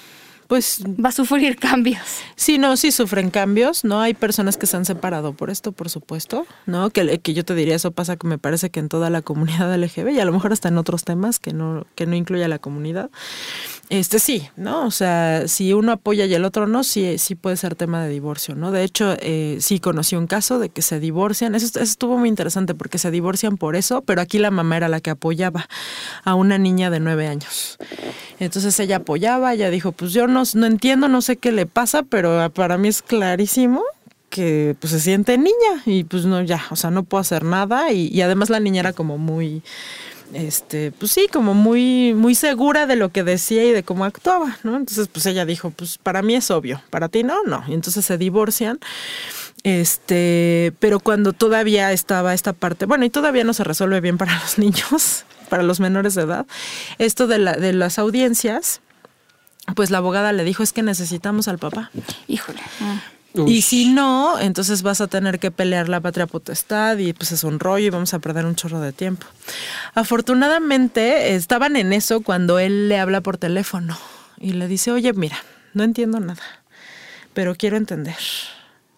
pues 0.52 0.84
va 0.84 1.08
a 1.08 1.12
sufrir 1.14 1.56
cambios. 1.56 2.02
Sí, 2.36 2.58
no, 2.58 2.76
sí 2.76 2.92
sufren 2.92 3.30
cambios, 3.30 3.86
¿no? 3.86 4.02
Hay 4.02 4.14
personas 4.14 4.58
que 4.58 4.68
se 4.68 4.76
han 4.76 4.84
separado 4.84 5.32
por 5.32 5.50
esto, 5.50 5.72
por 5.72 5.90
supuesto, 5.90 6.46
¿no? 6.66 6.90
Que, 6.90 7.20
que 7.20 7.34
yo 7.34 7.46
te 7.46 7.56
diría, 7.56 7.74
eso 7.74 7.92
pasa 7.92 8.18
que 8.18 8.28
me 8.28 8.38
parece 8.38 8.70
que 8.70 8.82
en 8.82 8.90
toda 8.90 9.10
la 9.10 9.22
comunidad 9.22 9.74
LGB 9.78 10.10
y 10.10 10.20
a 10.20 10.26
lo 10.26 10.34
mejor 10.34 10.52
hasta 10.52 10.68
en 10.68 10.78
otros 10.78 11.06
temas 11.06 11.40
que 11.40 11.54
no, 11.54 11.88
que 11.96 12.06
no 12.06 12.18
incluye 12.18 12.44
a 12.44 12.50
la 12.50 12.60
comunidad. 12.60 13.10
Este 13.88 14.20
sí, 14.20 14.50
¿no? 14.58 14.86
O 14.86 14.92
sea, 14.92 15.48
si 15.48 15.72
uno 15.72 15.94
apoya 15.94 16.26
y 16.26 16.34
el 16.34 16.44
otro 16.44 16.68
no, 16.68 16.84
sí, 16.84 17.18
sí 17.18 17.36
puede 17.36 17.56
ser 17.56 17.76
tema 17.76 18.04
de 18.04 18.10
divorcio, 18.10 18.54
¿no? 18.54 18.72
De 18.72 18.84
hecho, 18.84 19.16
eh, 19.20 19.58
sí 19.62 19.80
conocí 19.80 20.18
un 20.18 20.28
caso 20.28 20.60
de 20.60 20.68
que 20.68 20.82
se 20.82 21.00
divorcian. 21.00 21.56
Eso, 21.56 21.68
eso 21.68 21.80
estuvo 21.80 22.18
muy 22.18 22.28
interesante 22.28 22.74
porque 22.74 22.98
se 22.98 23.10
divorcian 23.10 23.56
por 23.56 23.78
eso, 23.78 24.02
pero 24.02 24.20
aquí 24.20 24.38
la 24.38 24.52
mamá 24.52 24.76
era 24.76 24.90
la 24.90 25.00
que 25.00 25.12
apoyaba 25.12 25.70
a 26.26 26.36
una 26.36 26.58
niña 26.58 26.90
de 26.90 27.00
nueve 27.00 27.28
años. 27.28 27.78
Entonces 28.40 28.80
ella 28.80 28.98
apoyaba, 28.98 29.54
ella 29.54 29.70
dijo, 29.70 29.92
pues 29.92 30.14
yo 30.14 30.26
no, 30.28 30.41
no 30.56 30.66
entiendo, 30.66 31.08
no 31.08 31.22
sé 31.22 31.38
qué 31.38 31.52
le 31.52 31.66
pasa, 31.66 32.04
pero 32.04 32.50
para 32.52 32.78
mí 32.78 32.88
es 32.88 33.02
clarísimo 33.02 33.84
que 34.30 34.76
pues 34.80 34.92
se 34.94 35.00
siente 35.00 35.38
niña 35.38 35.84
y 35.86 36.04
pues 36.06 36.26
no 36.26 36.42
ya, 36.42 36.64
o 36.72 36.76
sea, 36.76 36.90
no 36.90 37.04
puedo 37.04 37.22
hacer 37.22 37.44
nada 37.44 37.92
y, 37.92 38.22
además 38.22 38.50
la 38.50 38.60
niña 38.60 38.80
era 38.80 38.94
como 38.94 39.18
muy 39.18 39.62
este, 40.34 40.94
pues 40.94 41.12
sí, 41.12 41.28
como 41.32 41.54
muy, 41.54 42.14
muy 42.14 42.36
segura 42.36 42.86
de 42.86 42.96
lo 42.96 43.10
que 43.10 43.24
decía 43.24 43.66
y 43.66 43.72
de 43.72 43.84
cómo 43.84 44.06
actuaba, 44.06 44.58
¿no? 44.64 44.78
Entonces, 44.78 45.10
pues 45.10 45.26
ella 45.26 45.46
dijo, 45.46 45.72
pues 45.72 45.98
para 45.98 46.22
mí 46.22 46.36
es 46.36 46.50
obvio, 46.52 46.82
para 46.90 47.10
ti 47.10 47.24
no, 47.24 47.44
no. 47.44 47.66
Y 47.68 47.74
entonces 47.74 48.06
se 48.06 48.18
divorcian. 48.18 48.80
Este, 49.64 50.72
pero 50.80 51.02
cuando 51.02 51.34
todavía 51.34 51.92
estaba 51.92 52.34
esta 52.34 52.54
parte, 52.54 52.86
bueno, 52.86 53.04
y 53.04 53.10
todavía 53.10 53.44
no 53.44 53.54
se 53.54 53.66
resuelve 53.66 54.00
bien 54.00 54.18
para 54.18 54.40
los 54.40 54.58
niños, 54.58 55.26
para 55.50 55.64
los 55.64 55.82
menores 55.82 56.16
de 56.16 56.22
edad, 56.22 56.46
esto 56.98 57.28
de, 57.28 57.38
la, 57.38 57.54
de 57.58 57.74
las 57.74 58.00
audiencias, 58.00 58.80
pues 59.76 59.90
la 59.90 60.00
abogada 60.00 60.32
le 60.34 60.44
dijo, 60.44 60.64
es 60.64 60.74
que 60.74 60.84
necesitamos 60.84 61.48
al 61.48 61.60
papá. 61.60 61.92
Híjole. 62.28 62.60
Y 63.34 63.60
Ush. 63.60 63.64
si 63.64 63.86
no, 63.90 64.40
entonces 64.40 64.82
vas 64.82 65.00
a 65.00 65.08
tener 65.08 65.40
que 65.40 65.52
pelear 65.52 65.88
la 65.88 66.02
patria 66.02 66.28
potestad 66.28 66.98
y 66.98 67.14
pues 67.14 67.32
es 67.32 67.46
un 67.46 67.60
rollo 67.60 67.86
y 67.86 67.90
vamos 67.90 68.14
a 68.14 68.20
perder 68.20 68.46
un 68.46 68.56
chorro 68.56 68.82
de 68.82 68.92
tiempo. 68.92 69.26
Afortunadamente 69.94 71.34
estaban 71.36 71.78
en 71.78 71.94
eso 71.94 72.22
cuando 72.22 72.60
él 72.60 72.90
le 72.90 73.00
habla 73.00 73.22
por 73.22 73.38
teléfono 73.38 73.98
y 74.38 74.54
le 74.54 74.68
dice, 74.68 74.92
oye, 74.92 75.14
mira, 75.14 75.38
no 75.74 75.84
entiendo 75.84 76.20
nada, 76.20 76.44
pero 77.34 77.56
quiero 77.56 77.78
entender. 77.78 78.18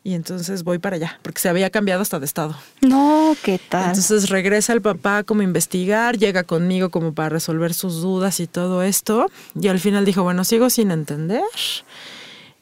Y 0.06 0.16
entonces 0.16 0.64
voy 0.64 0.80
para 0.80 0.97
allá, 0.97 1.20
porque 1.22 1.39
se 1.39 1.47
había 1.47 1.70
cambiado 1.70 2.01
hasta 2.01 2.20
de 2.20 2.26
estado. 2.26 2.58
No, 2.82 3.38
¿qué 3.41 3.58
tal? 3.58 3.88
Entonces 3.88 4.30
regresa 4.30 4.74
el 4.74 4.82
papá 4.82 5.24
como 5.24 5.41
a 5.41 5.43
investigar, 5.45 6.18
llega 6.18 6.43
conmigo 6.43 6.89
como 6.89 7.14
para 7.14 7.30
resolver 7.30 7.74
sus 7.74 8.01
dudas 8.01 8.41
y 8.41 8.47
todo 8.47 8.84
esto. 8.84 9.32
Y 9.60 9.70
al 9.70 9.80
final 9.80 10.04
dijo, 10.04 10.22
bueno, 10.24 10.43
sigo 10.43 10.70
sin 10.70 10.91
entender. 10.91 11.43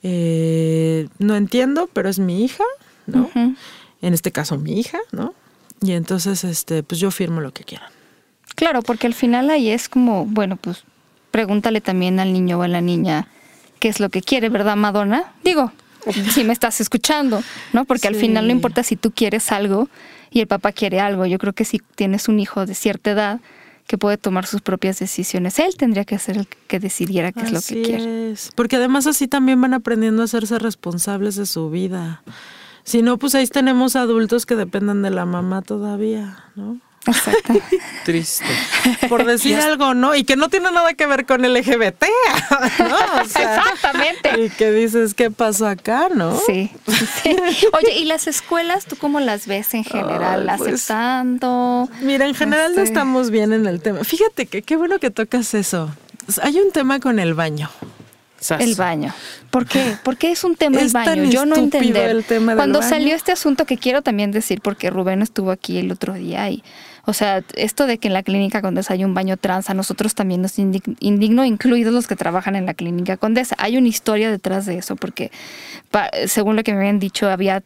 Eh, 0.04 1.08
no 1.18 1.36
entiendo, 1.36 1.90
pero 1.92 2.10
es 2.10 2.20
mi 2.20 2.44
hija, 2.44 2.64
¿no? 3.08 3.30
En 3.34 4.14
este 4.14 4.32
caso 4.32 4.58
mi 4.60 4.80
hija, 4.80 5.00
¿no? 5.12 5.34
Y 5.82 5.94
entonces, 5.94 6.44
este, 6.44 6.84
pues 6.84 7.02
yo 7.02 7.10
firmo 7.10 7.42
lo 7.42 7.52
que 7.52 7.64
quieran. 7.64 7.90
Claro, 8.54 8.84
porque 8.84 9.08
al 9.08 9.16
final 9.16 9.50
ahí 9.50 9.70
es 9.70 9.90
como, 9.90 10.26
bueno, 10.26 10.58
pues 10.58 10.84
pregúntale 11.32 11.82
también 11.82 12.20
al 12.20 12.34
niño 12.34 12.60
o 12.60 12.62
a 12.62 12.68
la 12.68 12.82
niña 12.82 13.28
qué 13.80 13.90
es 13.90 14.00
lo 14.00 14.10
que 14.10 14.22
quiere, 14.22 14.50
¿verdad, 14.50 14.76
Madonna? 14.76 15.34
Digo, 15.44 15.72
si 16.34 16.44
me 16.44 16.54
estás 16.54 16.82
escuchando, 16.82 17.44
¿no? 17.74 17.86
Porque 17.86 18.08
al 18.08 18.16
final 18.16 18.48
no 18.48 18.52
importa 18.52 18.84
si 18.84 18.96
tú 18.96 19.12
quieres 19.12 19.52
algo 19.52 19.90
y 20.32 20.40
el 20.40 20.48
papá 20.48 20.72
quiere 20.72 21.00
algo. 21.00 21.26
Yo 21.26 21.38
creo 21.38 21.54
que 21.54 21.66
si 21.66 21.80
tienes 21.96 22.28
un 22.28 22.40
hijo 22.40 22.66
de 22.66 22.74
cierta 22.74 23.12
edad 23.12 23.40
que 23.88 23.98
puede 23.98 24.18
tomar 24.18 24.46
sus 24.46 24.62
propias 24.62 25.00
decisiones, 25.00 25.60
él 25.60 25.76
tendría 25.78 26.06
que 26.06 26.18
ser 26.18 26.38
el 26.38 26.48
que 26.48 26.80
decidiera 26.80 27.32
qué 27.32 27.42
es 27.42 27.52
lo 27.52 27.62
que 27.62 27.82
quiere. 27.82 28.32
es. 28.32 28.52
Porque 28.56 28.78
además 28.78 29.08
así 29.08 29.28
también 29.28 29.60
van 29.60 29.74
aprendiendo 29.74 30.22
a 30.22 30.26
hacerse 30.26 30.60
responsables 30.60 31.36
de 31.36 31.46
su 31.46 31.70
vida. 31.70 32.24
Si 32.84 33.02
no, 33.02 33.18
pues 33.18 33.36
ahí 33.36 33.46
tenemos 33.48 33.96
adultos 33.96 34.46
que 34.46 34.56
dependen 34.56 35.02
de 35.02 35.12
la 35.12 35.26
mamá 35.26 35.62
todavía, 35.62 36.46
¿no? 36.56 36.80
Exacto. 37.08 37.54
Triste. 38.06 38.46
por 39.10 39.26
decir 39.26 39.56
algo, 39.60 39.94
¿no? 39.94 40.16
Y 40.16 40.24
que 40.24 40.36
no 40.36 40.50
tiene 40.50 40.72
nada 40.72 40.94
que 40.94 41.06
ver 41.08 41.26
con 41.26 41.42
LGBT, 41.42 42.04
¿no? 42.80 43.22
O 43.22 43.26
sea, 43.26 43.58
Exactamente. 43.58 44.42
Y 44.46 44.50
que 44.50 44.72
dices, 44.72 45.14
¿qué 45.14 45.32
pasó 45.32 45.68
acá, 45.68 46.10
no? 46.14 46.38
Sí, 46.46 46.72
sí. 47.24 47.36
Oye, 47.74 47.98
¿y 47.98 48.06
las 48.06 48.28
escuelas 48.28 48.86
tú 48.86 48.96
cómo 48.98 49.20
las 49.20 49.48
ves 49.48 49.74
en 49.74 49.84
general? 49.84 50.48
Ay, 50.50 50.58
pues, 50.58 50.74
¿Aceptando? 50.74 51.90
Mira, 52.02 52.26
en 52.28 52.36
general 52.36 52.76
no 52.76 52.82
Este- 52.82 52.94
estamos 52.94 53.32
bien 53.32 53.54
en 53.54 53.66
el 53.66 53.82
tema. 53.82 54.04
Fíjate 54.04 54.46
que 54.46 54.62
qué 54.62 54.76
bueno 54.76 55.00
que 55.00 55.10
tocas 55.10 55.54
eso. 55.54 55.90
Hay 56.44 56.60
un 56.60 56.72
tema 56.72 57.00
con 57.00 57.20
el 57.20 57.34
baño. 57.34 57.70
Sas. 58.42 58.60
El 58.62 58.74
baño. 58.76 59.14
¿Por 59.52 59.68
qué? 59.68 59.96
¿Por 60.04 60.18
qué 60.18 60.32
es 60.32 60.44
un 60.44 60.56
tema 60.56 60.82
el 60.82 60.92
tan 60.92 61.06
baño? 61.06 61.30
Yo 61.30 61.46
no 61.46 61.56
entender. 61.56 62.10
el 62.10 62.24
tema 62.26 62.52
del 62.54 62.58
Cuando 62.58 62.80
baño. 62.80 62.90
salió 62.90 63.16
este 63.16 63.32
asunto 63.32 63.66
que 63.66 63.78
quiero 63.78 64.02
también 64.02 64.32
decir, 64.32 64.62
porque 64.62 64.90
Rubén 64.90 65.22
estuvo 65.22 65.52
aquí 65.52 65.78
el 65.78 65.92
otro 65.92 66.14
día 66.16 66.50
y, 66.50 66.64
o 67.06 67.14
sea, 67.14 67.44
esto 67.56 67.86
de 67.86 68.00
que 68.00 68.08
en 68.08 68.16
la 68.16 68.24
clínica 68.24 68.62
Condesa 68.64 68.94
hay 68.96 69.06
un 69.06 69.14
baño 69.14 69.38
trans, 69.38 69.70
a 69.70 69.76
nosotros 69.76 70.16
también 70.16 70.42
nos 70.42 70.58
indig- 70.58 70.98
indigno, 71.00 71.46
incluidos 71.46 71.94
los 71.94 72.08
que 72.08 72.16
trabajan 72.16 72.56
en 72.56 72.66
la 72.66 72.74
clínica 72.74 73.16
Condesa. 73.16 73.56
Hay 73.60 73.78
una 73.78 73.88
historia 73.88 74.32
detrás 74.32 74.66
de 74.66 74.80
eso, 74.80 74.96
porque 74.96 75.30
según 76.26 76.56
lo 76.56 76.64
que 76.64 76.74
me 76.74 76.80
habían 76.80 76.98
dicho, 77.00 77.30
había 77.30 77.62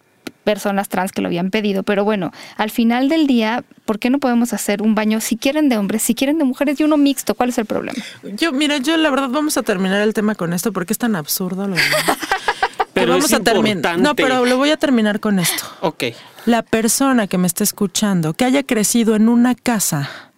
personas 0.45 0.87
trans 0.87 1.11
que 1.11 1.21
lo 1.21 1.27
habían 1.27 1.49
pedido, 1.49 1.83
pero 1.83 2.05
bueno, 2.05 2.31
al 2.55 2.71
final 2.71 3.09
del 3.09 3.27
día, 3.27 3.65
¿por 3.83 3.99
qué 3.99 4.09
no 4.09 4.19
podemos 4.19 4.53
hacer 4.53 4.81
un 4.81 4.95
baño 4.95 5.19
si 5.19 5.35
quieren 5.35 5.67
de 5.67 5.77
hombres, 5.77 6.03
si 6.03 6.15
quieren 6.15 6.37
de 6.37 6.45
mujeres 6.45 6.79
y 6.79 6.83
uno 6.83 6.95
mixto? 6.95 7.35
¿Cuál 7.35 7.49
es 7.49 7.57
el 7.57 7.65
problema? 7.65 8.01
Yo, 8.37 8.53
mira, 8.53 8.77
yo 8.77 8.95
la 8.95 9.09
verdad 9.09 9.27
vamos 9.29 9.57
a 9.57 9.63
terminar 9.63 10.01
el 10.01 10.13
tema 10.13 10.35
con 10.35 10.53
esto 10.53 10.71
porque 10.71 10.93
es 10.93 10.99
tan 10.99 11.17
absurdo 11.17 11.67
lo 11.67 11.75
Pero 12.93 13.11
vamos 13.11 13.25
es 13.25 13.33
a 13.33 13.41
terminar. 13.41 13.99
No, 13.99 14.15
pero 14.15 14.45
lo 14.45 14.55
voy 14.55 14.71
a 14.71 14.77
terminar 14.77 15.19
con 15.19 15.37
esto. 15.37 15.65
Ok. 15.81 16.05
La 16.45 16.61
persona 16.61 17.27
que 17.27 17.37
me 17.37 17.45
está 17.45 17.65
escuchando, 17.65 18.33
que 18.33 18.45
haya 18.45 18.63
crecido 18.63 19.17
en 19.17 19.27
una 19.27 19.53
casa 19.53 20.31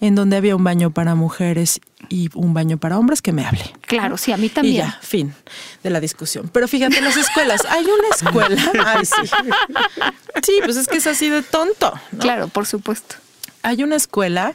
en 0.00 0.14
donde 0.14 0.36
había 0.36 0.56
un 0.56 0.64
baño 0.64 0.90
para 0.92 1.14
mujeres 1.14 1.80
y 2.08 2.30
un 2.34 2.54
baño 2.54 2.78
para 2.78 2.98
hombres, 2.98 3.20
que 3.22 3.32
me 3.32 3.44
hable. 3.44 3.62
Claro, 3.82 4.16
sí, 4.16 4.32
a 4.32 4.36
mí 4.36 4.46
Y 4.46 4.50
también. 4.50 4.76
ya, 4.86 4.98
fin 5.02 5.34
de 5.82 5.90
la 5.90 6.00
discusión. 6.00 6.48
Pero 6.52 6.66
fíjate, 6.68 6.98
en 6.98 7.04
las 7.04 7.16
escuelas, 7.16 7.62
hay 7.68 7.84
una 7.84 8.08
escuela. 8.16 8.72
Ay, 8.86 9.04
sí. 9.04 9.30
Sí, 10.42 10.52
pues 10.64 10.76
es 10.76 10.88
que 10.88 10.96
es 10.96 11.06
así 11.06 11.28
de 11.28 11.42
tonto. 11.42 11.92
¿no? 12.12 12.18
Claro, 12.18 12.48
por 12.48 12.66
supuesto. 12.66 13.16
Hay 13.62 13.82
una 13.82 13.96
escuela 13.96 14.54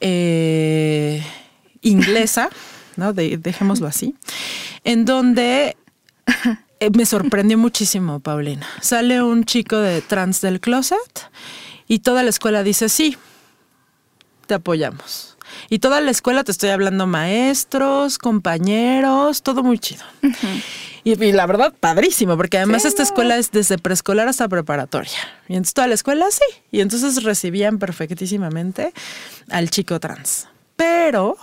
eh, 0.00 1.24
inglesa, 1.80 2.48
¿no? 2.96 3.12
De- 3.12 3.36
dejémoslo 3.38 3.86
así, 3.86 4.14
en 4.84 5.04
donde 5.04 5.76
eh, 6.80 6.90
me 6.90 7.06
sorprendió 7.06 7.56
muchísimo, 7.56 8.18
Paulina. 8.20 8.66
Sale 8.80 9.22
un 9.22 9.44
chico 9.44 9.76
de 9.78 10.02
trans 10.02 10.40
del 10.40 10.60
closet 10.60 10.98
y 11.86 12.00
toda 12.00 12.22
la 12.24 12.30
escuela 12.30 12.62
dice 12.64 12.88
sí, 12.88 13.16
te 14.52 14.56
apoyamos. 14.56 15.38
Y 15.70 15.78
toda 15.78 16.02
la 16.02 16.10
escuela, 16.10 16.44
te 16.44 16.52
estoy 16.52 16.68
hablando 16.68 17.06
maestros, 17.06 18.18
compañeros, 18.18 19.42
todo 19.42 19.62
muy 19.62 19.78
chido. 19.78 20.04
y, 21.04 21.22
y 21.24 21.32
la 21.32 21.46
verdad, 21.46 21.72
padrísimo, 21.80 22.36
porque 22.36 22.58
además 22.58 22.84
esta 22.84 23.02
escuela 23.02 23.38
es 23.38 23.50
desde 23.50 23.78
preescolar 23.78 24.28
hasta 24.28 24.46
preparatoria. 24.48 25.16
Y 25.48 25.54
entonces 25.54 25.72
toda 25.72 25.86
la 25.86 25.94
escuela 25.94 26.26
sí. 26.30 26.44
Y 26.70 26.80
entonces 26.82 27.22
recibían 27.22 27.78
perfectísimamente 27.78 28.92
al 29.48 29.70
chico 29.70 29.98
trans. 30.00 30.48
Pero 30.76 31.36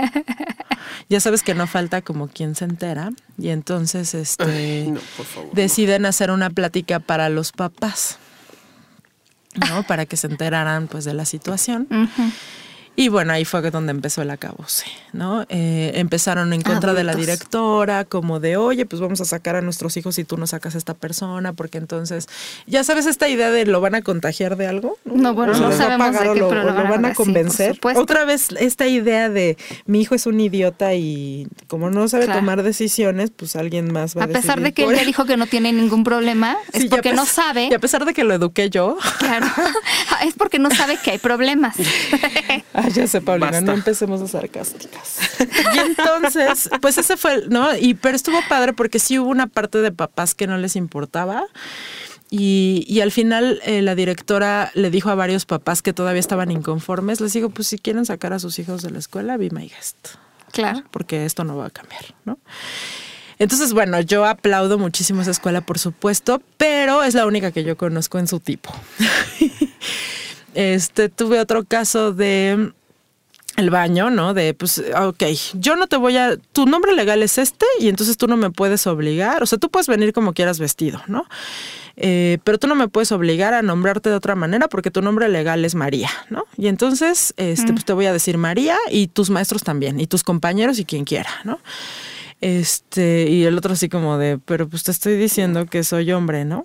ya 1.08 1.20
sabes 1.20 1.42
que 1.42 1.54
no 1.54 1.66
falta 1.66 2.02
como 2.02 2.28
quien 2.28 2.54
se 2.54 2.66
entera. 2.66 3.10
Y 3.38 3.48
entonces 3.48 4.12
este 4.12 4.44
Ay, 4.44 4.90
no, 4.90 5.00
por 5.16 5.24
favor. 5.24 5.50
deciden 5.52 6.04
hacer 6.04 6.30
una 6.30 6.50
plática 6.50 7.00
para 7.00 7.30
los 7.30 7.52
papás. 7.52 8.18
¿No? 9.54 9.82
Para 9.84 10.06
que 10.06 10.16
se 10.16 10.26
enteraran 10.26 10.88
pues 10.88 11.04
de 11.04 11.14
la 11.14 11.24
situación. 11.24 11.88
Y 12.96 13.08
bueno, 13.08 13.32
ahí 13.32 13.44
fue 13.44 13.62
donde 13.70 13.92
empezó 13.92 14.20
el 14.20 14.30
acabose, 14.30 14.84
¿no? 15.12 15.46
Eh, 15.48 15.92
empezaron 15.94 16.52
en 16.52 16.60
contra 16.60 16.92
de 16.92 17.02
la 17.04 17.14
directora, 17.14 18.04
como 18.04 18.40
de, 18.40 18.56
oye, 18.58 18.84
pues 18.84 19.00
vamos 19.00 19.20
a 19.20 19.24
sacar 19.24 19.56
a 19.56 19.62
nuestros 19.62 19.96
hijos 19.96 20.16
si 20.16 20.24
tú 20.24 20.36
no 20.36 20.46
sacas 20.46 20.74
a 20.74 20.78
esta 20.78 20.92
persona, 20.94 21.52
porque 21.54 21.78
entonces, 21.78 22.28
ya 22.66 22.84
sabes 22.84 23.06
esta 23.06 23.28
idea 23.28 23.50
de 23.50 23.64
lo 23.64 23.80
van 23.80 23.94
a 23.94 24.02
contagiar 24.02 24.56
de 24.56 24.66
algo. 24.66 24.98
No, 25.04 25.32
bueno, 25.34 25.52
¿O 25.52 25.54
se 25.54 25.60
no 25.62 25.72
sabemos 25.72 26.08
pagar 26.08 26.28
de 26.28 26.34
qué, 26.34 26.40
lo, 26.40 26.48
pero 26.48 26.64
lo 26.64 26.74
van 26.74 27.04
a 27.06 27.10
sí, 27.10 27.14
convencer. 27.14 27.74
supuesto. 27.76 28.02
Otra 28.02 28.24
vez 28.24 28.48
esta 28.58 28.86
idea 28.86 29.28
de 29.30 29.56
mi 29.86 30.02
hijo 30.02 30.14
es 30.14 30.26
un 30.26 30.38
idiota 30.40 30.94
y 30.94 31.46
como 31.68 31.90
no 31.90 32.06
sabe 32.08 32.24
Claro. 32.26 32.40
tomar 32.40 32.62
decisiones, 32.62 33.30
pues 33.34 33.56
alguien 33.56 33.92
más 33.92 34.14
va 34.16 34.22
a 34.22 34.24
A 34.24 34.28
pesar 34.28 34.60
de 34.60 34.72
que 34.72 34.84
él 34.84 34.94
ya 34.94 35.04
dijo 35.04 35.24
que 35.24 35.36
no 35.38 35.46
tiene 35.46 35.72
ningún 35.72 36.04
problema, 36.04 36.58
es 36.72 36.82
Sí, 36.82 36.88
porque 36.88 37.12
no 37.14 37.24
sabe. 37.24 37.68
Y 37.70 37.74
a 37.74 37.78
pesar 37.78 38.04
de 38.04 38.12
que 38.12 38.24
lo 38.24 38.34
eduqué 38.34 38.68
yo. 38.68 38.98
Claro, 39.18 39.46
es 40.26 40.34
porque 40.34 40.58
no 40.58 40.70
sabe 40.70 40.98
que 41.02 41.12
hay 41.12 41.18
problemas. 41.18 41.76
Ay, 42.82 42.92
ya 42.92 43.06
sé, 43.06 43.20
Paulina, 43.20 43.50
Basta. 43.50 43.60
no 43.66 43.72
empecemos 43.72 44.20
a 44.22 44.28
sarcásticas. 44.28 45.18
Y 45.74 45.78
entonces, 45.78 46.70
pues 46.80 46.96
ese 46.98 47.16
fue, 47.16 47.34
el- 47.34 47.50
¿no? 47.50 47.76
Y 47.76 47.94
pero 47.94 48.16
estuvo 48.16 48.38
padre 48.48 48.72
porque 48.72 48.98
sí 48.98 49.18
hubo 49.18 49.28
una 49.28 49.46
parte 49.48 49.78
de 49.78 49.92
papás 49.92 50.34
que 50.34 50.46
no 50.46 50.56
les 50.56 50.76
importaba. 50.76 51.44
Y, 52.30 52.84
y 52.88 53.00
al 53.00 53.10
final 53.10 53.60
eh, 53.64 53.82
la 53.82 53.94
directora 53.96 54.70
le 54.74 54.90
dijo 54.90 55.10
a 55.10 55.16
varios 55.16 55.46
papás 55.46 55.82
que 55.82 55.92
todavía 55.92 56.20
estaban 56.20 56.50
inconformes, 56.52 57.20
les 57.20 57.32
digo, 57.32 57.50
pues 57.50 57.66
si 57.68 57.76
quieren 57.78 58.06
sacar 58.06 58.32
a 58.32 58.38
sus 58.38 58.58
hijos 58.60 58.82
de 58.82 58.90
la 58.90 58.98
escuela, 59.00 59.36
be 59.36 59.50
my 59.50 59.68
guest. 59.68 59.96
Claro. 60.52 60.82
porque 60.90 61.26
esto 61.26 61.44
no 61.44 61.56
va 61.56 61.66
a 61.66 61.70
cambiar, 61.70 62.02
¿no? 62.24 62.38
Entonces, 63.38 63.72
bueno, 63.72 64.00
yo 64.00 64.24
aplaudo 64.26 64.78
muchísimo 64.78 65.22
esa 65.22 65.30
escuela, 65.30 65.60
por 65.60 65.78
supuesto, 65.78 66.42
pero 66.56 67.02
es 67.02 67.14
la 67.14 67.24
única 67.26 67.52
que 67.52 67.62
yo 67.64 67.76
conozco 67.76 68.18
en 68.18 68.26
su 68.28 68.38
tipo. 68.40 68.70
este, 70.54 71.08
tuve 71.08 71.40
otro 71.40 71.64
caso 71.64 72.12
de 72.12 72.72
el 73.56 73.70
baño, 73.70 74.10
¿no? 74.10 74.34
De, 74.34 74.54
pues, 74.54 74.82
ok, 74.96 75.24
yo 75.54 75.76
no 75.76 75.86
te 75.86 75.96
voy 75.96 76.16
a, 76.16 76.36
tu 76.52 76.66
nombre 76.66 76.94
legal 76.94 77.22
es 77.22 77.38
este 77.38 77.66
y 77.78 77.88
entonces 77.88 78.16
tú 78.16 78.26
no 78.26 78.36
me 78.36 78.50
puedes 78.50 78.86
obligar, 78.86 79.42
o 79.42 79.46
sea, 79.46 79.58
tú 79.58 79.70
puedes 79.70 79.86
venir 79.86 80.12
como 80.12 80.32
quieras 80.32 80.58
vestido, 80.58 81.02
¿no? 81.06 81.26
Eh, 81.96 82.38
pero 82.44 82.58
tú 82.58 82.66
no 82.66 82.74
me 82.74 82.88
puedes 82.88 83.12
obligar 83.12 83.52
a 83.52 83.62
nombrarte 83.62 84.08
de 84.08 84.16
otra 84.16 84.34
manera 84.34 84.68
porque 84.68 84.90
tu 84.90 85.02
nombre 85.02 85.28
legal 85.28 85.64
es 85.64 85.74
María, 85.74 86.10
¿no? 86.30 86.44
Y 86.56 86.68
entonces, 86.68 87.34
este, 87.36 87.72
pues 87.72 87.84
te 87.84 87.92
voy 87.92 88.06
a 88.06 88.12
decir 88.12 88.38
María 88.38 88.76
y 88.90 89.08
tus 89.08 89.28
maestros 89.30 89.62
también, 89.62 90.00
y 90.00 90.06
tus 90.06 90.22
compañeros 90.22 90.78
y 90.78 90.84
quien 90.84 91.04
quiera, 91.04 91.30
¿no? 91.44 91.60
Este, 92.40 93.28
y 93.28 93.44
el 93.44 93.58
otro 93.58 93.74
así 93.74 93.90
como 93.90 94.16
de, 94.16 94.38
pero 94.38 94.66
pues 94.68 94.84
te 94.84 94.90
estoy 94.90 95.16
diciendo 95.16 95.66
que 95.66 95.84
soy 95.84 96.10
hombre, 96.12 96.44
¿no? 96.46 96.64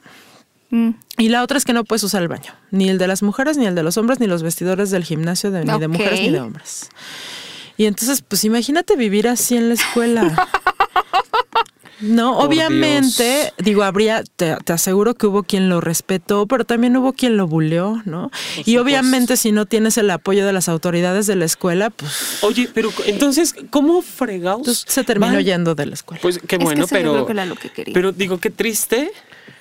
Mm, 0.76 0.89
Y 1.17 1.30
la 1.30 1.43
otra 1.43 1.57
es 1.57 1.63
que 1.65 1.73
no 1.73 1.84
puedes 1.86 2.03
usar 2.03 2.21
el 2.21 2.28
baño, 2.28 2.51
ni 2.71 2.89
el 2.89 2.97
de 2.97 3.07
las 3.07 3.23
mujeres, 3.23 3.57
ni 3.57 3.65
el 3.65 3.76
de 3.76 3.84
los 3.84 3.97
hombres, 3.97 4.19
ni 4.19 4.28
los 4.28 4.43
vestidores 4.43 4.91
del 4.91 5.03
gimnasio, 5.03 5.51
de, 5.51 5.63
ni 5.63 5.80
de 5.80 5.88
mujeres 5.88 6.19
ni 6.21 6.32
de 6.32 6.39
hombres. 6.41 6.89
Y 7.78 7.86
entonces, 7.86 8.21
pues 8.28 8.43
imagínate 8.45 8.95
vivir 8.95 9.28
así 9.28 9.55
en 9.57 9.67
la 9.69 9.76
escuela. 9.76 10.47
No, 12.01 12.36
Por 12.36 12.47
obviamente, 12.47 13.53
digo, 13.57 13.84
habría, 13.84 14.21
te, 14.36 14.57
te 14.65 14.73
aseguro 14.73 15.13
que 15.15 15.28
hubo 15.28 15.43
quien 15.43 15.69
lo 15.69 15.80
respetó, 15.80 16.45
pero 16.45 16.65
también 16.65 16.95
hubo 16.97 17.13
quien 17.13 17.38
lo 17.38 17.47
buleó, 17.47 18.01
¿no? 18.03 18.32
y 18.34 18.57
supuesto. 18.59 18.82
obviamente 18.82 19.38
si 19.38 19.53
no 19.53 19.65
tienes 19.65 19.97
el 19.97 20.11
apoyo 20.11 20.45
de 20.45 20.51
las 20.51 20.67
autoridades 20.67 21.26
de 21.26 21.38
la 21.38 21.45
escuela, 21.45 21.89
pues 21.91 22.39
Oye, 22.43 22.69
pero 22.73 22.91
entonces, 23.05 23.55
¿cómo 23.69 24.01
fregados? 24.01 24.59
entonces 24.59 24.86
se 24.89 25.03
terminó 25.05 25.34
van? 25.36 25.43
yendo 25.45 25.73
de 25.73 25.86
la 25.86 25.93
escuela. 25.93 26.21
Pues 26.21 26.38
qué 26.39 26.57
Es 26.57 26.59
que 26.59 26.65
bueno, 26.65 26.82
yo 26.82 26.88
pero. 26.89 27.13
creo 27.13 27.26
que 27.28 27.32
era 27.32 27.45
lo 27.45 27.55
que 27.55 27.69
quería. 27.69 27.93
Pero 27.93 28.11
digo, 28.11 28.39
qué 28.39 28.49
triste. 28.49 29.09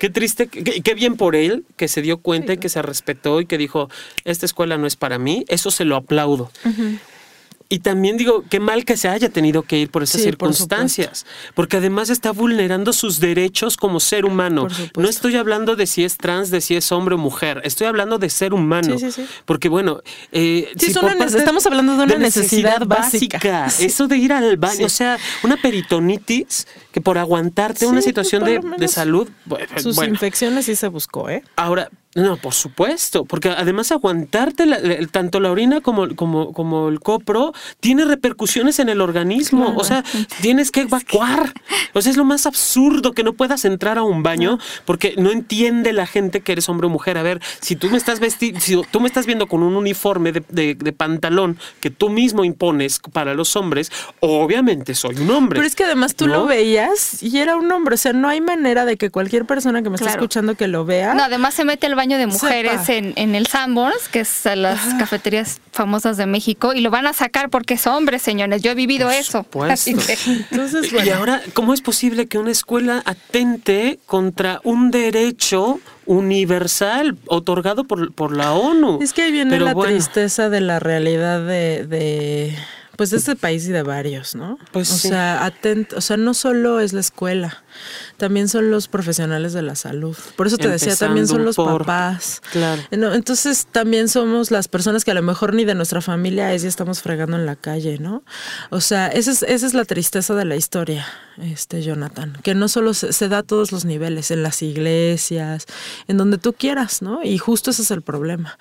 Qué 0.05 0.11
triste, 0.11 0.49
qué, 0.49 0.83
qué 0.83 0.93
bien 0.93 1.17
por 1.17 1.35
él 1.35 1.65
que 1.79 1.89
se 1.89 2.03
dio 2.03 2.19
cuenta 2.19 2.53
y 2.53 2.59
que 2.59 2.69
se 2.69 2.83
respetó 2.83 3.41
y 3.41 3.47
que 3.47 3.57
dijo, 3.57 3.89
esta 4.27 4.45
escuela 4.45 4.77
no 4.77 4.87
es 4.87 4.97
para 4.97 5.19
mí, 5.19 5.47
eso 5.49 5.71
se 5.71 5.87
lo 5.87 5.97
aplaudo. 5.97 6.51
Y 7.71 7.79
también 7.79 8.17
digo, 8.19 8.45
qué 8.51 8.61
mal 8.61 8.85
que 8.85 8.97
se 8.97 9.09
haya 9.09 9.31
tenido 9.31 9.63
que 9.63 9.79
ir 9.79 9.91
por 9.91 10.03
esas 10.03 10.21
Sí, 10.21 10.31
por 10.33 10.53
circunstancias, 10.53 11.25
porque 11.55 11.79
además 11.79 12.11
está 12.11 12.31
vulnerando 12.31 12.93
sus 12.93 13.21
derechos 13.21 13.77
como 13.77 14.01
ser 14.01 14.27
humano. 14.27 14.69
No 14.97 15.09
estoy 15.09 15.37
hablando 15.37 15.75
de 15.75 15.87
si 15.87 16.05
es 16.05 16.19
trans, 16.19 16.51
de 16.51 16.61
si 16.61 16.77
es 16.77 16.93
hombre 16.93 17.15
o 17.15 17.19
mujer, 17.19 17.63
estoy 17.65 17.87
hablando 17.87 18.19
de 18.19 18.29
ser 18.31 18.53
humano. 18.53 18.99
Sí, 18.99 19.11
sí, 19.11 19.23
sí. 19.23 19.27
Porque 19.47 19.69
bueno, 19.71 20.03
eh, 20.31 20.69
Sí, 20.77 20.87
si 20.87 20.91
es 20.93 20.95
por 20.99 21.05
una 21.05 21.17
parte 21.17 21.35
nece- 21.35 21.39
estamos 21.39 21.67
hablando 21.67 21.97
de 21.97 22.05
una 22.05 22.17
necesidad 22.17 22.87
básica. 22.87 23.67
Eso 23.81 24.09
de 24.09 24.19
ir 24.19 24.33
al 24.35 24.57
baño, 24.59 24.87
o 24.87 24.91
sea, 24.91 25.19
una 25.43 25.57
peritonitis 25.57 26.67
que 26.93 27.01
por 27.01 27.19
aguantarte 27.19 27.87
una 27.87 28.03
situación 28.03 28.45
de, 28.45 28.61
de 28.79 28.89
salud, 28.89 29.29
bueno, 29.47 29.67
Sus 29.81 29.97
bueno, 29.97 30.13
infecciones 30.13 30.67
sí 30.67 30.77
se 30.77 30.89
buscó, 30.89 31.29
¿eh? 31.31 31.43
Ahora, 31.57 31.89
no, 32.15 32.37
por 32.37 32.55
supuesto, 32.55 33.25
porque 33.25 33.49
además 33.49 33.91
aguantarte 33.93 34.67
la- 34.67 34.79
la- 34.79 35.05
tanto 35.09 35.41
la 35.41 35.51
orina 35.51 35.81
como, 35.81 36.15
como, 36.15 36.53
como 36.53 36.89
el 36.89 37.01
copro 37.01 37.53
tiene 37.81 38.05
repercusiones 38.05 38.79
en 38.79 38.89
el 38.89 39.01
organismo. 39.01 39.75
O 39.77 39.85
sea, 39.85 40.05
tienes 40.41 40.71
que 40.71 40.83
evacuar. 40.83 41.53
O 41.93 42.01
sea, 42.01 42.11
es 42.11 42.17
lo 42.17 42.25
más 42.25 42.47
absurdo 42.47 43.13
que 43.13 43.23
no 43.25 43.33
puedas 43.33 43.65
entrar 43.65 43.99
a 43.99 44.03
un 44.03 44.23
baño 44.23 44.59
porque 44.85 45.15
no 45.19 45.31
entiende 45.31 45.93
la 45.93 46.07
gente 46.07 46.41
que 46.41 46.53
eres 46.53 46.69
hombre 46.69 46.87
o 46.87 46.91
mujer. 46.91 47.19
A 47.19 47.23
ver, 47.23 47.41
si 47.61 47.77
tú 47.77 47.91
me 47.91 47.97
estás 47.97 48.21
vesti 48.21 48.55
si 48.61 48.81
tú 48.91 49.01
me 49.01 49.07
estás 49.09 49.27
viendo 49.27 49.47
con 49.47 49.63
un 49.63 49.77
uniforme 49.77 50.33
de, 50.33 50.43
de- 50.49 50.75
de 50.75 50.93
pantalón 50.93 51.59
que 51.81 51.91
tú 51.91 52.11
mismo 52.11 52.45
impones 52.45 53.01
para 53.13 53.35
los 53.35 53.57
hombres, 53.57 53.91
obviamente 54.21 54.95
soy 54.95 55.17
un 55.17 55.31
hombre. 55.31 55.59
Pero 55.59 55.67
es 55.67 55.75
que 55.77 55.85
además 55.85 56.15
tú 56.15 56.27
¿no? 56.27 56.35
lo 56.35 56.47
veías 56.47 57.23
y 57.23 57.39
era 57.39 57.57
un 57.57 57.71
hombre. 57.71 57.95
O 57.95 57.99
sea, 57.99 58.13
no 58.13 58.29
hay 58.29 58.41
manera 58.41 58.85
de 58.85 58.97
que 58.97 59.11
cualquier 59.11 59.45
persona 59.47 59.83
que 59.83 59.91
me 59.91 59.97
está 59.97 60.07
Claro. 60.07 60.21
escuchando 60.23 60.55
que 60.55 60.69
lo 60.69 60.85
vea. 60.85 61.15
No, 61.15 61.23
además 61.25 61.55
se 61.55 61.65
mete 61.65 61.87
al 61.87 61.95
baño 61.95 62.04
de 62.09 62.27
mujeres 62.27 62.83
Sepa. 62.87 62.93
en, 62.99 63.13
en 63.17 63.35
el 63.35 63.47
Sanborns, 63.47 64.09
que 64.13 64.21
es 64.21 64.47
a 64.47 64.55
las 64.57 64.81
cafeterías 64.99 65.61
famosas 65.73 66.17
de 66.17 66.27
México, 66.27 66.73
y 66.75 66.81
lo 66.81 66.91
van 66.91 67.07
a 67.07 67.13
sacar 67.13 67.49
porque 67.51 67.75
es 67.75 67.87
hombre, 67.87 68.19
señores. 68.19 68.63
Yo 68.63 68.71
he 68.71 68.75
vivido 68.75 69.11
eso. 69.11 69.45
que- 69.85 69.97
Entonces, 70.51 70.93
Y 70.93 71.11
ahora, 71.11 71.41
¿cómo 71.55 71.73
es 71.75 71.81
posible 71.81 72.27
que 72.27 72.39
una 72.39 72.51
escuela 72.51 73.03
atente 73.07 73.99
contra 74.07 74.61
un 74.65 74.91
derecho 74.91 75.81
universal 76.07 77.17
otorgado 77.27 77.85
por, 77.85 78.13
por 78.13 78.37
la 78.37 78.53
ONU? 78.53 78.99
Es 79.03 79.13
que 79.13 79.23
ahí 79.23 79.33
viene 79.33 79.51
Pero 79.51 79.65
la 79.67 79.75
bueno, 79.75 79.93
tristeza 79.93 80.49
de 80.49 80.61
la 80.61 80.79
realidad 80.81 81.41
de, 81.47 81.87
de, 81.87 82.57
pues 82.97 83.11
de 83.11 83.17
este 83.19 83.37
país 83.37 83.67
y 83.67 83.73
de 83.73 83.83
varios, 83.83 84.35
¿no? 84.35 84.59
Pues 84.73 84.91
o 84.91 84.97
sí. 84.99 85.09
sea, 85.09 85.45
atent- 85.47 85.93
o 85.97 86.01
sea, 86.01 86.17
no 86.17 86.35
solo 86.35 86.81
es 86.81 86.93
la 86.93 87.01
escuela, 87.01 87.64
también 88.17 88.49
son 88.49 88.71
los 88.71 88.89
profesionales 88.89 89.53
de 89.53 89.63
la 89.63 89.75
salud. 89.75 90.17
Por 90.37 90.47
eso 90.47 90.57
te 90.59 90.69
decía, 90.69 90.97
también 90.97 91.27
son 91.27 91.45
los 91.45 91.57
por- 91.57 91.79
papás. 91.85 92.41
Claro. 92.53 92.83
Entonces 92.91 93.67
también 93.71 94.09
somos 94.09 94.51
las 94.51 94.69
personas 94.69 95.05
que 95.05 95.11
a 95.11 95.15
lo 95.15 95.23
mejor 95.23 95.55
ni 95.55 95.65
de 95.65 95.75
nuestra 95.75 96.01
familia 96.01 96.53
es 96.53 96.65
y 96.65 96.67
estamos 96.67 97.03
fregando 97.03 97.37
en 97.37 97.47
la 97.47 97.57
calle, 97.57 97.99
¿no? 97.99 98.23
O 98.71 98.81
sea, 98.81 99.09
esa 99.09 99.31
es, 99.31 99.43
esa 99.43 99.67
es 99.67 99.75
la 99.75 99.85
tristeza 99.85 100.35
de 100.35 100.45
la 100.45 100.57
historia, 100.57 101.07
este 101.43 101.83
Jonathan, 101.83 102.39
que 102.43 102.55
no 102.55 102.69
solo 102.69 102.95
se, 102.95 103.13
se 103.13 103.29
da 103.29 103.39
a 103.39 103.43
todos 103.43 103.73
los 103.73 103.85
niveles, 103.85 104.31
en 104.31 104.43
las 104.43 104.63
iglesias, 104.63 105.67
en 106.09 106.17
donde 106.17 106.39
tú 106.39 106.53
quieras, 106.53 107.03
¿no? 107.03 107.23
Y 107.23 107.39
justo 107.39 107.71
ese 107.71 107.83
es 107.83 107.91
el 107.91 108.03
problema. 108.03 108.59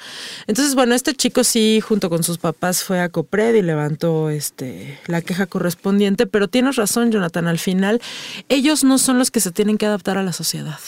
Entonces, 0.47 0.75
bueno, 0.75 0.95
este 0.95 1.13
chico 1.15 1.43
sí, 1.43 1.81
junto 1.81 2.09
con 2.09 2.23
sus 2.23 2.37
papás, 2.37 2.83
fue 2.83 2.99
a 3.01 3.09
Copred 3.09 3.55
y 3.55 3.61
levantó 3.61 4.29
este 4.29 4.99
la 5.07 5.21
queja 5.21 5.45
correspondiente, 5.45 6.25
pero 6.27 6.47
tienes 6.47 6.75
razón, 6.75 7.11
Jonathan, 7.11 7.47
al 7.47 7.59
final, 7.59 8.01
ellos 8.49 8.83
no 8.83 8.97
son 9.03 9.19
los 9.19 9.31
que 9.31 9.39
se 9.39 9.51
tienen 9.51 9.77
que 9.77 9.85
adaptar 9.85 10.17
a 10.17 10.23
la 10.23 10.33
sociedad. 10.33 10.79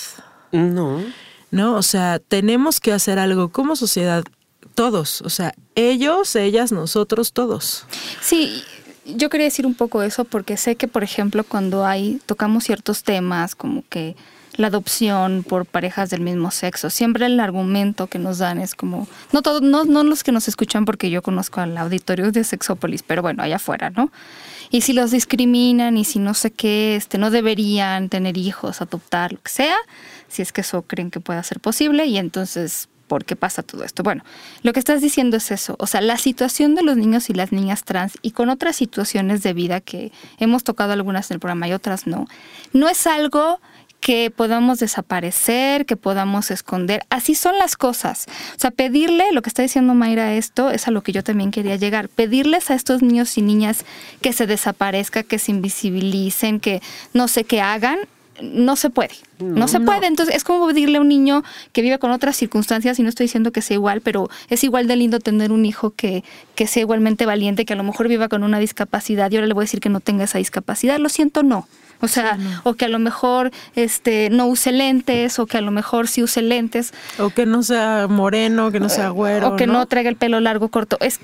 No. 0.52 1.02
¿no? 1.52 1.76
O 1.76 1.82
sea, 1.82 2.20
tenemos 2.20 2.80
que 2.80 2.92
hacer 2.92 3.18
algo 3.18 3.50
como 3.50 3.76
sociedad, 3.76 4.24
todos, 4.76 5.22
o 5.22 5.30
sea, 5.30 5.54
ellos, 5.76 6.36
ellas, 6.36 6.72
nosotros, 6.72 7.32
todos. 7.32 7.86
Sí, 8.22 8.62
yo 9.06 9.30
quería 9.30 9.46
decir 9.46 9.66
un 9.66 9.76
poco 9.76 10.04
eso 10.04 10.26
porque 10.26 10.58
sé 10.58 10.76
que, 10.76 10.88
por 10.88 11.04
ejemplo, 11.04 11.44
cuando 11.44 11.86
hay 11.86 12.20
tocamos 12.26 12.66
ciertos 12.66 13.04
temas 13.04 13.56
como 13.56 13.84
que 13.90 14.16
la 14.58 14.68
adopción 14.68 15.44
por 15.48 15.66
parejas 15.66 16.10
del 16.10 16.22
mismo 16.22 16.52
sexo, 16.52 16.90
siempre 16.90 17.26
el 17.26 17.40
argumento 17.40 18.08
que 18.08 18.20
nos 18.20 18.38
dan 18.38 18.60
es 18.60 18.76
como 18.76 19.08
no 19.32 19.42
todos 19.42 19.62
no 19.62 19.86
no 19.86 20.04
los 20.04 20.24
que 20.24 20.32
nos 20.32 20.48
escuchan 20.48 20.86
porque 20.86 21.10
yo 21.10 21.22
conozco 21.22 21.62
al 21.62 21.78
auditorio 21.78 22.32
de 22.32 22.44
Sexópolis, 22.44 23.04
pero 23.04 23.22
bueno, 23.22 23.44
allá 23.44 23.58
afuera, 23.58 23.90
¿no? 23.90 24.12
Y 24.72 24.82
si 24.82 24.94
los 24.94 25.12
discriminan 25.12 25.98
y 25.98 26.06
si 26.06 26.20
no 26.20 26.34
sé 26.34 26.52
qué, 26.52 26.96
este 26.96 27.18
no 27.18 27.32
deberían 27.32 28.10
tener 28.10 28.38
hijos, 28.38 28.82
adoptar, 28.82 29.32
lo 29.34 29.42
que 29.42 29.52
sea, 29.52 29.76
si 30.28 30.42
es 30.42 30.52
que 30.52 30.62
eso 30.62 30.82
creen 30.82 31.12
que 31.12 31.20
pueda 31.20 31.44
ser 31.44 31.60
posible 31.60 32.06
y 32.06 32.18
entonces 32.18 32.90
¿Por 33.08 33.24
qué 33.24 33.36
pasa 33.36 33.62
todo 33.62 33.84
esto? 33.84 34.02
Bueno, 34.02 34.24
lo 34.64 34.74
que 34.74 34.80
estás 34.80 35.00
diciendo 35.00 35.38
es 35.38 35.52
eso, 35.52 35.76
o 35.78 35.86
sea, 35.86 36.02
la 36.02 36.18
situación 36.18 36.74
de 36.74 36.82
los 36.82 36.98
niños 36.98 37.30
y 37.30 37.34
las 37.34 37.52
niñas 37.52 37.84
trans 37.84 38.18
y 38.24 38.32
con 38.32 38.50
otras 38.50 38.76
situaciones 38.76 39.44
de 39.44 39.54
vida 39.54 39.80
que 39.80 40.12
hemos 40.40 40.64
tocado 40.64 40.94
algunas 40.94 41.30
en 41.30 41.36
el 41.36 41.40
programa 41.40 41.68
y 41.68 41.74
otras 41.74 42.08
no, 42.08 42.26
no 42.74 42.90
es 42.90 43.06
algo 43.06 43.60
que 44.06 44.30
podamos 44.30 44.78
desaparecer, 44.78 45.88
que 45.88 45.98
podamos 45.98 46.52
esconder. 46.52 47.02
Así 47.10 47.34
son 47.34 47.58
las 47.58 47.76
cosas. 47.76 48.28
O 48.56 48.60
sea, 48.60 48.70
pedirle, 48.70 49.32
lo 49.32 49.42
que 49.42 49.50
está 49.50 49.64
diciendo 49.64 49.96
Mayra 49.96 50.36
esto, 50.36 50.70
es 50.70 50.88
a 50.88 50.92
lo 50.92 51.02
que 51.02 51.12
yo 51.12 51.24
también 51.24 51.50
quería 51.50 51.76
llegar. 51.76 52.08
Pedirles 52.08 52.70
a 52.70 52.76
estos 52.76 53.02
niños 53.02 53.36
y 53.40 53.42
niñas 53.42 53.84
que 54.22 54.32
se 54.32 54.46
desaparezca, 54.46 55.24
que 55.24 55.40
se 55.40 55.54
invisibilicen, 55.54 56.60
que 56.60 56.84
no 57.14 57.28
sé 57.28 57.46
qué 57.46 57.62
hagan, 57.62 57.98
no 58.44 58.76
se 58.76 58.92
puede. 58.92 59.16
No, 59.40 59.68
se 59.68 59.80
puede. 59.80 60.06
Entonces 60.06 60.36
es 60.36 60.44
como 60.44 60.68
pedirle 60.68 61.00
a 61.00 61.02
un 61.02 61.08
niño 61.08 61.44
que 61.72 61.82
vive 61.82 61.98
con 61.98 62.12
otras 62.12 62.36
circunstancias, 62.36 63.00
y 63.00 63.02
no 63.02 63.10
estoy 63.10 63.24
diciendo 63.24 63.52
que 63.52 63.64
sea 63.64 63.74
igual, 63.74 64.02
pero 64.02 64.30
es 64.52 64.64
igual 64.64 64.86
de 64.86 64.98
lindo 64.98 65.20
tener 65.20 65.52
un 65.52 65.66
hijo 65.66 65.96
que, 65.96 66.24
que 66.54 66.68
sea 66.68 66.82
igualmente 66.82 67.26
valiente, 67.26 67.66
que 67.66 67.74
a 67.74 67.76
lo 67.76 67.84
mejor 67.84 68.08
viva 68.08 68.28
con 68.28 68.44
una 68.44 68.60
discapacidad 68.60 69.32
y 69.32 69.38
ahora 69.38 69.48
le 69.48 69.56
voy 69.56 69.64
a 69.64 69.66
decir 69.66 69.80
que 69.80 69.90
no 69.90 70.00
tenga 70.00 70.26
esa 70.26 70.38
discapacidad. 70.38 71.00
Lo 71.00 71.10
siento, 71.10 71.42
no. 71.42 71.68
O 72.02 72.08
sea, 72.08 72.38
o 72.64 72.74
que 72.74 72.86
a 72.86 72.90
lo 72.90 73.00
mejor 73.00 73.52
este 73.76 74.30
no 74.30 74.48
use 74.48 74.72
lentes, 74.72 75.40
o 75.40 75.46
que 75.46 75.58
a 75.58 75.62
lo 75.62 75.72
mejor 75.72 76.08
sí 76.08 76.22
use 76.22 76.42
lentes. 76.42 76.94
O 77.20 77.30
que 77.30 77.46
no 77.46 77.64
sea 77.64 78.08
moreno, 78.10 78.72
que 78.72 78.80
no 78.80 78.90
sea 78.90 79.10
güero. 79.10 79.50
O 79.50 79.56
que 79.56 79.68
no, 79.68 79.86
traiga 79.86 80.10
el 80.10 80.16
pelo 80.16 80.40
largo, 80.40 80.70
corto. 80.70 80.98
Es, 81.02 81.20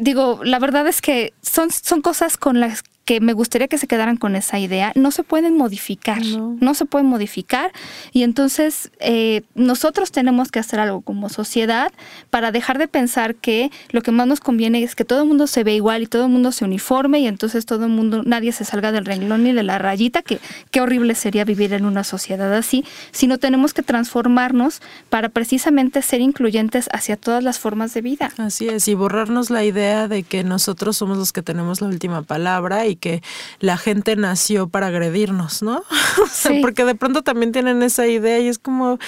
digo, 0.00 0.40
la 0.42 0.58
verdad 0.58 0.86
es 0.86 1.00
que 1.00 1.32
son, 1.42 1.70
son 1.70 2.00
cosas 2.00 2.36
con 2.36 2.60
las 2.60 2.82
que 3.04 3.20
me 3.20 3.32
gustaría 3.34 3.68
que 3.68 3.78
se 3.78 3.86
quedaran 3.86 4.16
con 4.16 4.34
esa 4.34 4.58
idea, 4.58 4.92
no 4.94 5.10
se 5.10 5.22
pueden 5.22 5.56
modificar, 5.56 6.22
no, 6.24 6.74
se 6.74 6.86
pueden 6.86 7.06
modificar 7.06 7.72
y 8.12 8.22
entonces 8.22 8.90
eh, 8.98 9.42
nosotros 9.54 10.10
tenemos 10.10 10.50
que 10.50 10.58
hacer 10.58 10.80
algo 10.80 11.02
como 11.02 11.28
sociedad 11.28 11.92
para 12.30 12.50
dejar 12.50 12.78
de 12.78 12.88
pensar 12.88 13.34
que 13.34 13.70
lo 13.90 14.00
que 14.00 14.10
más 14.10 14.26
nos 14.26 14.40
conviene 14.40 14.82
es 14.82 14.94
que 14.94 15.04
todo 15.04 15.22
el 15.22 15.28
mundo 15.28 15.46
se 15.46 15.64
ve 15.64 15.74
igual 15.74 16.02
y 16.02 16.06
todo 16.06 16.24
el 16.24 16.30
mundo 16.30 16.50
se 16.52 16.64
uniforme 16.64 17.20
y 17.20 17.26
entonces 17.26 17.66
todo 17.66 17.84
el 17.84 17.90
mundo, 17.90 18.22
nadie 18.24 18.52
se 18.52 18.64
salga 18.64 18.90
del 18.90 19.04
renglón 19.04 19.44
ni 19.44 19.52
de 19.52 19.62
la 19.62 19.78
rayita, 19.78 20.22
que 20.22 20.38
qué 20.70 20.80
horrible 20.80 21.14
sería 21.14 21.44
vivir 21.44 21.74
en 21.74 21.84
una 21.84 22.04
sociedad 22.04 22.52
así, 22.54 22.84
sino 23.12 23.38
tenemos 23.38 23.74
que 23.74 23.82
transformarnos 23.82 24.80
para 25.10 25.28
precisamente 25.28 26.00
ser 26.00 26.20
incluyentes 26.20 26.88
hacia 26.92 27.16
todas 27.16 27.44
las 27.44 27.58
formas 27.58 27.92
de 27.92 28.00
vida. 28.00 28.30
Así 28.38 28.68
es, 28.68 28.88
y 28.88 28.94
borrarnos 28.94 29.50
la 29.50 29.64
idea 29.64 30.08
de 30.08 30.22
que 30.22 30.42
nosotros 30.42 30.96
somos 30.96 31.18
los 31.18 31.32
que 31.32 31.42
tenemos 31.42 31.80
la 31.80 31.88
última 31.88 32.22
palabra 32.22 32.86
y 32.86 32.93
que 32.96 33.22
la 33.60 33.76
gente 33.76 34.16
nació 34.16 34.68
para 34.68 34.88
agredirnos, 34.88 35.62
¿no? 35.62 35.82
porque 36.62 36.84
de 36.84 36.94
pronto 36.94 37.22
también 37.22 37.52
tienen 37.52 37.82
esa 37.82 38.06
idea 38.06 38.38
y 38.38 38.48
es 38.48 38.58
como, 38.58 38.98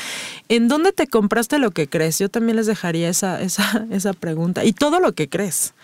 ¿en 0.48 0.68
dónde 0.68 0.92
te 0.92 1.06
compraste 1.06 1.58
lo 1.58 1.70
que 1.70 1.88
crees? 1.88 2.18
Yo 2.18 2.28
también 2.28 2.56
les 2.56 2.66
dejaría 2.66 3.08
esa, 3.08 3.40
esa, 3.40 3.86
esa 3.90 4.12
pregunta. 4.12 4.64
Y 4.64 4.72
todo 4.72 5.00
lo 5.00 5.12
que 5.12 5.28
crees. 5.28 5.74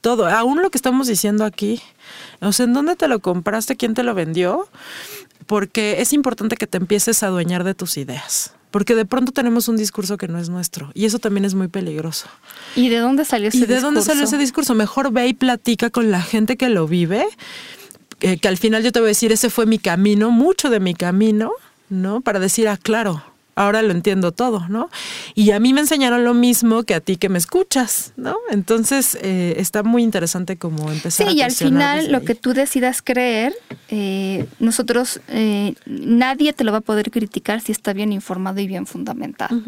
Todo, 0.00 0.26
aún 0.26 0.62
lo 0.62 0.70
que 0.70 0.78
estamos 0.78 1.08
diciendo 1.08 1.44
aquí, 1.44 1.82
o 2.40 2.52
sea, 2.52 2.64
¿en 2.64 2.72
dónde 2.72 2.96
te 2.96 3.06
lo 3.06 3.20
compraste? 3.20 3.76
¿Quién 3.76 3.92
te 3.92 4.02
lo 4.02 4.14
vendió? 4.14 4.66
Porque 5.46 6.00
es 6.00 6.14
importante 6.14 6.56
que 6.56 6.66
te 6.66 6.78
empieces 6.78 7.22
a 7.22 7.26
adueñar 7.26 7.64
de 7.64 7.74
tus 7.74 7.98
ideas 7.98 8.54
porque 8.70 8.94
de 8.94 9.04
pronto 9.04 9.32
tenemos 9.32 9.68
un 9.68 9.76
discurso 9.76 10.16
que 10.16 10.28
no 10.28 10.38
es 10.38 10.48
nuestro 10.48 10.90
y 10.94 11.04
eso 11.04 11.18
también 11.18 11.44
es 11.44 11.54
muy 11.54 11.68
peligroso. 11.68 12.26
¿Y 12.76 12.88
de 12.88 12.98
dónde 12.98 13.24
salió 13.24 13.48
ese 13.48 13.58
discurso? 13.58 13.72
¿Y 13.72 13.76
de 13.76 13.82
dónde 13.82 14.02
salió 14.02 14.24
ese 14.24 14.38
discurso? 14.38 14.74
Mejor 14.74 15.12
ve 15.12 15.28
y 15.28 15.34
platica 15.34 15.90
con 15.90 16.10
la 16.10 16.22
gente 16.22 16.56
que 16.56 16.68
lo 16.68 16.86
vive, 16.86 17.26
eh, 18.20 18.38
que 18.38 18.48
al 18.48 18.58
final 18.58 18.82
yo 18.82 18.92
te 18.92 19.00
voy 19.00 19.08
a 19.08 19.10
decir, 19.10 19.32
ese 19.32 19.50
fue 19.50 19.66
mi 19.66 19.78
camino, 19.78 20.30
mucho 20.30 20.70
de 20.70 20.80
mi 20.80 20.94
camino, 20.94 21.52
¿no? 21.88 22.20
Para 22.20 22.38
decir, 22.38 22.68
ah, 22.68 22.76
claro, 22.76 23.24
ahora 23.60 23.82
lo 23.82 23.92
entiendo 23.92 24.32
todo, 24.32 24.66
¿no? 24.68 24.88
Y 25.34 25.50
a 25.50 25.60
mí 25.60 25.74
me 25.74 25.80
enseñaron 25.80 26.24
lo 26.24 26.32
mismo 26.32 26.82
que 26.84 26.94
a 26.94 27.00
ti 27.00 27.16
que 27.16 27.28
me 27.28 27.36
escuchas, 27.36 28.14
¿no? 28.16 28.36
Entonces 28.50 29.18
eh, 29.20 29.54
está 29.58 29.82
muy 29.82 30.02
interesante 30.02 30.56
como 30.56 30.90
empezar. 30.90 31.28
Sí, 31.28 31.36
y 31.36 31.42
al 31.42 31.52
final 31.52 32.10
lo 32.10 32.22
que 32.22 32.34
tú 32.34 32.54
decidas 32.54 33.02
creer, 33.02 33.54
eh, 33.90 34.46
nosotros, 34.60 35.20
eh, 35.28 35.74
nadie 35.84 36.54
te 36.54 36.64
lo 36.64 36.72
va 36.72 36.78
a 36.78 36.80
poder 36.80 37.10
criticar 37.10 37.60
si 37.60 37.72
está 37.72 37.92
bien 37.92 38.12
informado 38.12 38.60
y 38.60 38.66
bien 38.66 38.86
fundamentado. 38.86 39.60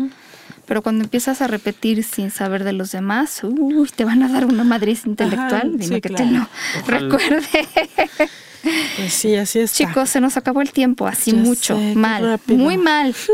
Pero 0.64 0.80
cuando 0.80 1.04
empiezas 1.04 1.42
a 1.42 1.46
repetir 1.46 2.02
sin 2.02 2.30
saber 2.30 2.64
de 2.64 2.72
los 2.72 2.92
demás, 2.92 3.42
uy, 3.44 3.90
te 3.94 4.06
van 4.06 4.22
a 4.22 4.28
dar 4.28 4.46
una 4.46 4.64
madriz 4.64 5.04
intelectual. 5.04 5.76
Dime 5.76 6.00
que 6.00 6.08
te 6.08 6.24
lo 6.24 6.48
recuerde. 6.86 7.46
Pues 8.96 9.12
sí, 9.12 9.36
así 9.36 9.60
es. 9.60 9.72
Chicos, 9.72 10.10
se 10.10 10.20
nos 10.20 10.36
acabó 10.36 10.60
el 10.60 10.72
tiempo, 10.72 11.06
así 11.06 11.32
mucho, 11.32 11.78
mal, 11.94 12.40
muy 12.46 12.78
mal. 12.78 13.14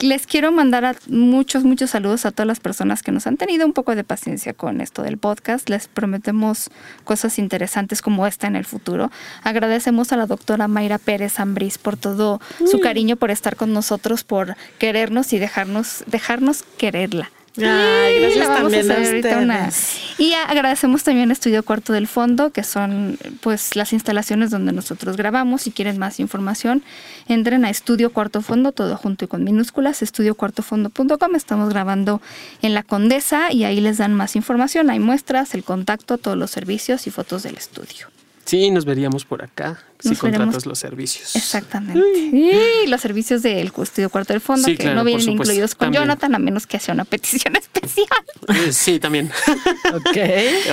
Les 0.00 0.26
quiero 0.26 0.52
mandar 0.52 0.96
muchos, 1.08 1.64
muchos 1.64 1.90
saludos 1.90 2.26
a 2.26 2.30
todas 2.30 2.46
las 2.46 2.60
personas 2.60 3.02
que 3.02 3.12
nos 3.12 3.26
han 3.26 3.36
tenido 3.36 3.66
un 3.66 3.72
poco 3.72 3.94
de 3.94 4.04
paciencia 4.04 4.52
con 4.52 4.80
esto 4.80 5.02
del 5.02 5.18
podcast. 5.18 5.68
Les 5.68 5.88
prometemos 5.88 6.70
cosas 7.04 7.38
interesantes 7.38 8.02
como 8.02 8.26
esta 8.26 8.46
en 8.46 8.56
el 8.56 8.64
futuro. 8.64 9.10
Agradecemos 9.42 10.12
a 10.12 10.16
la 10.16 10.26
doctora 10.26 10.68
Mayra 10.68 10.98
Pérez 10.98 11.40
Ambrís 11.40 11.78
por 11.78 11.96
todo 11.96 12.40
su 12.70 12.80
cariño, 12.80 13.16
por 13.16 13.30
estar 13.30 13.56
con 13.56 13.72
nosotros, 13.72 14.24
por 14.24 14.56
querernos 14.78 15.32
y 15.32 15.38
dejarnos, 15.38 16.04
dejarnos 16.06 16.64
quererla. 16.78 17.30
Ay, 17.58 18.20
gracias 18.20 18.48
también 18.48 18.90
a, 18.90 18.94
ustedes. 18.94 20.00
Y 20.16 20.32
agradecemos 20.32 21.04
también 21.04 21.28
a 21.28 21.32
Estudio 21.34 21.62
Cuarto 21.62 21.92
del 21.92 22.06
Fondo, 22.06 22.50
que 22.50 22.64
son 22.64 23.18
pues 23.42 23.76
las 23.76 23.92
instalaciones 23.92 24.50
donde 24.50 24.72
nosotros 24.72 25.18
grabamos. 25.18 25.62
Si 25.62 25.70
quieren 25.70 25.98
más 25.98 26.18
información, 26.18 26.82
entren 27.28 27.66
a 27.66 27.70
Estudio 27.70 28.10
Cuarto 28.10 28.40
Fondo, 28.40 28.72
todo 28.72 28.96
junto 28.96 29.26
y 29.26 29.28
con 29.28 29.44
minúsculas, 29.44 30.00
estudiocuartofondo.com. 30.00 31.34
Estamos 31.34 31.68
grabando 31.68 32.22
en 32.62 32.72
La 32.72 32.82
Condesa 32.82 33.52
y 33.52 33.64
ahí 33.64 33.80
les 33.80 33.98
dan 33.98 34.14
más 34.14 34.34
información. 34.34 34.88
Hay 34.88 34.98
muestras, 34.98 35.54
el 35.54 35.62
contacto, 35.62 36.16
todos 36.16 36.38
los 36.38 36.50
servicios 36.50 37.06
y 37.06 37.10
fotos 37.10 37.42
del 37.42 37.56
estudio. 37.56 38.08
Sí, 38.44 38.70
nos 38.70 38.84
veríamos 38.84 39.24
por 39.24 39.42
acá 39.42 39.78
si 40.00 40.16
contratas 40.16 40.66
los 40.66 40.78
servicios. 40.78 41.36
Exactamente. 41.36 42.00
Y 42.18 42.86
los 42.88 43.00
servicios 43.00 43.42
del 43.42 43.72
estudio 43.82 44.10
cuarto 44.10 44.32
del 44.32 44.40
fondo, 44.40 44.68
que 44.76 44.94
no 44.94 45.04
vienen 45.04 45.30
incluidos 45.30 45.74
con 45.74 45.92
Jonathan, 45.92 46.34
a 46.34 46.38
menos 46.38 46.66
que 46.66 46.78
sea 46.78 46.94
una 46.94 47.04
petición 47.12 47.56
especial. 47.56 48.08
Eh, 48.48 48.72
sí, 48.72 48.98
también. 48.98 49.30
ok. 49.94 50.18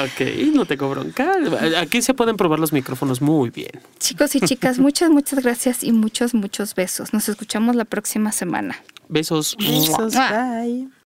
Ok, 0.04 0.22
no 0.54 0.66
te 0.66 0.78
cobro 0.78 1.02
bronca. 1.02 1.32
Aquí 1.78 2.02
se 2.02 2.14
pueden 2.14 2.38
probar 2.38 2.60
los 2.60 2.74
micrófonos 2.74 3.22
muy 3.22 3.50
bien. 3.52 3.72
Chicos 4.00 4.36
y 4.36 4.42
chicas, 4.42 4.80
muchas, 4.80 5.10
muchas 5.10 5.44
gracias 5.44 5.84
y 5.84 5.92
muchos, 5.92 6.34
muchos 6.34 6.74
besos. 6.76 7.14
Nos 7.14 7.30
escuchamos 7.30 7.76
la 7.76 7.86
próxima 7.86 8.32
semana. 8.32 8.76
Besos. 9.08 9.56
Besos. 9.58 10.14
Bye. 10.14 10.90